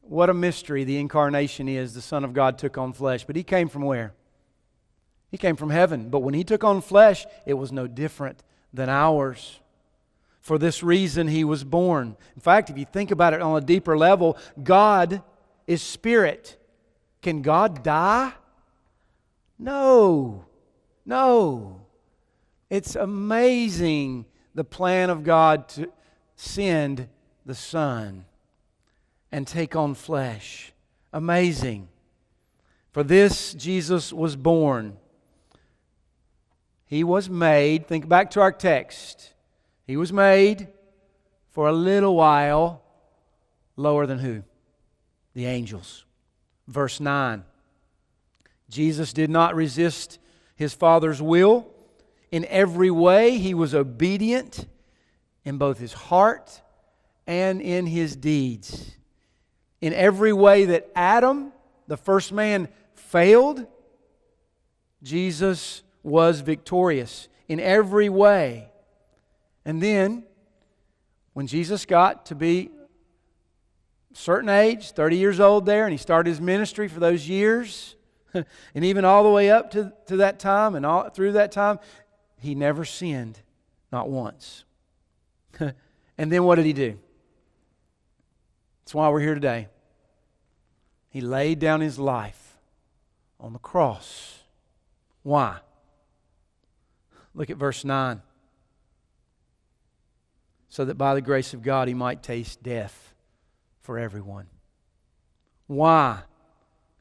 what 0.00 0.28
a 0.28 0.34
mystery 0.34 0.84
the 0.84 0.98
incarnation 0.98 1.68
is. 1.68 1.94
The 1.94 2.02
Son 2.02 2.24
of 2.24 2.32
God 2.32 2.58
took 2.58 2.76
on 2.76 2.92
flesh. 2.92 3.24
But 3.24 3.36
he 3.36 3.42
came 3.42 3.68
from 3.68 3.82
where? 3.82 4.12
He 5.34 5.38
came 5.38 5.56
from 5.56 5.70
heaven. 5.70 6.10
But 6.10 6.20
when 6.20 6.32
he 6.32 6.44
took 6.44 6.62
on 6.62 6.80
flesh, 6.80 7.26
it 7.44 7.54
was 7.54 7.72
no 7.72 7.88
different 7.88 8.44
than 8.72 8.88
ours. 8.88 9.58
For 10.40 10.58
this 10.58 10.80
reason, 10.80 11.26
he 11.26 11.42
was 11.42 11.64
born. 11.64 12.16
In 12.36 12.40
fact, 12.40 12.70
if 12.70 12.78
you 12.78 12.84
think 12.84 13.10
about 13.10 13.34
it 13.34 13.42
on 13.42 13.60
a 13.60 13.60
deeper 13.60 13.98
level, 13.98 14.38
God 14.62 15.24
is 15.66 15.82
spirit. 15.82 16.56
Can 17.20 17.42
God 17.42 17.82
die? 17.82 18.32
No. 19.58 20.44
No. 21.04 21.80
It's 22.70 22.94
amazing 22.94 24.26
the 24.54 24.62
plan 24.62 25.10
of 25.10 25.24
God 25.24 25.68
to 25.70 25.90
send 26.36 27.08
the 27.44 27.56
Son 27.56 28.24
and 29.32 29.48
take 29.48 29.74
on 29.74 29.94
flesh. 29.94 30.72
Amazing. 31.12 31.88
For 32.92 33.02
this 33.02 33.52
Jesus 33.54 34.12
was 34.12 34.36
born. 34.36 34.98
He 36.94 37.02
was 37.02 37.28
made, 37.28 37.88
think 37.88 38.08
back 38.08 38.30
to 38.30 38.40
our 38.40 38.52
text. 38.52 39.32
He 39.84 39.96
was 39.96 40.12
made 40.12 40.68
for 41.50 41.66
a 41.66 41.72
little 41.72 42.14
while 42.14 42.82
lower 43.74 44.06
than 44.06 44.20
who? 44.20 44.44
The 45.32 45.46
angels. 45.46 46.04
Verse 46.68 47.00
9. 47.00 47.42
Jesus 48.70 49.12
did 49.12 49.28
not 49.28 49.56
resist 49.56 50.20
his 50.54 50.72
Father's 50.72 51.20
will. 51.20 51.66
In 52.30 52.44
every 52.44 52.92
way, 52.92 53.38
he 53.38 53.54
was 53.54 53.74
obedient 53.74 54.68
in 55.44 55.58
both 55.58 55.78
his 55.78 55.94
heart 55.94 56.62
and 57.26 57.60
in 57.60 57.86
his 57.86 58.14
deeds 58.14 58.94
in 59.80 59.92
every 59.92 60.32
way 60.32 60.66
that 60.66 60.88
Adam, 60.94 61.52
the 61.88 61.96
first 61.96 62.30
man, 62.30 62.68
failed, 62.94 63.66
Jesus 65.02 65.82
was 66.04 66.40
victorious 66.40 67.28
in 67.48 67.58
every 67.58 68.08
way. 68.08 68.68
And 69.64 69.82
then, 69.82 70.24
when 71.32 71.48
Jesus 71.48 71.84
got 71.86 72.26
to 72.26 72.36
be 72.36 72.70
a 74.12 74.16
certain 74.16 74.50
age, 74.50 74.92
30 74.92 75.16
years 75.16 75.40
old 75.40 75.66
there, 75.66 75.84
and 75.84 75.92
he 75.92 75.98
started 75.98 76.28
his 76.28 76.40
ministry 76.40 76.86
for 76.86 77.00
those 77.00 77.28
years, 77.28 77.96
and 78.34 78.84
even 78.84 79.04
all 79.04 79.24
the 79.24 79.30
way 79.30 79.50
up 79.50 79.70
to, 79.72 79.92
to 80.06 80.18
that 80.18 80.38
time 80.38 80.74
and 80.76 80.84
all 80.84 81.08
through 81.08 81.32
that 81.32 81.50
time, 81.50 81.80
he 82.38 82.54
never 82.54 82.84
sinned, 82.84 83.40
not 83.90 84.08
once. 84.08 84.64
and 85.58 86.30
then 86.30 86.44
what 86.44 86.56
did 86.56 86.66
he 86.66 86.74
do? 86.74 86.98
That's 88.84 88.94
why 88.94 89.08
we're 89.08 89.20
here 89.20 89.34
today. 89.34 89.68
He 91.08 91.22
laid 91.22 91.58
down 91.58 91.80
his 91.80 91.98
life 91.98 92.58
on 93.40 93.54
the 93.54 93.58
cross. 93.58 94.40
Why? 95.22 95.58
Look 97.34 97.50
at 97.50 97.56
verse 97.56 97.84
9. 97.84 98.22
So 100.68 100.84
that 100.84 100.96
by 100.96 101.14
the 101.14 101.20
grace 101.20 101.54
of 101.54 101.62
God 101.62 101.88
he 101.88 101.94
might 101.94 102.22
taste 102.22 102.62
death 102.62 103.14
for 103.82 103.98
everyone. 103.98 104.46
Why? 105.66 106.20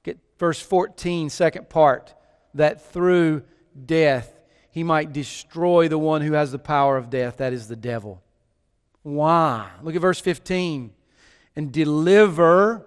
Get 0.04 0.20
verse 0.38 0.60
14, 0.62 1.30
second 1.30 1.70
part. 1.70 2.14
That 2.54 2.92
through 2.92 3.44
death 3.86 4.40
he 4.72 4.84
might 4.84 5.14
destroy 5.14 5.88
the 5.88 5.98
one 5.98 6.22
who 6.22 6.34
has 6.34 6.52
the 6.52 6.60
power 6.60 6.98
of 6.98 7.10
death, 7.10 7.38
that 7.38 7.54
is 7.54 7.68
the 7.68 7.76
devil. 7.76 8.22
Why? 9.02 9.70
Look 9.82 9.96
at 9.96 10.02
verse 10.02 10.20
15. 10.20 10.92
And 11.56 11.72
deliver 11.72 12.86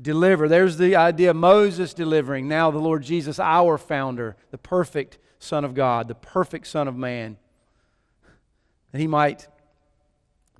deliver. 0.00 0.48
There's 0.48 0.76
the 0.76 0.96
idea 0.96 1.30
of 1.30 1.36
Moses 1.36 1.94
delivering. 1.94 2.48
Now, 2.48 2.70
the 2.70 2.78
Lord 2.78 3.02
Jesus, 3.02 3.38
our 3.38 3.78
founder, 3.78 4.36
the 4.50 4.58
perfect 4.58 5.18
Son 5.44 5.64
of 5.64 5.74
God, 5.74 6.08
the 6.08 6.14
perfect 6.14 6.66
Son 6.66 6.88
of 6.88 6.96
man, 6.96 7.36
that 8.92 8.98
he 8.98 9.06
might 9.06 9.46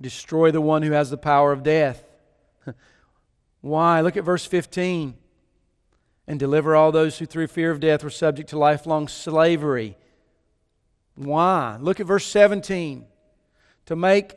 destroy 0.01 0.51
the 0.51 0.61
one 0.61 0.83
who 0.83 0.91
has 0.91 1.09
the 1.09 1.17
power 1.17 1.51
of 1.51 1.63
death. 1.63 2.03
Why? 3.61 4.01
Look 4.01 4.17
at 4.17 4.23
verse 4.23 4.45
15. 4.45 5.15
And 6.27 6.39
deliver 6.39 6.75
all 6.75 6.91
those 6.91 7.19
who 7.19 7.25
through 7.25 7.47
fear 7.47 7.71
of 7.71 7.79
death 7.79 8.03
were 8.03 8.09
subject 8.09 8.49
to 8.49 8.57
lifelong 8.57 9.07
slavery. 9.07 9.95
Why? 11.15 11.77
Look 11.79 11.99
at 11.99 12.07
verse 12.07 12.25
17. 12.25 13.05
To 13.85 13.95
make 13.95 14.35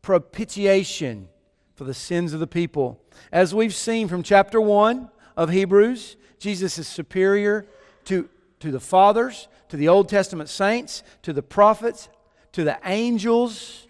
propitiation 0.00 1.28
for 1.74 1.84
the 1.84 1.94
sins 1.94 2.32
of 2.32 2.40
the 2.40 2.46
people. 2.46 3.00
As 3.30 3.54
we've 3.54 3.74
seen 3.74 4.08
from 4.08 4.22
chapter 4.22 4.60
1 4.60 5.10
of 5.36 5.50
Hebrews, 5.50 6.16
Jesus 6.38 6.78
is 6.78 6.88
superior 6.88 7.66
to, 8.06 8.28
to 8.62 8.70
the 8.70 8.80
fathers, 8.80 9.48
to 9.68 9.76
the 9.76 9.88
Old 9.88 10.08
Testament 10.08 10.48
saints, 10.48 11.02
to 11.22 11.32
the 11.32 11.42
prophets, 11.42 12.08
to 12.52 12.62
the 12.62 12.78
angels. 12.84 13.88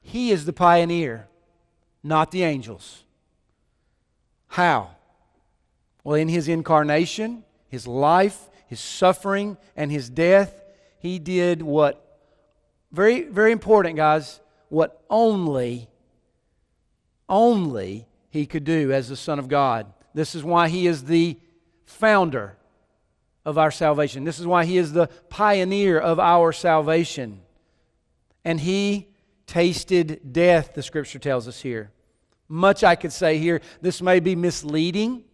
He 0.00 0.30
is 0.30 0.44
the 0.44 0.52
pioneer, 0.52 1.26
not 2.04 2.30
the 2.30 2.44
angels. 2.44 3.02
How? 4.46 4.92
Well, 6.04 6.14
in 6.14 6.28
his 6.28 6.46
incarnation, 6.46 7.42
his 7.68 7.86
life, 7.86 8.48
his 8.68 8.78
suffering, 8.78 9.56
and 9.76 9.90
his 9.90 10.08
death, 10.08 10.62
he 10.98 11.18
did 11.18 11.62
what, 11.62 12.20
very, 12.92 13.22
very 13.22 13.50
important, 13.50 13.96
guys, 13.96 14.40
what 14.68 15.02
only 15.10 15.88
only 17.28 18.06
he 18.28 18.46
could 18.46 18.64
do 18.64 18.92
as 18.92 19.08
the 19.08 19.16
Son 19.16 19.38
of 19.38 19.48
God. 19.48 19.92
This 20.12 20.34
is 20.34 20.44
why 20.44 20.68
he 20.68 20.86
is 20.86 21.04
the 21.04 21.38
founder 21.86 22.56
of 23.44 23.58
our 23.58 23.70
salvation. 23.70 24.24
This 24.24 24.38
is 24.38 24.46
why 24.46 24.64
he 24.64 24.78
is 24.78 24.92
the 24.92 25.08
pioneer 25.28 25.98
of 25.98 26.18
our 26.18 26.52
salvation. 26.52 27.40
And 28.44 28.60
he 28.60 29.08
tasted 29.46 30.32
death, 30.32 30.74
the 30.74 30.82
scripture 30.82 31.18
tells 31.18 31.46
us 31.46 31.60
here. 31.60 31.90
Much 32.48 32.84
I 32.84 32.94
could 32.94 33.12
say 33.12 33.38
here. 33.38 33.60
This 33.80 34.02
may 34.02 34.20
be 34.20 34.36
misleading 34.36 35.24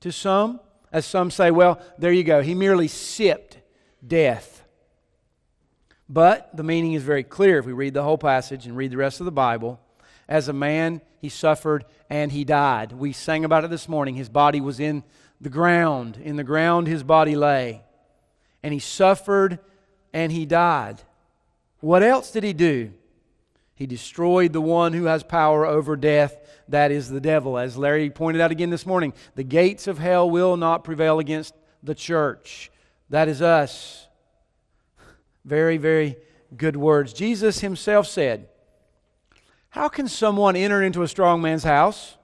to 0.00 0.12
some, 0.12 0.60
As 0.92 1.04
some 1.04 1.30
say, 1.30 1.50
well, 1.50 1.80
there 1.98 2.12
you 2.12 2.24
go. 2.24 2.40
He 2.40 2.54
merely 2.54 2.88
sipped 2.88 3.58
death. 4.06 4.64
But 6.08 6.56
the 6.56 6.62
meaning 6.62 6.94
is 6.94 7.02
very 7.02 7.24
clear 7.24 7.58
if 7.58 7.66
we 7.66 7.72
read 7.72 7.94
the 7.94 8.02
whole 8.02 8.16
passage 8.16 8.66
and 8.66 8.76
read 8.76 8.90
the 8.90 8.96
rest 8.96 9.20
of 9.20 9.26
the 9.26 9.32
Bible. 9.32 9.80
As 10.28 10.48
a 10.48 10.52
man, 10.52 11.02
he 11.20 11.28
suffered 11.28 11.84
and 12.08 12.32
he 12.32 12.44
died. 12.44 12.92
We 12.92 13.12
sang 13.12 13.44
about 13.44 13.64
it 13.64 13.70
this 13.70 13.88
morning. 13.88 14.14
His 14.14 14.28
body 14.28 14.60
was 14.60 14.80
in 14.80 15.04
the 15.40 15.48
ground. 15.48 16.18
In 16.22 16.36
the 16.36 16.44
ground, 16.44 16.86
his 16.86 17.02
body 17.02 17.36
lay. 17.36 17.82
And 18.62 18.72
he 18.72 18.80
suffered 18.80 19.58
and 20.12 20.32
he 20.32 20.46
died. 20.46 21.02
What 21.80 22.02
else 22.02 22.30
did 22.30 22.44
he 22.44 22.52
do? 22.52 22.92
He 23.74 23.86
destroyed 23.86 24.52
the 24.52 24.60
one 24.60 24.92
who 24.92 25.04
has 25.04 25.22
power 25.22 25.64
over 25.64 25.94
death, 25.94 26.36
that 26.66 26.90
is 26.90 27.08
the 27.08 27.20
devil. 27.20 27.56
As 27.56 27.76
Larry 27.76 28.10
pointed 28.10 28.42
out 28.42 28.50
again 28.50 28.70
this 28.70 28.84
morning, 28.84 29.12
the 29.36 29.44
gates 29.44 29.86
of 29.86 29.98
hell 29.98 30.28
will 30.28 30.56
not 30.56 30.82
prevail 30.82 31.20
against 31.20 31.54
the 31.84 31.94
church. 31.94 32.72
That 33.08 33.28
is 33.28 33.40
us. 33.40 34.08
Very, 35.44 35.76
very 35.76 36.16
good 36.56 36.76
words. 36.76 37.12
Jesus 37.12 37.60
himself 37.60 38.08
said, 38.08 38.48
How 39.70 39.88
can 39.88 40.08
someone 40.08 40.56
enter 40.56 40.82
into 40.82 41.02
a 41.02 41.08
strong 41.08 41.40
man's 41.40 41.62
house 41.62 42.16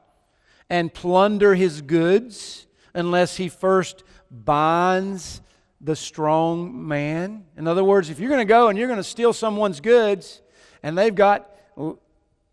and 0.69 0.93
plunder 0.93 1.55
his 1.55 1.83
goods 1.83 2.67
unless 2.95 3.37
he 3.37 3.49
first 3.49 4.05
binds 4.31 5.41
the 5.81 5.97
strong 5.97 6.87
man? 6.87 7.45
In 7.57 7.67
other 7.67 7.85
words, 7.85 8.11
if 8.11 8.19
you're 8.19 8.31
going 8.31 8.41
to 8.41 8.45
go 8.45 8.69
and 8.69 8.79
you're 8.79 8.89
going 8.89 8.99
to 8.99 9.05
steal 9.05 9.33
someone's 9.33 9.81
goods, 9.81 10.41
and 10.83 10.97
they've 10.97 11.15
got 11.15 11.51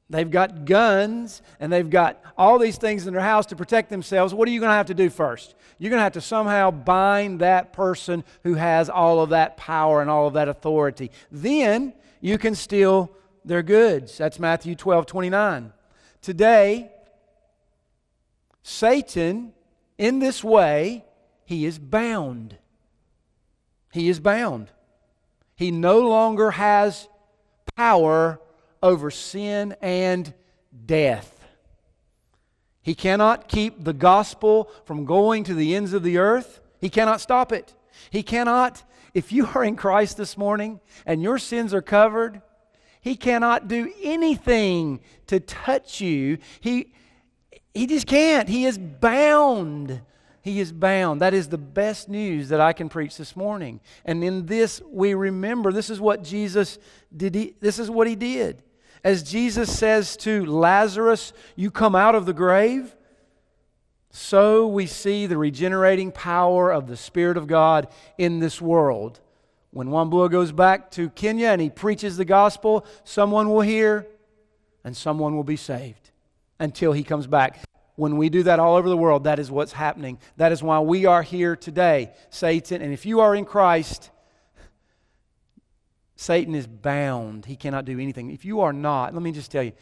they've 0.09 0.31
got 0.31 0.65
guns 0.65 1.41
and 1.59 1.71
they've 1.71 1.89
got 1.89 2.21
all 2.37 2.59
these 2.59 2.77
things 2.77 3.07
in 3.07 3.13
their 3.13 3.23
house 3.23 3.45
to 3.45 3.55
protect 3.55 3.89
themselves 3.89 4.33
what 4.33 4.47
are 4.47 4.51
you 4.51 4.59
going 4.59 4.69
to 4.69 4.75
have 4.75 4.87
to 4.87 4.93
do 4.93 5.09
first? 5.09 5.55
You're 5.77 5.89
going 5.89 5.99
to 5.99 6.03
have 6.03 6.13
to 6.13 6.21
somehow 6.21 6.71
bind 6.71 7.39
that 7.39 7.73
person 7.73 8.23
who 8.43 8.55
has 8.55 8.89
all 8.89 9.21
of 9.21 9.29
that 9.29 9.57
power 9.57 10.01
and 10.01 10.09
all 10.09 10.27
of 10.27 10.33
that 10.33 10.47
authority. 10.47 11.11
Then 11.31 11.93
you 12.19 12.37
can 12.37 12.55
steal 12.55 13.11
their 13.45 13.63
goods. 13.63 14.17
That's 14.17 14.39
matthew 14.39 14.75
12 14.75 15.05
29 15.05 15.73
today 16.21 16.91
satan 18.63 19.53
in 20.01 20.19
this 20.19 20.43
way 20.43 21.05
he 21.45 21.65
is 21.65 21.79
bound 21.79 22.57
he 23.93 24.09
is 24.09 24.19
bound 24.19 24.67
he 25.61 25.69
no 25.69 25.99
longer 25.99 26.49
has 26.49 27.07
power 27.75 28.41
over 28.81 29.11
sin 29.11 29.75
and 29.79 30.33
death. 30.87 31.45
He 32.81 32.95
cannot 32.95 33.47
keep 33.47 33.83
the 33.83 33.93
gospel 33.93 34.71
from 34.85 35.05
going 35.05 35.43
to 35.43 35.53
the 35.53 35.75
ends 35.75 35.93
of 35.93 36.01
the 36.01 36.17
earth. 36.17 36.61
He 36.79 36.89
cannot 36.89 37.21
stop 37.21 37.51
it. 37.51 37.75
He 38.09 38.23
cannot, 38.23 38.83
if 39.13 39.31
you 39.31 39.49
are 39.53 39.63
in 39.63 39.75
Christ 39.75 40.17
this 40.17 40.35
morning 40.35 40.79
and 41.05 41.21
your 41.21 41.37
sins 41.37 41.75
are 41.75 41.81
covered, 41.83 42.41
He 42.99 43.15
cannot 43.15 43.67
do 43.67 43.93
anything 44.01 44.99
to 45.27 45.39
touch 45.39 46.01
you. 46.01 46.39
He, 46.59 46.91
he 47.73 47.87
just 47.87 48.07
can't. 48.07 48.49
He 48.49 48.65
is 48.65 48.77
bound 48.77 50.01
he 50.41 50.59
is 50.59 50.71
bound. 50.71 51.21
That 51.21 51.33
is 51.33 51.49
the 51.49 51.57
best 51.57 52.09
news 52.09 52.49
that 52.49 52.59
I 52.59 52.73
can 52.73 52.89
preach 52.89 53.15
this 53.15 53.35
morning. 53.35 53.79
And 54.03 54.23
in 54.23 54.47
this, 54.47 54.81
we 54.89 55.13
remember 55.13 55.71
this 55.71 55.89
is 55.89 56.01
what 56.01 56.23
Jesus 56.23 56.79
did. 57.15 57.35
He, 57.35 57.55
this 57.59 57.77
is 57.77 57.89
what 57.89 58.07
he 58.07 58.15
did. 58.15 58.63
As 59.03 59.23
Jesus 59.23 59.75
says 59.75 60.17
to 60.17 60.45
Lazarus, 60.45 61.33
You 61.55 61.69
come 61.69 61.95
out 61.95 62.15
of 62.15 62.25
the 62.25 62.33
grave, 62.33 62.95
so 64.09 64.67
we 64.67 64.87
see 64.87 65.27
the 65.27 65.37
regenerating 65.37 66.11
power 66.11 66.71
of 66.71 66.87
the 66.87 66.97
Spirit 66.97 67.37
of 67.37 67.47
God 67.47 67.87
in 68.17 68.39
this 68.39 68.59
world. 68.59 69.19
When 69.69 69.89
Wambua 69.89 70.29
goes 70.29 70.51
back 70.51 70.91
to 70.91 71.09
Kenya 71.11 71.47
and 71.47 71.61
he 71.61 71.69
preaches 71.69 72.17
the 72.17 72.25
gospel, 72.25 72.85
someone 73.03 73.47
will 73.47 73.61
hear 73.61 74.07
and 74.83 74.97
someone 74.97 75.35
will 75.35 75.43
be 75.43 75.55
saved 75.55 76.10
until 76.61 76.93
he 76.93 77.03
comes 77.03 77.27
back. 77.27 77.59
When 77.95 78.17
we 78.17 78.29
do 78.29 78.43
that 78.43 78.59
all 78.59 78.77
over 78.77 78.87
the 78.87 78.95
world, 78.95 79.25
that 79.25 79.39
is 79.39 79.51
what's 79.51 79.73
happening. 79.73 80.19
That 80.37 80.51
is 80.51 80.63
why 80.63 80.79
we 80.79 81.05
are 81.05 81.23
here 81.23 81.55
today, 81.55 82.11
Satan. 82.29 82.81
And 82.81 82.93
if 82.93 83.05
you 83.05 83.19
are 83.19 83.35
in 83.35 83.45
Christ, 83.45 84.11
Satan 86.15 86.55
is 86.55 86.67
bound. 86.67 87.45
He 87.45 87.55
cannot 87.55 87.85
do 87.85 87.99
anything. 87.99 88.31
If 88.31 88.45
you 88.45 88.61
are 88.61 88.71
not, 88.71 89.13
let 89.13 89.23
me 89.23 89.31
just 89.31 89.51
tell 89.51 89.63
you, 89.63 89.73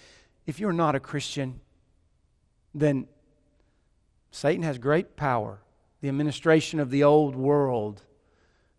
if 0.47 0.59
you're 0.59 0.73
not 0.73 0.95
a 0.95 0.99
Christian, 0.99 1.59
then 2.73 3.07
Satan 4.32 4.63
has 4.63 4.77
great 4.77 5.17
power. 5.17 5.59
The 6.01 6.07
administration 6.07 6.80
of 6.80 6.91
the 6.91 7.03
old 7.03 7.36
world, 7.36 8.03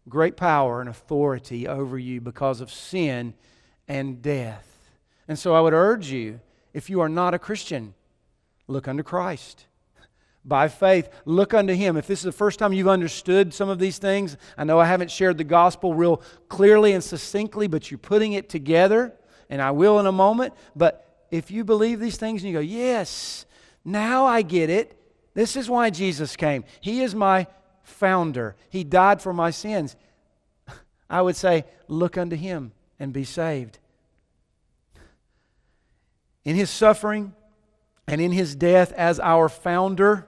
great 0.09 0.39
power 0.39 0.81
and 0.81 0.89
authority 0.89 1.69
over 1.69 1.99
you 1.99 2.23
because 2.23 2.63
of 2.63 2.73
sin 2.73 3.35
and 3.87 4.23
death. 4.23 4.67
And 5.29 5.39
so 5.39 5.55
I 5.55 5.61
would 5.61 5.75
urge 5.75 6.11
you, 6.11 6.41
if 6.73 6.91
you 6.91 7.01
are 7.01 7.09
not 7.09 7.35
a 7.35 7.39
Christian, 7.39 7.95
Look 8.71 8.87
unto 8.87 9.03
Christ. 9.03 9.67
By 10.45 10.69
faith, 10.69 11.11
look 11.25 11.53
unto 11.53 11.75
Him. 11.75 11.97
If 11.97 12.07
this 12.07 12.21
is 12.21 12.25
the 12.25 12.33
first 12.33 12.61
time 12.61 12.73
you've 12.73 12.89
understood 12.89 13.53
some 13.53 13.69
of 13.69 13.81
these 13.81 13.99
things, 13.99 14.37
I 14.57 14.63
know 14.63 14.79
I 14.79 14.87
haven't 14.87 15.11
shared 15.11 15.37
the 15.37 15.45
gospel 15.45 15.93
real 15.93 16.23
clearly 16.49 16.93
and 16.93 17.03
succinctly, 17.03 17.67
but 17.67 17.91
you're 17.91 17.99
putting 17.99 18.33
it 18.35 18.49
together, 18.49 19.13
and 19.51 19.61
I 19.61 19.73
will 19.73 19.99
in 19.99 20.07
a 20.07 20.13
moment. 20.13 20.55
But 20.77 21.27
if 21.33 21.51
you 21.51 21.65
believe 21.65 21.99
these 21.99 22.17
things 22.17 22.43
and 22.43 22.53
you 22.53 22.57
go, 22.57 22.63
Yes, 22.63 23.45
now 23.85 24.25
I 24.25 24.43
get 24.43 24.71
it. 24.71 24.97
This 25.35 25.57
is 25.57 25.69
why 25.69 25.91
Jesus 25.91 26.37
came. 26.37 26.65
He 26.81 27.03
is 27.03 27.13
my 27.13 27.49
founder, 27.83 28.55
He 28.71 28.85
died 28.85 29.21
for 29.21 29.33
my 29.33 29.51
sins. 29.51 29.97
I 31.11 31.21
would 31.23 31.37
say, 31.37 31.65
Look 31.89 32.17
unto 32.17 32.37
Him 32.37 32.71
and 33.01 33.13
be 33.13 33.25
saved. 33.25 33.80
In 36.45 36.57
His 36.57 36.71
suffering, 36.71 37.35
and 38.11 38.21
in 38.21 38.33
his 38.33 38.57
death 38.57 38.93
as 38.93 39.21
our 39.21 39.49
founder, 39.49 40.27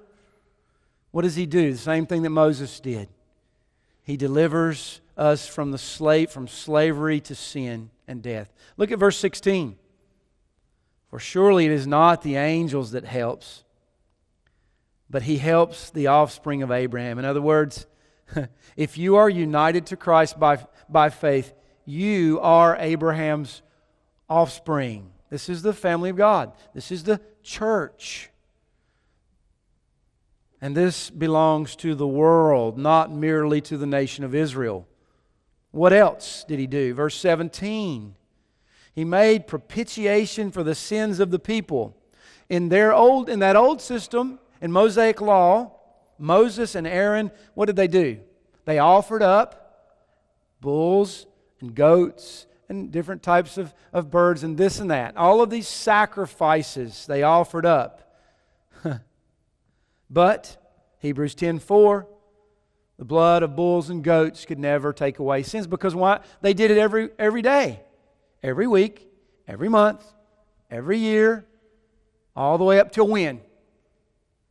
what 1.11 1.23
does 1.23 1.35
he 1.35 1.47
do? 1.47 1.73
The 1.73 1.79
same 1.79 2.07
thing 2.07 2.23
that 2.23 2.31
Moses 2.31 2.79
did. 2.79 3.09
He 4.05 4.17
delivers 4.17 5.01
us 5.17 5.49
from 5.49 5.73
the 5.73 5.79
slave 5.79 6.31
from 6.31 6.47
slavery 6.47 7.21
to 7.23 7.35
sin 7.35 7.91
and 8.07 8.23
death. 8.23 8.53
Look 8.77 8.93
at 8.93 9.01
verse 9.01 9.19
16. 9.19 9.77
For 11.11 11.19
surely 11.19 11.67
it 11.67 11.73
is 11.73 11.87
not 11.87 12.23
the 12.23 12.37
angels 12.37 12.93
that 12.93 13.05
helps, 13.05 13.65
but 15.11 15.23
he 15.23 15.39
helps 15.39 15.91
the 15.91 16.07
offspring 16.07 16.63
of 16.63 16.71
Abraham. 16.71 17.19
In 17.19 17.25
other 17.25 17.43
words, 17.43 17.87
if 18.77 18.97
you 18.97 19.17
are 19.17 19.29
united 19.29 19.87
to 19.87 19.97
Christ 19.97 20.39
by, 20.39 20.65
by 20.89 21.11
faith, 21.11 21.53
you 21.85 22.39
are 22.41 22.77
Abraham's 22.79 23.61
offspring. 24.31 25.11
This 25.33 25.49
is 25.49 25.62
the 25.62 25.72
family 25.72 26.11
of 26.11 26.16
God. 26.16 26.53
This 26.74 26.93
is 26.93 27.05
the 27.05 27.18
church. 27.43 28.28
And 30.61 30.76
this 30.76 31.09
belongs 31.09 31.74
to 31.76 31.95
the 31.95 32.07
world, 32.07 32.76
not 32.76 33.11
merely 33.11 33.62
to 33.62 33.78
the 33.78 33.87
nation 33.87 34.24
of 34.24 34.35
Israel. 34.35 34.87
What 35.70 35.95
else 35.95 36.45
did 36.47 36.59
he 36.59 36.66
do? 36.66 36.93
Verse 36.93 37.16
17. 37.16 38.14
He 38.95 39.05
made 39.07 39.47
propitiation 39.47 40.51
for 40.51 40.62
the 40.62 40.74
sins 40.74 41.18
of 41.18 41.30
the 41.30 41.39
people. 41.39 41.97
In 42.51 42.68
their 42.68 42.93
old 42.93 43.30
in 43.30 43.39
that 43.39 43.57
old 43.57 43.80
system, 43.80 44.39
in 44.61 44.70
Mosaic 44.70 45.22
law, 45.22 45.72
Moses 46.18 46.74
and 46.74 46.87
Aaron, 46.87 47.30
what 47.55 47.64
did 47.64 47.76
they 47.76 47.89
do? 47.89 48.20
They 48.66 48.78
offered 48.78 49.22
up 49.22 49.97
bulls 50.61 51.24
and 51.62 51.74
goats 51.74 52.45
and 52.69 52.91
different 52.91 53.23
types 53.23 53.59
of, 53.59 53.75
of 53.93 54.11
birds 54.11 54.43
and 54.43 54.57
this 54.57 54.79
and 54.79 54.91
that. 54.91 55.17
All 55.17 55.43
of 55.43 55.51
these 55.51 55.69
sacrifices 55.69 57.07
they 57.07 57.23
offered 57.23 57.67
up. 57.67 58.17
but 60.11 60.57
Hebrews 60.99 61.35
10:4 61.35 62.07
the 62.99 63.07
blood 63.07 63.43
of 63.43 63.57
bulls 63.57 63.91
and 63.91 64.05
goats 64.05 64.45
could 64.45 64.61
never 64.61 64.93
take 64.93 65.19
away 65.19 65.43
sins 65.43 65.67
because 65.67 65.93
why 65.93 66.21
they 66.41 66.55
did 66.55 66.71
it 66.71 66.79
every 66.79 67.11
every 67.19 67.43
day, 67.43 67.81
every 68.43 68.67
week, 68.69 69.11
every 69.49 69.69
month, 69.69 70.05
every 70.71 70.99
year, 70.99 71.45
all 72.37 72.59
the 72.59 72.65
way 72.65 72.79
up 72.79 72.93
till 72.93 73.09
when? 73.09 73.41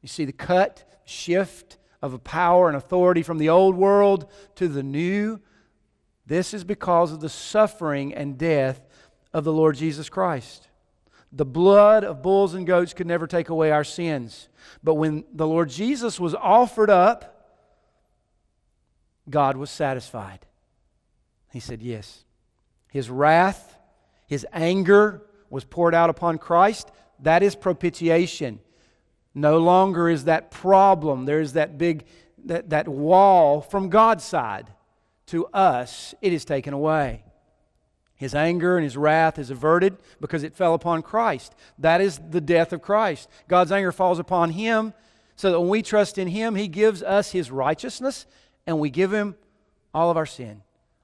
You 0.01 0.09
see 0.09 0.25
the 0.25 0.33
cut, 0.33 1.01
shift 1.05 1.77
of 2.01 2.13
a 2.13 2.19
power 2.19 2.67
and 2.67 2.75
authority 2.75 3.23
from 3.23 3.37
the 3.37 3.47
old 3.49 3.75
world 3.75 4.29
to 4.55 4.67
the 4.67 4.83
new 4.83 5.39
this 6.31 6.53
is 6.53 6.63
because 6.63 7.11
of 7.11 7.19
the 7.19 7.27
suffering 7.27 8.13
and 8.13 8.37
death 8.37 8.79
of 9.33 9.43
the 9.43 9.51
Lord 9.51 9.75
Jesus 9.75 10.07
Christ. 10.07 10.69
The 11.33 11.43
blood 11.43 12.05
of 12.05 12.21
bulls 12.21 12.53
and 12.53 12.65
goats 12.65 12.93
could 12.93 13.05
never 13.05 13.27
take 13.27 13.49
away 13.49 13.71
our 13.71 13.83
sins. 13.83 14.47
But 14.81 14.93
when 14.93 15.25
the 15.33 15.45
Lord 15.45 15.69
Jesus 15.69 16.21
was 16.21 16.33
offered 16.33 16.89
up, 16.89 17.59
God 19.29 19.57
was 19.57 19.69
satisfied. 19.69 20.45
He 21.51 21.59
said, 21.59 21.81
Yes. 21.81 22.23
His 22.87 23.09
wrath, 23.09 23.77
his 24.25 24.47
anger 24.53 25.23
was 25.49 25.65
poured 25.65 25.93
out 25.93 26.09
upon 26.09 26.37
Christ. 26.37 26.93
That 27.19 27.43
is 27.43 27.57
propitiation. 27.57 28.61
No 29.35 29.57
longer 29.57 30.07
is 30.07 30.23
that 30.23 30.49
problem. 30.49 31.25
There's 31.25 31.53
that 31.53 31.77
big 31.77 32.05
that, 32.45 32.69
that 32.69 32.87
wall 32.87 33.59
from 33.59 33.89
God's 33.89 34.23
side 34.23 34.71
to 35.31 35.47
us, 35.47 36.13
it 36.21 36.33
is 36.33 36.45
taken 36.45 36.73
away. 36.73 37.23
His 38.15 38.35
anger 38.35 38.77
and 38.77 38.83
his 38.83 38.95
wrath 38.95 39.39
is 39.39 39.49
averted 39.49 39.97
because 40.19 40.43
it 40.43 40.53
fell 40.53 40.75
upon 40.75 41.01
Christ. 41.01 41.55
That 41.79 42.01
is 42.01 42.19
the 42.29 42.41
death 42.41 42.71
of 42.71 42.81
Christ. 42.81 43.27
God's 43.47 43.71
anger 43.71 43.91
falls 43.91 44.19
upon 44.19 44.51
him 44.51 44.93
so 45.35 45.51
that 45.51 45.59
when 45.59 45.69
we 45.69 45.81
trust 45.81 46.17
in 46.17 46.27
him, 46.27 46.53
he 46.53 46.67
gives 46.67 47.01
us 47.01 47.31
his 47.31 47.49
righteousness 47.49 48.27
and 48.67 48.79
we 48.79 48.91
give 48.91 49.11
him 49.11 49.35
all 49.93 50.11
of 50.11 50.17
our 50.17 50.25
sin, 50.25 50.61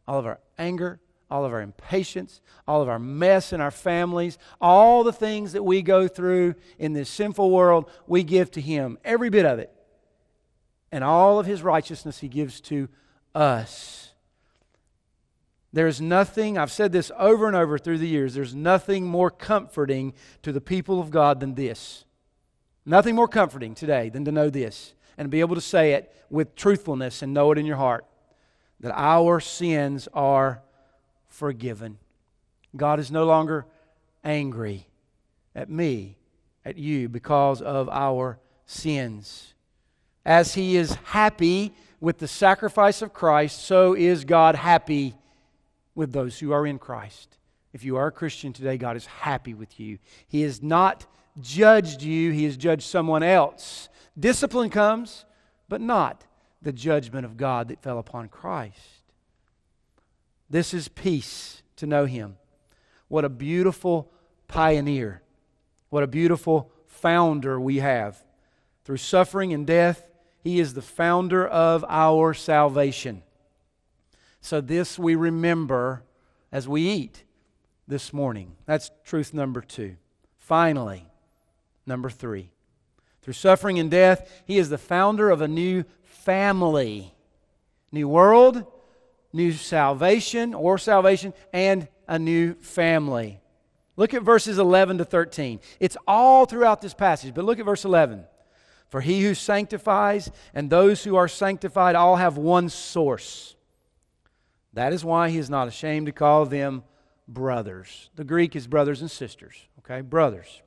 all 0.07 0.19
of 0.19 0.25
our 0.27 0.39
anger, 0.59 0.99
all 1.31 1.43
of 1.43 1.51
our 1.53 1.61
impatience, 1.61 2.41
all 2.67 2.81
of 2.81 2.89
our 2.89 2.99
mess 2.99 3.51
in 3.51 3.61
our 3.61 3.71
families, 3.71 4.37
all 4.61 5.03
the 5.03 5.13
things 5.13 5.53
that 5.53 5.63
we 5.63 5.81
go 5.81 6.07
through 6.07 6.53
in 6.77 6.93
this 6.93 7.09
sinful 7.09 7.49
world, 7.49 7.89
we 8.05 8.23
give 8.23 8.51
to 8.51 8.61
him, 8.61 8.97
every 9.03 9.29
bit 9.29 9.45
of 9.45 9.57
it. 9.57 9.73
And 10.91 11.03
all 11.03 11.39
of 11.39 11.45
his 11.45 11.63
righteousness 11.63 12.19
he 12.19 12.27
gives 12.27 12.61
to 12.61 12.89
us. 13.33 14.06
There's 15.77 16.01
nothing, 16.01 16.57
I've 16.57 16.71
said 16.71 16.91
this 16.91 17.11
over 17.19 17.45
and 17.45 17.55
over 17.55 17.77
through 17.77 17.99
the 17.99 18.07
years, 18.07 18.33
there's 18.33 18.55
nothing 18.55 19.05
more 19.05 19.29
comforting 19.29 20.15
to 20.41 20.51
the 20.51 20.59
people 20.59 20.99
of 20.99 21.11
God 21.11 21.39
than 21.39 21.53
this. 21.53 22.03
Nothing 22.83 23.13
more 23.13 23.27
comforting 23.27 23.75
today 23.75 24.09
than 24.09 24.25
to 24.25 24.31
know 24.31 24.49
this 24.49 24.95
and 25.19 25.29
be 25.29 25.39
able 25.39 25.53
to 25.53 25.61
say 25.61 25.91
it 25.93 26.11
with 26.31 26.55
truthfulness 26.55 27.21
and 27.21 27.31
know 27.31 27.51
it 27.51 27.59
in 27.59 27.67
your 27.67 27.75
heart 27.75 28.07
that 28.79 28.91
our 28.95 29.39
sins 29.39 30.07
are 30.15 30.63
forgiven. 31.27 31.99
God 32.75 32.99
is 32.99 33.11
no 33.11 33.25
longer 33.25 33.67
angry 34.23 34.87
at 35.53 35.69
me, 35.69 36.17
at 36.65 36.79
you, 36.79 37.07
because 37.07 37.61
of 37.61 37.87
our 37.89 38.39
sins. 38.65 39.53
As 40.25 40.55
He 40.55 40.75
is 40.75 40.95
happy 41.03 41.71
with 41.99 42.17
the 42.17 42.27
sacrifice 42.27 43.03
of 43.03 43.13
Christ, 43.13 43.63
so 43.63 43.93
is 43.93 44.25
God 44.25 44.55
happy 44.55 45.13
with 45.97 46.13
those 46.13 46.37
who 46.37 46.51
are 46.51 46.67
in 46.67 46.77
Christ. 46.77 47.39
If 47.73 47.83
you 47.83 47.97
are 47.97 48.07
a 48.07 48.11
Christian 48.11 48.53
today, 48.53 48.77
God 48.77 48.95
is 48.95 49.07
happy 49.07 49.55
with 49.55 49.79
you. 49.79 49.97
He 50.27 50.43
has 50.43 50.61
not 50.61 51.07
judged 51.41 52.03
you, 52.03 52.31
He 52.31 52.43
has 52.43 52.55
judged 52.55 52.83
someone 52.83 53.23
else. 53.23 53.89
Discipline 54.17 54.69
comes, 54.69 55.25
but 55.67 55.81
not 55.81 56.23
the 56.61 56.71
judgment 56.71 57.25
of 57.25 57.35
God 57.35 57.69
that 57.69 57.81
fell 57.81 57.97
upon 57.97 58.29
Christ. 58.29 59.01
This 60.47 60.71
is 60.71 60.87
peace 60.87 61.63
to 61.77 61.87
know 61.87 62.05
Him. 62.05 62.37
What 63.07 63.25
a 63.25 63.29
beautiful 63.29 64.11
pioneer. 64.47 65.23
What 65.89 66.03
a 66.03 66.07
beautiful 66.07 66.71
founder 66.85 67.59
we 67.59 67.77
have. 67.77 68.23
Through 68.85 68.97
suffering 68.97 69.51
and 69.51 69.65
death, 69.65 70.05
He 70.43 70.59
is 70.59 70.75
the 70.75 70.81
founder 70.83 71.45
of 71.45 71.83
our 71.89 72.35
salvation. 72.35 73.23
So, 74.41 74.61
this 74.61 74.97
we 74.97 75.15
remember 75.15 76.03
as 76.51 76.67
we 76.67 76.87
eat 76.87 77.23
this 77.87 78.13
morning. 78.13 78.55
That's 78.65 78.91
truth 79.03 79.33
number 79.33 79.61
two. 79.61 79.97
Finally, 80.37 81.05
number 81.85 82.09
three. 82.09 82.51
Through 83.21 83.33
suffering 83.33 83.79
and 83.79 83.91
death, 83.91 84.31
he 84.45 84.57
is 84.57 84.69
the 84.69 84.77
founder 84.77 85.29
of 85.29 85.41
a 85.41 85.47
new 85.47 85.83
family. 86.03 87.13
New 87.91 88.07
world, 88.07 88.65
new 89.33 89.51
salvation 89.51 90.53
or 90.53 90.77
salvation, 90.77 91.33
and 91.51 91.87
a 92.07 92.17
new 92.17 92.53
family. 92.55 93.41
Look 93.97 94.13
at 94.13 94.23
verses 94.23 94.59
11 94.59 94.99
to 94.99 95.05
13. 95.05 95.59
It's 95.79 95.97
all 96.07 96.45
throughout 96.45 96.81
this 96.81 96.93
passage, 96.93 97.33
but 97.33 97.43
look 97.43 97.59
at 97.59 97.65
verse 97.65 97.83
11. 97.83 98.23
For 98.87 99.01
he 99.01 99.21
who 99.23 99.33
sanctifies 99.33 100.31
and 100.53 100.69
those 100.69 101.03
who 101.03 101.17
are 101.17 101.27
sanctified 101.27 101.95
all 101.95 102.15
have 102.15 102.37
one 102.37 102.69
source. 102.69 103.56
That 104.77 104.93
is 104.93 105.03
why 105.03 105.31
he 105.31 105.39
is 105.39 105.49
not 105.49 105.67
ashamed 105.67 106.05
to 106.05 106.11
call 106.11 106.45
them 106.45 106.83
brothers. 107.27 108.11
The 108.13 108.23
Greek 108.23 108.55
is 108.55 108.67
brothers 108.67 109.01
and 109.01 109.09
sisters, 109.09 109.55
okay? 109.79 110.01
Brothers. 110.01 110.61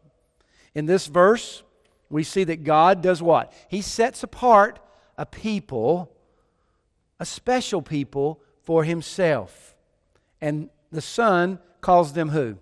In 0.74 0.86
this 0.86 1.06
verse, 1.06 1.62
we 2.08 2.24
see 2.24 2.42
that 2.42 2.64
God 2.64 3.02
does 3.02 3.22
what? 3.22 3.52
He 3.68 3.80
sets 3.80 4.24
apart 4.24 4.80
a 5.16 5.24
people, 5.24 6.11
a 7.20 7.24
special 7.24 7.82
people, 7.82 8.40
for 8.64 8.82
himself. 8.82 9.76
And 10.40 10.70
the 10.90 11.00
Son 11.00 11.61
calls 11.80 12.12
them 12.12 12.30
who? 12.30 12.58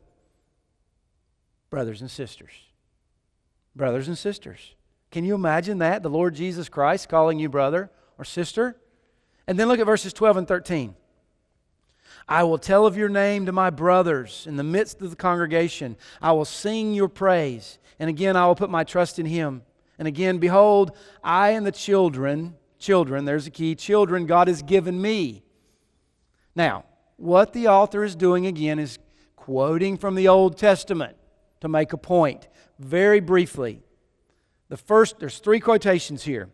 Brothers 1.70 2.02
and 2.02 2.10
sisters. 2.10 2.52
Brothers 3.74 4.06
and 4.06 4.18
sisters. 4.18 4.74
Can 5.10 5.24
you 5.24 5.34
imagine 5.34 5.78
that? 5.78 6.02
The 6.02 6.10
Lord 6.10 6.34
Jesus 6.34 6.68
Christ 6.68 7.08
calling 7.08 7.38
you 7.38 7.48
brother 7.48 7.90
or 8.18 8.26
sister? 8.26 8.76
And 9.46 9.58
then 9.58 9.66
look 9.66 9.80
at 9.80 9.86
verses 9.86 10.12
12 10.12 10.36
and 10.36 10.46
13. 10.46 10.94
I 12.28 12.42
will 12.44 12.58
tell 12.58 12.86
of 12.86 12.96
your 12.96 13.08
name 13.08 13.46
to 13.46 13.52
my 13.52 13.70
brothers 13.70 14.46
in 14.46 14.56
the 14.56 14.62
midst 14.62 15.00
of 15.00 15.10
the 15.10 15.16
congregation. 15.16 15.96
I 16.20 16.32
will 16.32 16.44
sing 16.44 16.92
your 16.92 17.08
praise. 17.08 17.78
And 17.98 18.10
again, 18.10 18.36
I 18.36 18.46
will 18.46 18.54
put 18.54 18.68
my 18.68 18.84
trust 18.84 19.18
in 19.18 19.26
him. 19.26 19.62
And 19.98 20.06
again, 20.06 20.38
behold, 20.38 20.96
I 21.24 21.50
and 21.50 21.66
the 21.66 21.72
children, 21.72 22.54
children, 22.78 23.24
there's 23.24 23.46
a 23.46 23.50
key, 23.50 23.74
children 23.74 24.26
God 24.26 24.46
has 24.46 24.62
given 24.62 25.00
me. 25.00 25.42
Now, 26.54 26.84
what 27.16 27.52
the 27.52 27.68
author 27.68 28.04
is 28.04 28.14
doing 28.14 28.46
again 28.46 28.78
is 28.78 28.98
quoting 29.34 29.96
from 29.96 30.14
the 30.14 30.28
Old 30.28 30.58
Testament 30.58 31.16
to 31.60 31.68
make 31.68 31.92
a 31.92 31.98
point. 31.98 32.46
Very 32.78 33.20
briefly, 33.20 33.82
the 34.68 34.76
first, 34.76 35.18
there's 35.18 35.38
three 35.38 35.60
quotations 35.60 36.24
here 36.24 36.50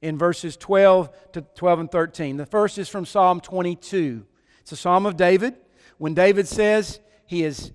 in 0.00 0.16
verses 0.16 0.56
12 0.56 1.10
to 1.32 1.42
12 1.42 1.80
and 1.80 1.90
13. 1.90 2.36
The 2.36 2.46
first 2.46 2.78
is 2.78 2.88
from 2.88 3.04
Psalm 3.04 3.40
22. 3.40 4.24
It's 4.68 4.72
a 4.74 4.76
psalm 4.76 5.06
of 5.06 5.16
David. 5.16 5.54
When 5.96 6.12
David 6.12 6.46
says 6.46 7.00
he 7.24 7.42
is 7.42 7.72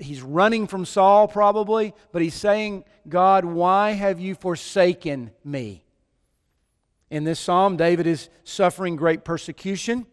he's 0.00 0.20
running 0.20 0.66
from 0.66 0.84
Saul 0.84 1.28
probably, 1.28 1.94
but 2.10 2.22
he's 2.22 2.34
saying, 2.34 2.82
God, 3.08 3.44
why 3.44 3.92
have 3.92 4.18
you 4.18 4.34
forsaken 4.34 5.30
me? 5.44 5.84
In 7.08 7.22
this 7.22 7.38
psalm, 7.38 7.76
David 7.76 8.08
is 8.08 8.30
suffering 8.42 8.96
great 8.96 9.22
persecution, 9.22 10.06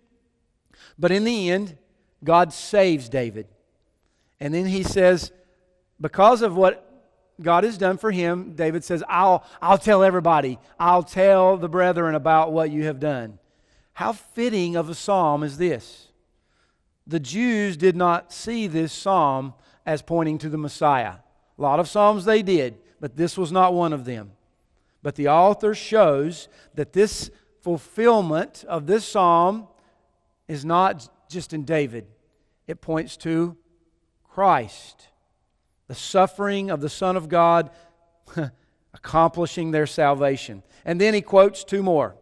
but 1.00 1.12
in 1.12 1.24
the 1.24 1.50
end, 1.50 1.76
God 2.24 2.54
saves 2.54 3.10
David. 3.10 3.48
And 4.40 4.54
then 4.54 4.68
he 4.68 4.84
says, 4.84 5.32
because 6.00 6.44
of 6.44 6.56
what 6.56 6.88
God 7.42 7.64
has 7.64 7.80
done 7.80 7.98
for 7.98 8.12
him, 8.12 8.54
David 8.54 8.84
says, 8.84 9.04
I'll, 9.10 9.44
I'll 9.60 9.80
tell 9.80 10.04
everybody, 10.04 10.60
I'll 10.80 11.02
tell 11.02 11.58
the 11.58 11.68
brethren 11.68 12.14
about 12.14 12.54
what 12.54 12.70
you 12.70 12.84
have 12.84 13.00
done. 13.00 13.40
How 13.98 14.14
fitting 14.14 14.76
of 14.76 14.90
a 14.90 14.94
psalm 14.94 15.42
is 15.42 15.58
this? 15.58 16.10
The 17.08 17.20
Jews 17.20 17.76
did 17.76 17.96
not 17.96 18.32
see 18.32 18.68
this 18.68 18.94
psalm 18.94 19.56
as 19.88 20.04
pointing 20.04 20.38
to 20.38 20.50
the 20.50 20.58
Messiah. 20.58 21.16
A 21.58 21.62
lot 21.64 21.80
of 21.80 21.88
psalms 21.88 22.24
they 22.24 22.44
did, 22.44 22.78
but 23.00 23.18
this 23.18 23.40
was 23.40 23.52
not 23.52 23.74
one 23.74 23.94
of 23.94 24.06
them. 24.06 24.34
But 25.02 25.16
the 25.16 25.30
author 25.30 25.74
shows 25.74 26.48
that 26.76 26.94
this 26.94 27.32
fulfillment 27.62 28.64
of 28.68 28.86
this 28.86 29.04
psalm 29.04 29.68
is 30.48 30.64
not 30.64 31.10
just 31.28 31.52
in 31.52 31.66
David, 31.66 32.06
it 32.68 32.82
points 32.82 33.18
to 33.18 33.58
Christ, 34.24 35.08
the 35.88 35.96
suffering 35.96 36.70
of 36.70 36.82
the 36.82 36.90
Son 36.90 37.18
of 37.18 37.30
God 37.30 37.72
accomplishing 38.94 39.72
their 39.72 39.88
salvation. 39.88 40.62
And 40.86 41.02
then 41.02 41.16
he 41.16 41.22
quotes 41.22 41.64
two 41.64 41.82
more 41.82 42.16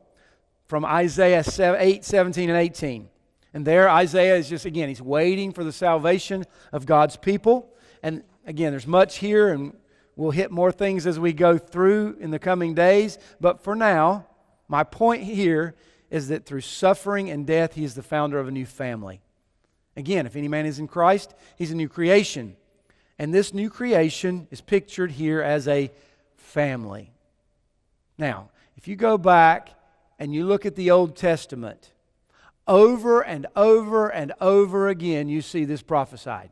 from 0.68 0.86
Isaiah 0.86 1.44
8, 1.58 2.04
17, 2.04 2.50
and 2.50 2.58
18. 2.58 3.10
And 3.54 3.66
there, 3.66 3.90
Isaiah 3.90 4.36
is 4.36 4.50
just, 4.50 4.66
again, 4.66 4.90
he's 4.90 5.02
waiting 5.02 5.54
for 5.54 5.64
the 5.64 5.72
salvation 5.72 6.46
of 6.72 6.86
God's 6.86 7.16
people. 7.16 7.70
And 8.04 8.24
again, 8.46 8.72
there's 8.72 8.88
much 8.88 9.18
here, 9.20 9.50
and 9.50 9.74
we'll 10.16 10.32
hit 10.32 10.52
more 10.52 10.72
things 10.72 11.08
as 11.08 11.20
we 11.20 11.32
go 11.34 11.58
through 11.58 12.18
in 12.20 12.32
the 12.32 12.40
coming 12.40 12.74
days. 12.74 13.18
But 13.40 13.64
for 13.64 13.76
now, 13.76 14.28
my 14.68 14.84
point 14.84 15.24
here 15.24 15.76
is 16.10 16.28
that 16.28 16.46
through 16.46 16.62
suffering 16.62 17.30
and 17.30 17.48
death, 17.48 17.74
he 17.76 17.84
is 17.84 17.96
the 17.96 18.04
founder 18.04 18.40
of 18.40 18.48
a 18.48 18.52
new 18.52 18.66
family. 18.66 19.22
Again, 19.96 20.26
if 20.26 20.36
any 20.36 20.48
man 20.48 20.66
is 20.66 20.80
in 20.80 20.88
Christ, 20.88 21.34
he's 21.58 21.72
a 21.72 21.76
new 21.76 21.88
creation. 21.88 22.58
And 23.18 23.34
this 23.34 23.54
new 23.54 23.70
creation 23.70 24.48
is 24.52 24.60
pictured 24.60 25.12
here 25.12 25.42
as 25.42 25.68
a 25.68 25.92
family. 26.36 27.12
Now, 28.18 28.50
if 28.76 28.88
you 28.88 28.96
go 28.96 29.18
back 29.18 29.70
and 30.20 30.34
you 30.34 30.46
look 30.46 30.66
at 30.66 30.76
the 30.76 30.92
Old 30.92 31.16
Testament, 31.16 31.92
over 32.68 33.22
and 33.22 33.46
over 33.56 34.10
and 34.10 34.34
over 34.42 34.88
again, 34.88 35.30
you 35.30 35.42
see 35.42 35.66
this 35.66 35.82
prophesied. 35.82 36.52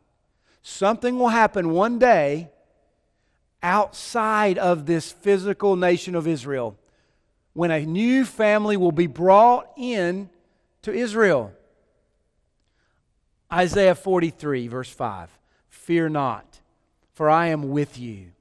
Something 0.61 1.17
will 1.17 1.29
happen 1.29 1.71
one 1.71 1.99
day 1.99 2.49
outside 3.61 4.57
of 4.57 4.85
this 4.85 5.11
physical 5.11 5.75
nation 5.75 6.15
of 6.15 6.27
Israel 6.27 6.77
when 7.53 7.71
a 7.71 7.85
new 7.85 8.25
family 8.25 8.77
will 8.77 8.91
be 8.91 9.07
brought 9.07 9.71
in 9.77 10.29
to 10.81 10.93
Israel. 10.93 11.53
Isaiah 13.51 13.95
43, 13.95 14.67
verse 14.67 14.89
5 14.89 15.29
Fear 15.69 16.09
not, 16.09 16.61
for 17.13 17.29
I 17.29 17.47
am 17.47 17.69
with 17.69 17.97
you. 17.97 18.31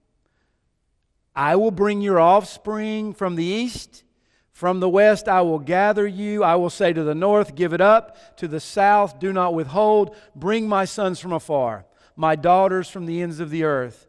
I 1.35 1.57
will 1.57 1.71
bring 1.71 2.01
your 2.01 2.21
offspring 2.21 3.15
from 3.15 3.37
the 3.37 3.45
east 3.45 4.05
From 4.53 4.81
the 4.81 4.89
west 4.89 5.29
I 5.29 5.41
will 5.41 5.59
gather 5.59 6.07
you. 6.07 6.45
I 6.45 6.55
will 6.57 6.71
say 6.71 6.93
to 6.93 7.03
the 7.03 7.15
north, 7.15 7.55
Give 7.55 7.73
it 7.73 7.81
up. 7.81 8.37
To 8.37 8.47
the 8.47 8.61
south, 8.61 9.19
do 9.19 9.33
not 9.33 9.55
withhold. 9.55 10.15
Bring 10.37 10.69
my 10.69 10.85
sons 10.85 11.19
from 11.19 11.33
afar, 11.33 11.87
my 12.17 12.37
daughters 12.37 12.89
from 12.89 13.07
the 13.07 13.23
ends 13.23 13.41
of 13.41 13.51
the 13.51 13.65
earth. 13.65 14.07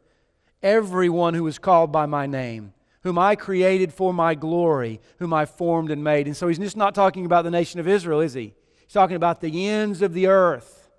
Everyone 0.62 1.34
who 1.34 1.48
is 1.48 1.60
called 1.60 1.92
by 1.92 2.06
my 2.06 2.26
name, 2.26 2.74
whom 3.02 3.18
I 3.18 3.36
created 3.36 3.94
for 3.94 4.14
my 4.14 4.36
glory, 4.36 5.02
whom 5.20 5.34
I 5.34 5.46
formed 5.46 5.92
and 5.92 6.04
made. 6.04 6.28
And 6.28 6.38
so 6.38 6.48
he's 6.48 6.60
just 6.60 6.78
not 6.78 6.94
talking 6.94 7.26
about 7.26 7.44
the 7.44 7.52
nation 7.52 7.80
of 7.80 7.88
Israel, 7.88 8.20
is 8.20 8.34
he? 8.34 8.54
He's 8.82 8.94
talking 8.94 9.16
about 9.16 9.42
the 9.42 9.68
ends 9.68 10.02
of 10.02 10.14
the 10.14 10.28
earth. 10.28 10.90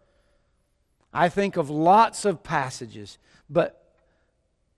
I 1.13 1.29
think 1.29 1.57
of 1.57 1.71
lots 1.71 2.25
of 2.25 2.43
passages, 2.43 3.19
but 3.49 3.93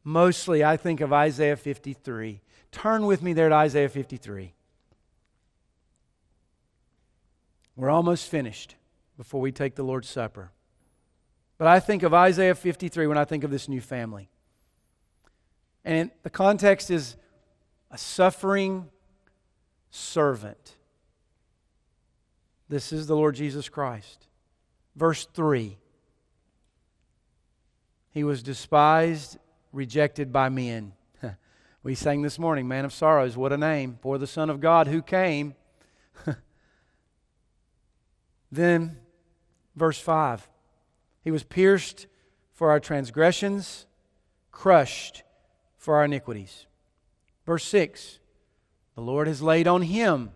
mostly 0.04 0.62
I 0.62 0.76
think 0.76 1.00
of 1.00 1.12
Isaiah 1.12 1.56
53. 1.56 2.42
Turn 2.72 3.06
with 3.06 3.22
me 3.22 3.32
there 3.32 3.48
to 3.48 3.54
Isaiah 3.54 3.88
53. 3.88 4.52
We're 7.76 7.90
almost 7.90 8.28
finished 8.28 8.74
before 9.18 9.40
we 9.40 9.52
take 9.52 9.74
the 9.74 9.82
Lord's 9.82 10.08
Supper. 10.08 10.50
But 11.58 11.68
I 11.68 11.78
think 11.78 12.02
of 12.02 12.14
Isaiah 12.14 12.54
53 12.54 13.06
when 13.06 13.18
I 13.18 13.24
think 13.24 13.44
of 13.44 13.50
this 13.50 13.68
new 13.68 13.80
family. 13.80 14.30
And 15.84 16.10
the 16.22 16.30
context 16.30 16.90
is 16.90 17.16
a 17.90 17.98
suffering 17.98 18.88
servant. 19.90 20.76
This 22.68 22.92
is 22.92 23.06
the 23.06 23.14
Lord 23.14 23.34
Jesus 23.34 23.68
Christ. 23.68 24.26
Verse 24.96 25.26
3 25.26 25.76
He 28.10 28.24
was 28.24 28.42
despised, 28.42 29.38
rejected 29.72 30.32
by 30.32 30.48
men. 30.48 30.92
we 31.82 31.94
sang 31.94 32.22
this 32.22 32.38
morning, 32.38 32.66
Man 32.66 32.84
of 32.84 32.92
Sorrows, 32.92 33.36
what 33.36 33.52
a 33.52 33.58
name, 33.58 33.98
for 34.00 34.18
the 34.18 34.26
Son 34.26 34.50
of 34.50 34.60
God 34.60 34.88
who 34.88 35.02
came. 35.02 35.54
then, 38.50 38.98
verse 39.74 39.98
5 39.98 40.48
He 41.22 41.30
was 41.30 41.44
pierced 41.44 42.06
for 42.52 42.70
our 42.70 42.80
transgressions, 42.80 43.86
crushed 44.50 45.22
for 45.76 45.96
our 45.96 46.04
iniquities. 46.04 46.66
Verse 47.44 47.64
6 47.64 48.18
The 48.94 49.02
Lord 49.02 49.28
has 49.28 49.42
laid 49.42 49.66
on 49.66 49.82
him 49.82 50.30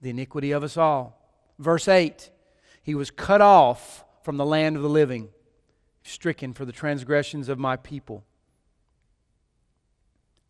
the 0.00 0.10
iniquity 0.10 0.52
of 0.52 0.62
us 0.62 0.76
all. 0.76 1.20
Verse 1.58 1.88
8 1.88 2.30
He 2.82 2.94
was 2.94 3.10
cut 3.10 3.40
off 3.40 4.04
from 4.22 4.36
the 4.36 4.46
land 4.46 4.76
of 4.76 4.82
the 4.82 4.88
living, 4.88 5.28
stricken 6.02 6.52
for 6.54 6.64
the 6.64 6.72
transgressions 6.72 7.48
of 7.48 7.58
my 7.58 7.76
people. 7.76 8.24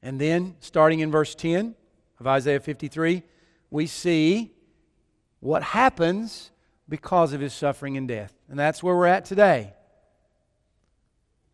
And 0.02 0.20
then, 0.20 0.56
starting 0.60 1.00
in 1.00 1.10
verse 1.10 1.34
10 1.34 1.74
of 2.20 2.26
Isaiah 2.26 2.60
53, 2.60 3.22
we 3.70 3.86
see 3.86 4.52
what 5.40 5.62
happens 5.62 6.50
because 6.88 7.32
of 7.32 7.40
his 7.40 7.52
suffering 7.52 7.96
and 7.96 8.08
death. 8.08 8.34
And 8.48 8.58
that's 8.58 8.82
where 8.82 8.94
we're 8.94 9.06
at 9.06 9.24
today. 9.24 9.74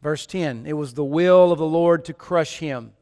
Verse 0.02 0.26
10 0.26 0.66
It 0.66 0.74
was 0.74 0.94
the 0.94 1.04
will 1.04 1.52
of 1.52 1.58
the 1.58 1.66
Lord 1.66 2.04
to 2.06 2.14
crush 2.14 2.58
him. 2.58 2.92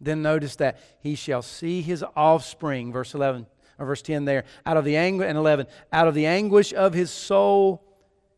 Then 0.00 0.22
notice 0.22 0.56
that 0.56 0.78
he 1.00 1.14
shall 1.14 1.42
see 1.42 1.82
his 1.82 2.04
offspring, 2.14 2.92
verse 2.92 3.14
11 3.14 3.46
or 3.78 3.86
verse 3.86 4.02
10 4.02 4.24
there, 4.24 4.44
out 4.66 4.76
of 4.76 4.84
the 4.84 4.96
anguish 4.96 5.28
and 5.28 5.38
11, 5.38 5.66
out 5.92 6.08
of 6.08 6.14
the 6.14 6.26
anguish 6.26 6.74
of 6.74 6.94
his 6.94 7.10
soul 7.10 7.84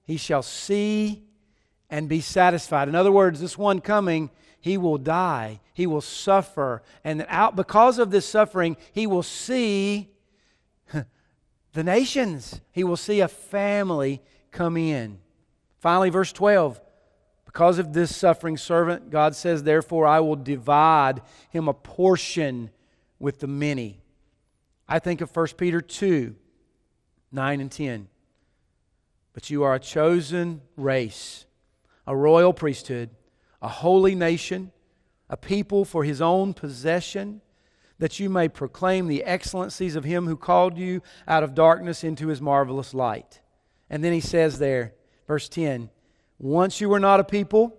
he 0.05 0.17
shall 0.17 0.43
see 0.43 1.23
and 1.89 2.09
be 2.09 2.21
satisfied. 2.21 2.89
In 2.89 2.95
other 2.95 3.13
words, 3.13 3.41
this 3.41 3.57
one 3.57 3.81
coming, 3.81 4.31
he 4.61 4.77
will 4.77 4.99
die, 4.99 5.61
he 5.73 5.87
will 5.87 6.01
suffer, 6.01 6.83
and 7.05 7.25
out 7.29 7.57
because 7.57 7.99
of 7.99 8.11
this 8.11 8.27
suffering, 8.27 8.77
he 8.93 9.07
will 9.07 9.23
see 9.23 10.11
the 11.73 11.85
nations. 11.85 12.61
He 12.73 12.85
will 12.85 12.97
see 12.97 13.21
a 13.21 13.29
family 13.29 14.23
come 14.51 14.77
in. 14.77 15.19
Finally, 15.79 16.11
verse 16.11 16.33
12 16.33 16.81
because 17.51 17.81
of 17.81 17.93
this 17.93 18.15
suffering 18.15 18.57
servant, 18.57 19.11
God 19.11 19.35
says, 19.35 19.65
Therefore, 19.65 20.07
I 20.07 20.21
will 20.21 20.37
divide 20.37 21.21
him 21.49 21.67
a 21.67 21.75
portion 21.75 22.71
with 23.19 23.41
the 23.41 23.49
many. 23.49 24.01
I 24.89 25.01
think 25.01 25.21
of 25.21 25.35
1 25.35 25.49
Peter 25.57 25.81
2 25.81 26.37
9 27.33 27.61
and 27.61 27.73
10. 27.73 28.09
But 29.33 29.51
you 29.51 29.65
are 29.65 29.75
a 29.75 29.81
chosen 29.81 30.61
race, 30.77 31.45
a 32.07 32.15
royal 32.15 32.53
priesthood, 32.53 33.11
a 33.61 33.67
holy 33.67 34.15
nation, 34.15 34.71
a 35.29 35.37
people 35.37 35.85
for 35.85 36.05
his 36.05 36.21
own 36.21 36.55
possession, 36.55 37.41
that 38.01 38.19
you 38.19 38.29
may 38.29 38.49
proclaim 38.49 39.07
the 39.07 39.23
excellencies 39.23 39.95
of 39.95 40.05
him 40.05 40.27
who 40.27 40.37
called 40.37 40.77
you 40.77 41.03
out 41.29 41.43
of 41.43 41.55
darkness 41.55 42.03
into 42.03 42.29
his 42.29 42.41
marvelous 42.41 42.93
light. 42.93 43.41
And 43.91 44.03
then 44.03 44.13
he 44.13 44.21
says 44.21 44.59
there, 44.59 44.95
verse 45.29 45.49
10 45.49 45.91
once 46.39 46.81
you 46.81 46.89
were 46.89 46.99
not 46.99 47.21
a 47.21 47.25
people, 47.25 47.79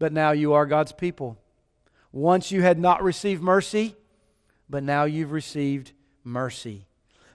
but 0.00 0.12
now 0.12 0.32
you 0.32 0.52
are 0.54 0.66
God's 0.66 0.90
people. 0.90 1.38
Once 2.10 2.50
you 2.50 2.60
had 2.60 2.76
not 2.76 3.04
received 3.04 3.40
mercy, 3.40 3.94
but 4.68 4.82
now 4.82 5.04
you've 5.04 5.30
received 5.30 5.92
mercy. 6.24 6.88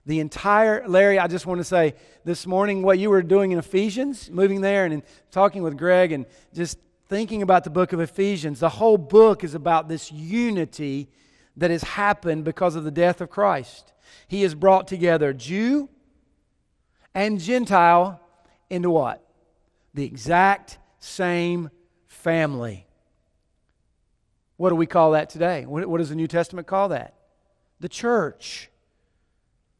The 0.05 0.19
entire, 0.19 0.85
Larry, 0.85 1.17
I 1.17 1.27
just 1.27 1.45
want 1.45 1.61
to 1.61 1.63
say 1.63 1.95
this 2.25 2.45
morning 2.45 2.81
what 2.81 2.99
you 2.99 3.09
were 3.09 3.21
doing 3.21 3.51
in 3.51 3.59
Ephesians, 3.59 4.29
moving 4.29 4.59
there 4.59 4.85
and 4.85 5.01
talking 5.31 5.63
with 5.63 5.77
Greg 5.77 6.11
and 6.11 6.25
just 6.53 6.77
thinking 7.07 7.41
about 7.41 7.63
the 7.63 7.69
book 7.69 7.93
of 7.93 8.01
Ephesians, 8.01 8.59
the 8.59 8.67
whole 8.67 8.97
book 8.97 9.45
is 9.45 9.55
about 9.55 9.87
this 9.87 10.11
unity 10.11 11.07
that 11.61 11.71
has 11.71 11.83
happened 11.83 12.43
because 12.43 12.75
of 12.75 12.83
the 12.83 12.91
death 12.91 13.21
of 13.21 13.29
Christ. 13.29 13.93
He 14.27 14.41
has 14.43 14.53
brought 14.53 14.87
together 14.87 15.33
Jew 15.33 15.89
and 17.15 17.39
Gentile 17.39 18.19
into 18.69 18.89
what? 18.89 19.25
the 19.93 20.05
exact 20.05 20.77
same 20.99 21.69
family. 22.07 22.87
What 24.57 24.69
do 24.69 24.75
we 24.75 24.85
call 24.85 25.11
that 25.11 25.29
today? 25.29 25.65
What, 25.65 25.97
does 25.97 26.09
the 26.09 26.15
New 26.15 26.27
Testament 26.27 26.67
call 26.67 26.89
that? 26.89 27.15
The 27.79 27.89
church. 27.89 28.69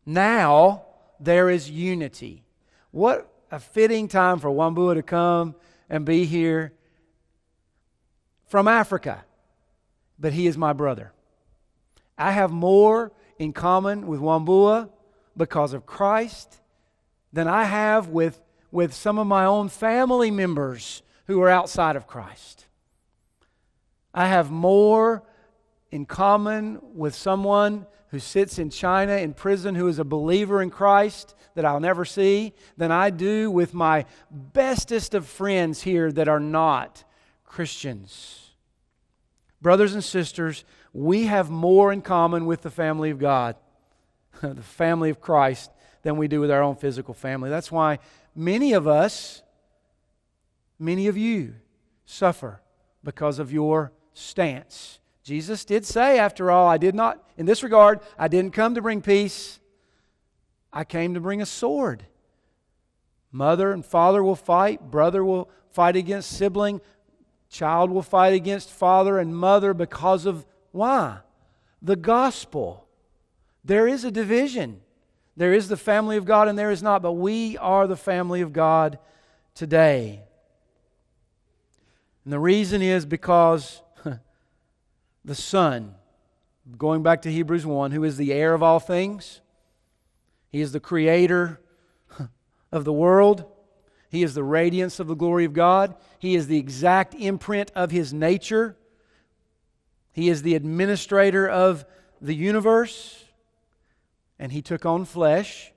Now 0.05 0.84
there 1.19 1.49
is 1.49 1.69
unity. 1.69 2.43
What 2.89 3.32
a 3.51 3.59
fitting 3.59 4.07
time 4.07 4.39
for 4.39 4.49
Wambua 4.49 4.95
to 4.95 5.03
come 5.03 5.55
and 5.89 6.03
be 6.03 6.25
here 6.25 6.73
from 8.47 8.67
Africa. 8.67 9.23
But 10.17 10.34
he 10.34 10.47
is 10.47 10.57
my 10.57 10.73
brother. 10.73 11.13
I 12.22 12.32
have 12.32 12.51
more 12.51 13.11
in 13.39 13.53
common 13.53 14.07
with 14.07 14.19
Wambua 14.19 14.89
because 15.36 15.74
of 15.74 15.86
Christ 15.86 16.59
than 17.34 17.47
I 17.47 17.63
have 17.63 18.09
with 18.09 18.41
with 18.72 18.93
some 18.93 19.19
of 19.19 19.28
my 19.28 19.45
own 19.45 19.69
family 19.69 20.32
members 20.32 21.03
who 21.28 21.41
are 21.41 21.49
outside 21.49 21.95
of 21.95 22.07
Christ. 22.07 22.65
I 24.13 24.28
have 24.28 24.49
more 24.49 25.24
in 25.91 26.05
common 26.05 26.80
with 26.82 27.13
someone 27.13 27.86
who 28.09 28.19
sits 28.19 28.59
in 28.59 28.69
China 28.69 29.13
in 29.13 29.34
prison 29.34 29.76
who 29.76 29.88
is 29.88 29.99
a 29.99 30.03
believer 30.03 30.61
in 30.61 30.69
Christ 30.69 31.36
that 31.55 31.65
I'll 31.65 31.80
never 31.80 32.05
see 32.05 32.53
than 32.78 32.91
I 32.91 33.09
do 33.09 33.51
with 33.51 33.74
my 33.74 34.05
bestest 34.32 35.13
of 35.13 35.28
friends 35.28 35.82
here 35.82 36.11
that 36.13 36.28
are 36.28 36.39
not 36.39 37.03
Christians. 37.45 38.51
Brothers 39.61 39.93
and 39.93 40.03
sisters, 40.03 40.65
we 40.93 41.25
have 41.25 41.49
more 41.49 41.91
in 41.91 42.01
common 42.01 42.45
with 42.45 42.61
the 42.61 42.69
family 42.69 43.09
of 43.09 43.19
God, 43.19 43.55
the 44.41 44.61
family 44.61 45.09
of 45.09 45.21
Christ, 45.21 45.71
than 46.03 46.17
we 46.17 46.27
do 46.27 46.39
with 46.39 46.51
our 46.51 46.61
own 46.61 46.75
physical 46.75 47.13
family. 47.13 47.49
That's 47.49 47.71
why 47.71 47.99
many 48.35 48.73
of 48.73 48.87
us, 48.87 49.41
many 50.79 51.07
of 51.07 51.17
you, 51.17 51.55
suffer 52.05 52.61
because 53.03 53.39
of 53.39 53.51
your 53.51 53.93
stance. 54.13 54.99
Jesus 55.23 55.65
did 55.65 55.85
say, 55.85 56.19
after 56.19 56.51
all, 56.51 56.67
I 56.67 56.77
did 56.77 56.95
not, 56.95 57.23
in 57.37 57.45
this 57.45 57.63
regard, 57.63 57.99
I 58.17 58.27
didn't 58.27 58.53
come 58.53 58.75
to 58.75 58.81
bring 58.81 59.01
peace, 59.01 59.59
I 60.73 60.83
came 60.83 61.13
to 61.13 61.19
bring 61.19 61.41
a 61.41 61.45
sword. 61.45 62.05
Mother 63.31 63.71
and 63.71 63.85
father 63.85 64.23
will 64.23 64.35
fight, 64.35 64.91
brother 64.91 65.23
will 65.23 65.49
fight 65.71 65.95
against 65.95 66.31
sibling, 66.31 66.81
child 67.49 67.91
will 67.91 68.01
fight 68.01 68.33
against 68.33 68.69
father 68.69 69.19
and 69.19 69.35
mother 69.35 69.73
because 69.73 70.25
of 70.25 70.45
why? 70.72 71.19
The 71.82 71.95
gospel. 71.95 72.88
There 73.63 73.88
is 73.88 74.03
a 74.03 74.11
division. 74.11 74.82
There 75.38 75.53
is 75.53 75.67
the 75.67 75.78
family 75.78 76.17
of 76.17 76.26
God 76.26 76.47
and 76.47 76.57
there 76.57 76.72
is 76.72 76.84
not, 76.84 77.01
but 77.01 77.13
we 77.13 77.57
are 77.57 77.88
the 77.88 77.95
family 77.95 78.41
of 78.41 78.53
God 78.53 78.99
today. 79.55 80.22
And 82.24 82.34
the 82.34 82.39
reason 82.39 82.82
is 82.82 83.05
because 83.05 83.82
the 85.26 85.36
Son, 85.36 85.95
going 86.78 87.03
back 87.03 87.24
to 87.24 87.32
Hebrews 87.32 87.65
1, 87.65 87.91
who 87.91 88.03
is 88.03 88.17
the 88.17 88.34
heir 88.34 88.53
of 88.53 88.61
all 88.61 88.80
things, 88.80 89.41
He 90.49 90.61
is 90.61 90.72
the 90.72 90.80
creator 90.80 91.59
of 92.72 92.86
the 92.86 92.93
world. 92.93 93.45
He 94.09 94.24
is 94.24 94.34
the 94.34 94.43
radiance 94.43 94.99
of 94.99 95.07
the 95.07 95.15
glory 95.15 95.45
of 95.45 95.53
God. 95.53 95.95
He 96.19 96.36
is 96.36 96.47
the 96.47 96.57
exact 96.57 97.15
imprint 97.15 97.72
of 97.74 97.91
His 97.91 98.13
nature. 98.13 98.76
He 100.12 100.30
is 100.30 100.41
the 100.41 100.55
administrator 100.55 101.47
of 101.47 101.86
the 102.20 102.34
universe, 102.34 103.26
and 104.38 104.51
he 104.51 104.62
took 104.62 104.86
on 104.86 105.05
flesh, 105.05 105.72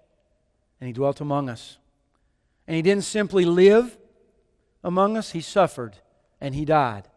and 0.80 0.87
he 0.87 0.93
dwelt 0.93 1.20
among 1.20 1.49
us. 1.49 1.78
And 2.66 2.76
he 2.76 2.82
didn't 2.82 3.05
simply 3.05 3.45
live 3.45 3.97
among 4.82 5.16
us, 5.16 5.32
he 5.32 5.41
suffered 5.41 5.97
and 6.41 6.55
he 6.55 6.66
died. 6.66 7.09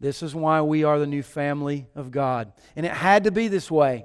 This 0.00 0.22
is 0.22 0.34
why 0.34 0.60
we 0.60 0.82
are 0.84 0.98
the 0.98 1.06
new 1.06 1.22
family 1.22 1.86
of 1.94 2.10
God. 2.10 2.52
And 2.74 2.84
it 2.84 2.92
had 2.92 3.24
to 3.24 3.30
be 3.30 3.48
this 3.48 3.70
way. 3.70 4.04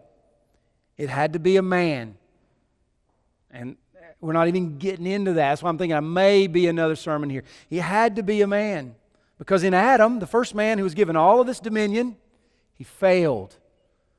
It 0.96 1.10
had 1.10 1.34
to 1.34 1.40
be 1.40 1.58
a 1.58 1.62
man. 1.62 2.16
And 3.50 3.76
we're 4.22 4.34
not 4.34 4.48
even 4.48 4.78
getting 4.78 5.08
into 5.08 5.34
that. 5.34 5.50
That's 5.50 5.64
why 5.64 5.70
I'm 5.70 5.78
thinking 5.78 5.96
I 5.96 6.02
may 6.02 6.46
be 6.46 6.68
another 6.68 6.96
sermon 6.96 7.30
here. 7.30 7.44
He 7.68 7.78
had 7.78 8.18
to 8.18 8.24
be 8.24 8.42
a 8.42 8.48
man. 8.48 8.96
Because 9.42 9.64
in 9.64 9.74
Adam, 9.74 10.20
the 10.20 10.28
first 10.28 10.54
man 10.54 10.78
who 10.78 10.84
was 10.84 10.94
given 10.94 11.16
all 11.16 11.42
of 11.42 11.48
this 11.48 11.60
dominion, 11.60 12.16
he 12.76 12.84
failed. 12.84 13.58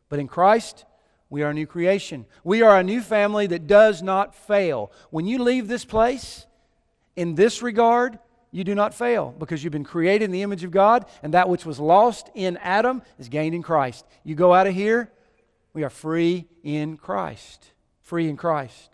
But 0.08 0.18
in 0.18 0.26
Christ, 0.26 0.84
we 1.30 1.44
are 1.44 1.50
a 1.50 1.54
new 1.54 1.64
creation. 1.64 2.26
We 2.42 2.60
are 2.62 2.76
a 2.76 2.82
new 2.82 3.00
family 3.00 3.46
that 3.46 3.68
does 3.68 4.02
not 4.02 4.34
fail. 4.34 4.90
When 5.10 5.24
you 5.24 5.40
leave 5.40 5.68
this 5.68 5.84
place, 5.84 6.46
in 7.14 7.36
this 7.36 7.62
regard, 7.62 8.18
you 8.50 8.64
do 8.64 8.74
not 8.74 8.94
fail 8.94 9.32
because 9.38 9.62
you've 9.62 9.72
been 9.72 9.84
created 9.84 10.24
in 10.24 10.32
the 10.32 10.42
image 10.42 10.64
of 10.64 10.72
God, 10.72 11.06
and 11.22 11.34
that 11.34 11.48
which 11.48 11.64
was 11.64 11.78
lost 11.78 12.28
in 12.34 12.56
Adam 12.56 13.00
is 13.16 13.28
gained 13.28 13.54
in 13.54 13.62
Christ. 13.62 14.04
You 14.24 14.34
go 14.34 14.52
out 14.52 14.66
of 14.66 14.74
here, 14.74 15.08
we 15.72 15.84
are 15.84 15.90
free 15.90 16.48
in 16.64 16.96
Christ. 16.96 17.70
Free 18.00 18.28
in 18.28 18.36
Christ. 18.36 18.90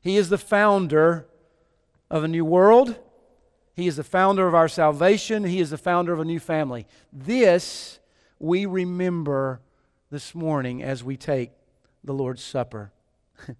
He 0.00 0.16
is 0.16 0.30
the 0.30 0.38
founder 0.38 1.26
of 2.10 2.24
a 2.24 2.28
new 2.28 2.46
world. 2.46 2.98
He 3.74 3.86
is 3.86 3.96
the 3.96 4.04
founder 4.04 4.46
of 4.46 4.54
our 4.54 4.68
salvation. 4.68 5.44
He 5.44 5.60
is 5.60 5.70
the 5.70 5.78
founder 5.78 6.12
of 6.12 6.20
a 6.20 6.24
new 6.24 6.40
family. 6.40 6.86
This 7.12 8.00
we 8.38 8.66
remember 8.66 9.60
this 10.10 10.34
morning 10.34 10.82
as 10.82 11.04
we 11.04 11.16
take 11.16 11.52
the 12.02 12.12
Lord's 12.12 12.42
Supper. 12.42 12.92
and 13.46 13.56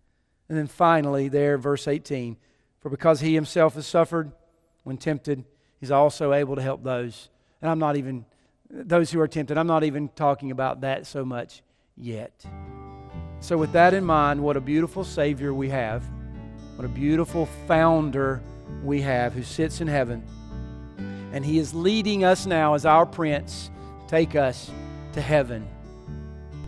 then 0.49 0.67
finally, 0.67 1.29
there, 1.29 1.57
verse 1.57 1.87
18 1.87 2.37
For 2.81 2.91
because 2.91 3.21
he 3.21 3.35
himself 3.35 3.75
has 3.75 3.87
suffered 3.87 4.33
when 4.83 4.97
tempted, 4.97 5.45
he's 5.79 5.93
also 5.93 6.33
able 6.33 6.57
to 6.57 6.63
help 6.63 6.83
those. 6.83 7.31
And 7.63 7.71
I'm 7.71 7.79
not 7.79 7.97
even, 7.97 8.27
those 8.69 9.13
who 9.13 9.21
are 9.21 9.29
tempted, 9.29 9.57
I'm 9.57 9.69
not 9.69 9.85
even 9.85 10.09
talking 10.09 10.51
about 10.51 10.81
that 10.81 11.07
so 11.07 11.25
much 11.25 11.63
yet. 11.97 12.45
So, 13.39 13.57
with 13.57 13.73
that 13.73 13.95
in 13.95 14.05
mind, 14.05 14.43
what 14.43 14.57
a 14.57 14.61
beautiful 14.61 15.05
Savior 15.05 15.55
we 15.55 15.69
have. 15.69 16.05
What 16.77 16.85
a 16.85 16.89
beautiful 16.89 17.47
founder 17.67 18.43
we 18.83 19.01
have 19.03 19.33
who 19.33 19.43
sits 19.43 19.81
in 19.81 19.89
heaven. 19.89 20.23
And 21.33 21.45
he 21.45 21.59
is 21.59 21.75
leading 21.75 22.25
us 22.25 22.47
now 22.47 22.75
as 22.75 22.85
our 22.85 23.07
prince, 23.07 23.71
take 24.09 24.37
us 24.37 24.71
to 25.13 25.21
heaven. 25.21 25.67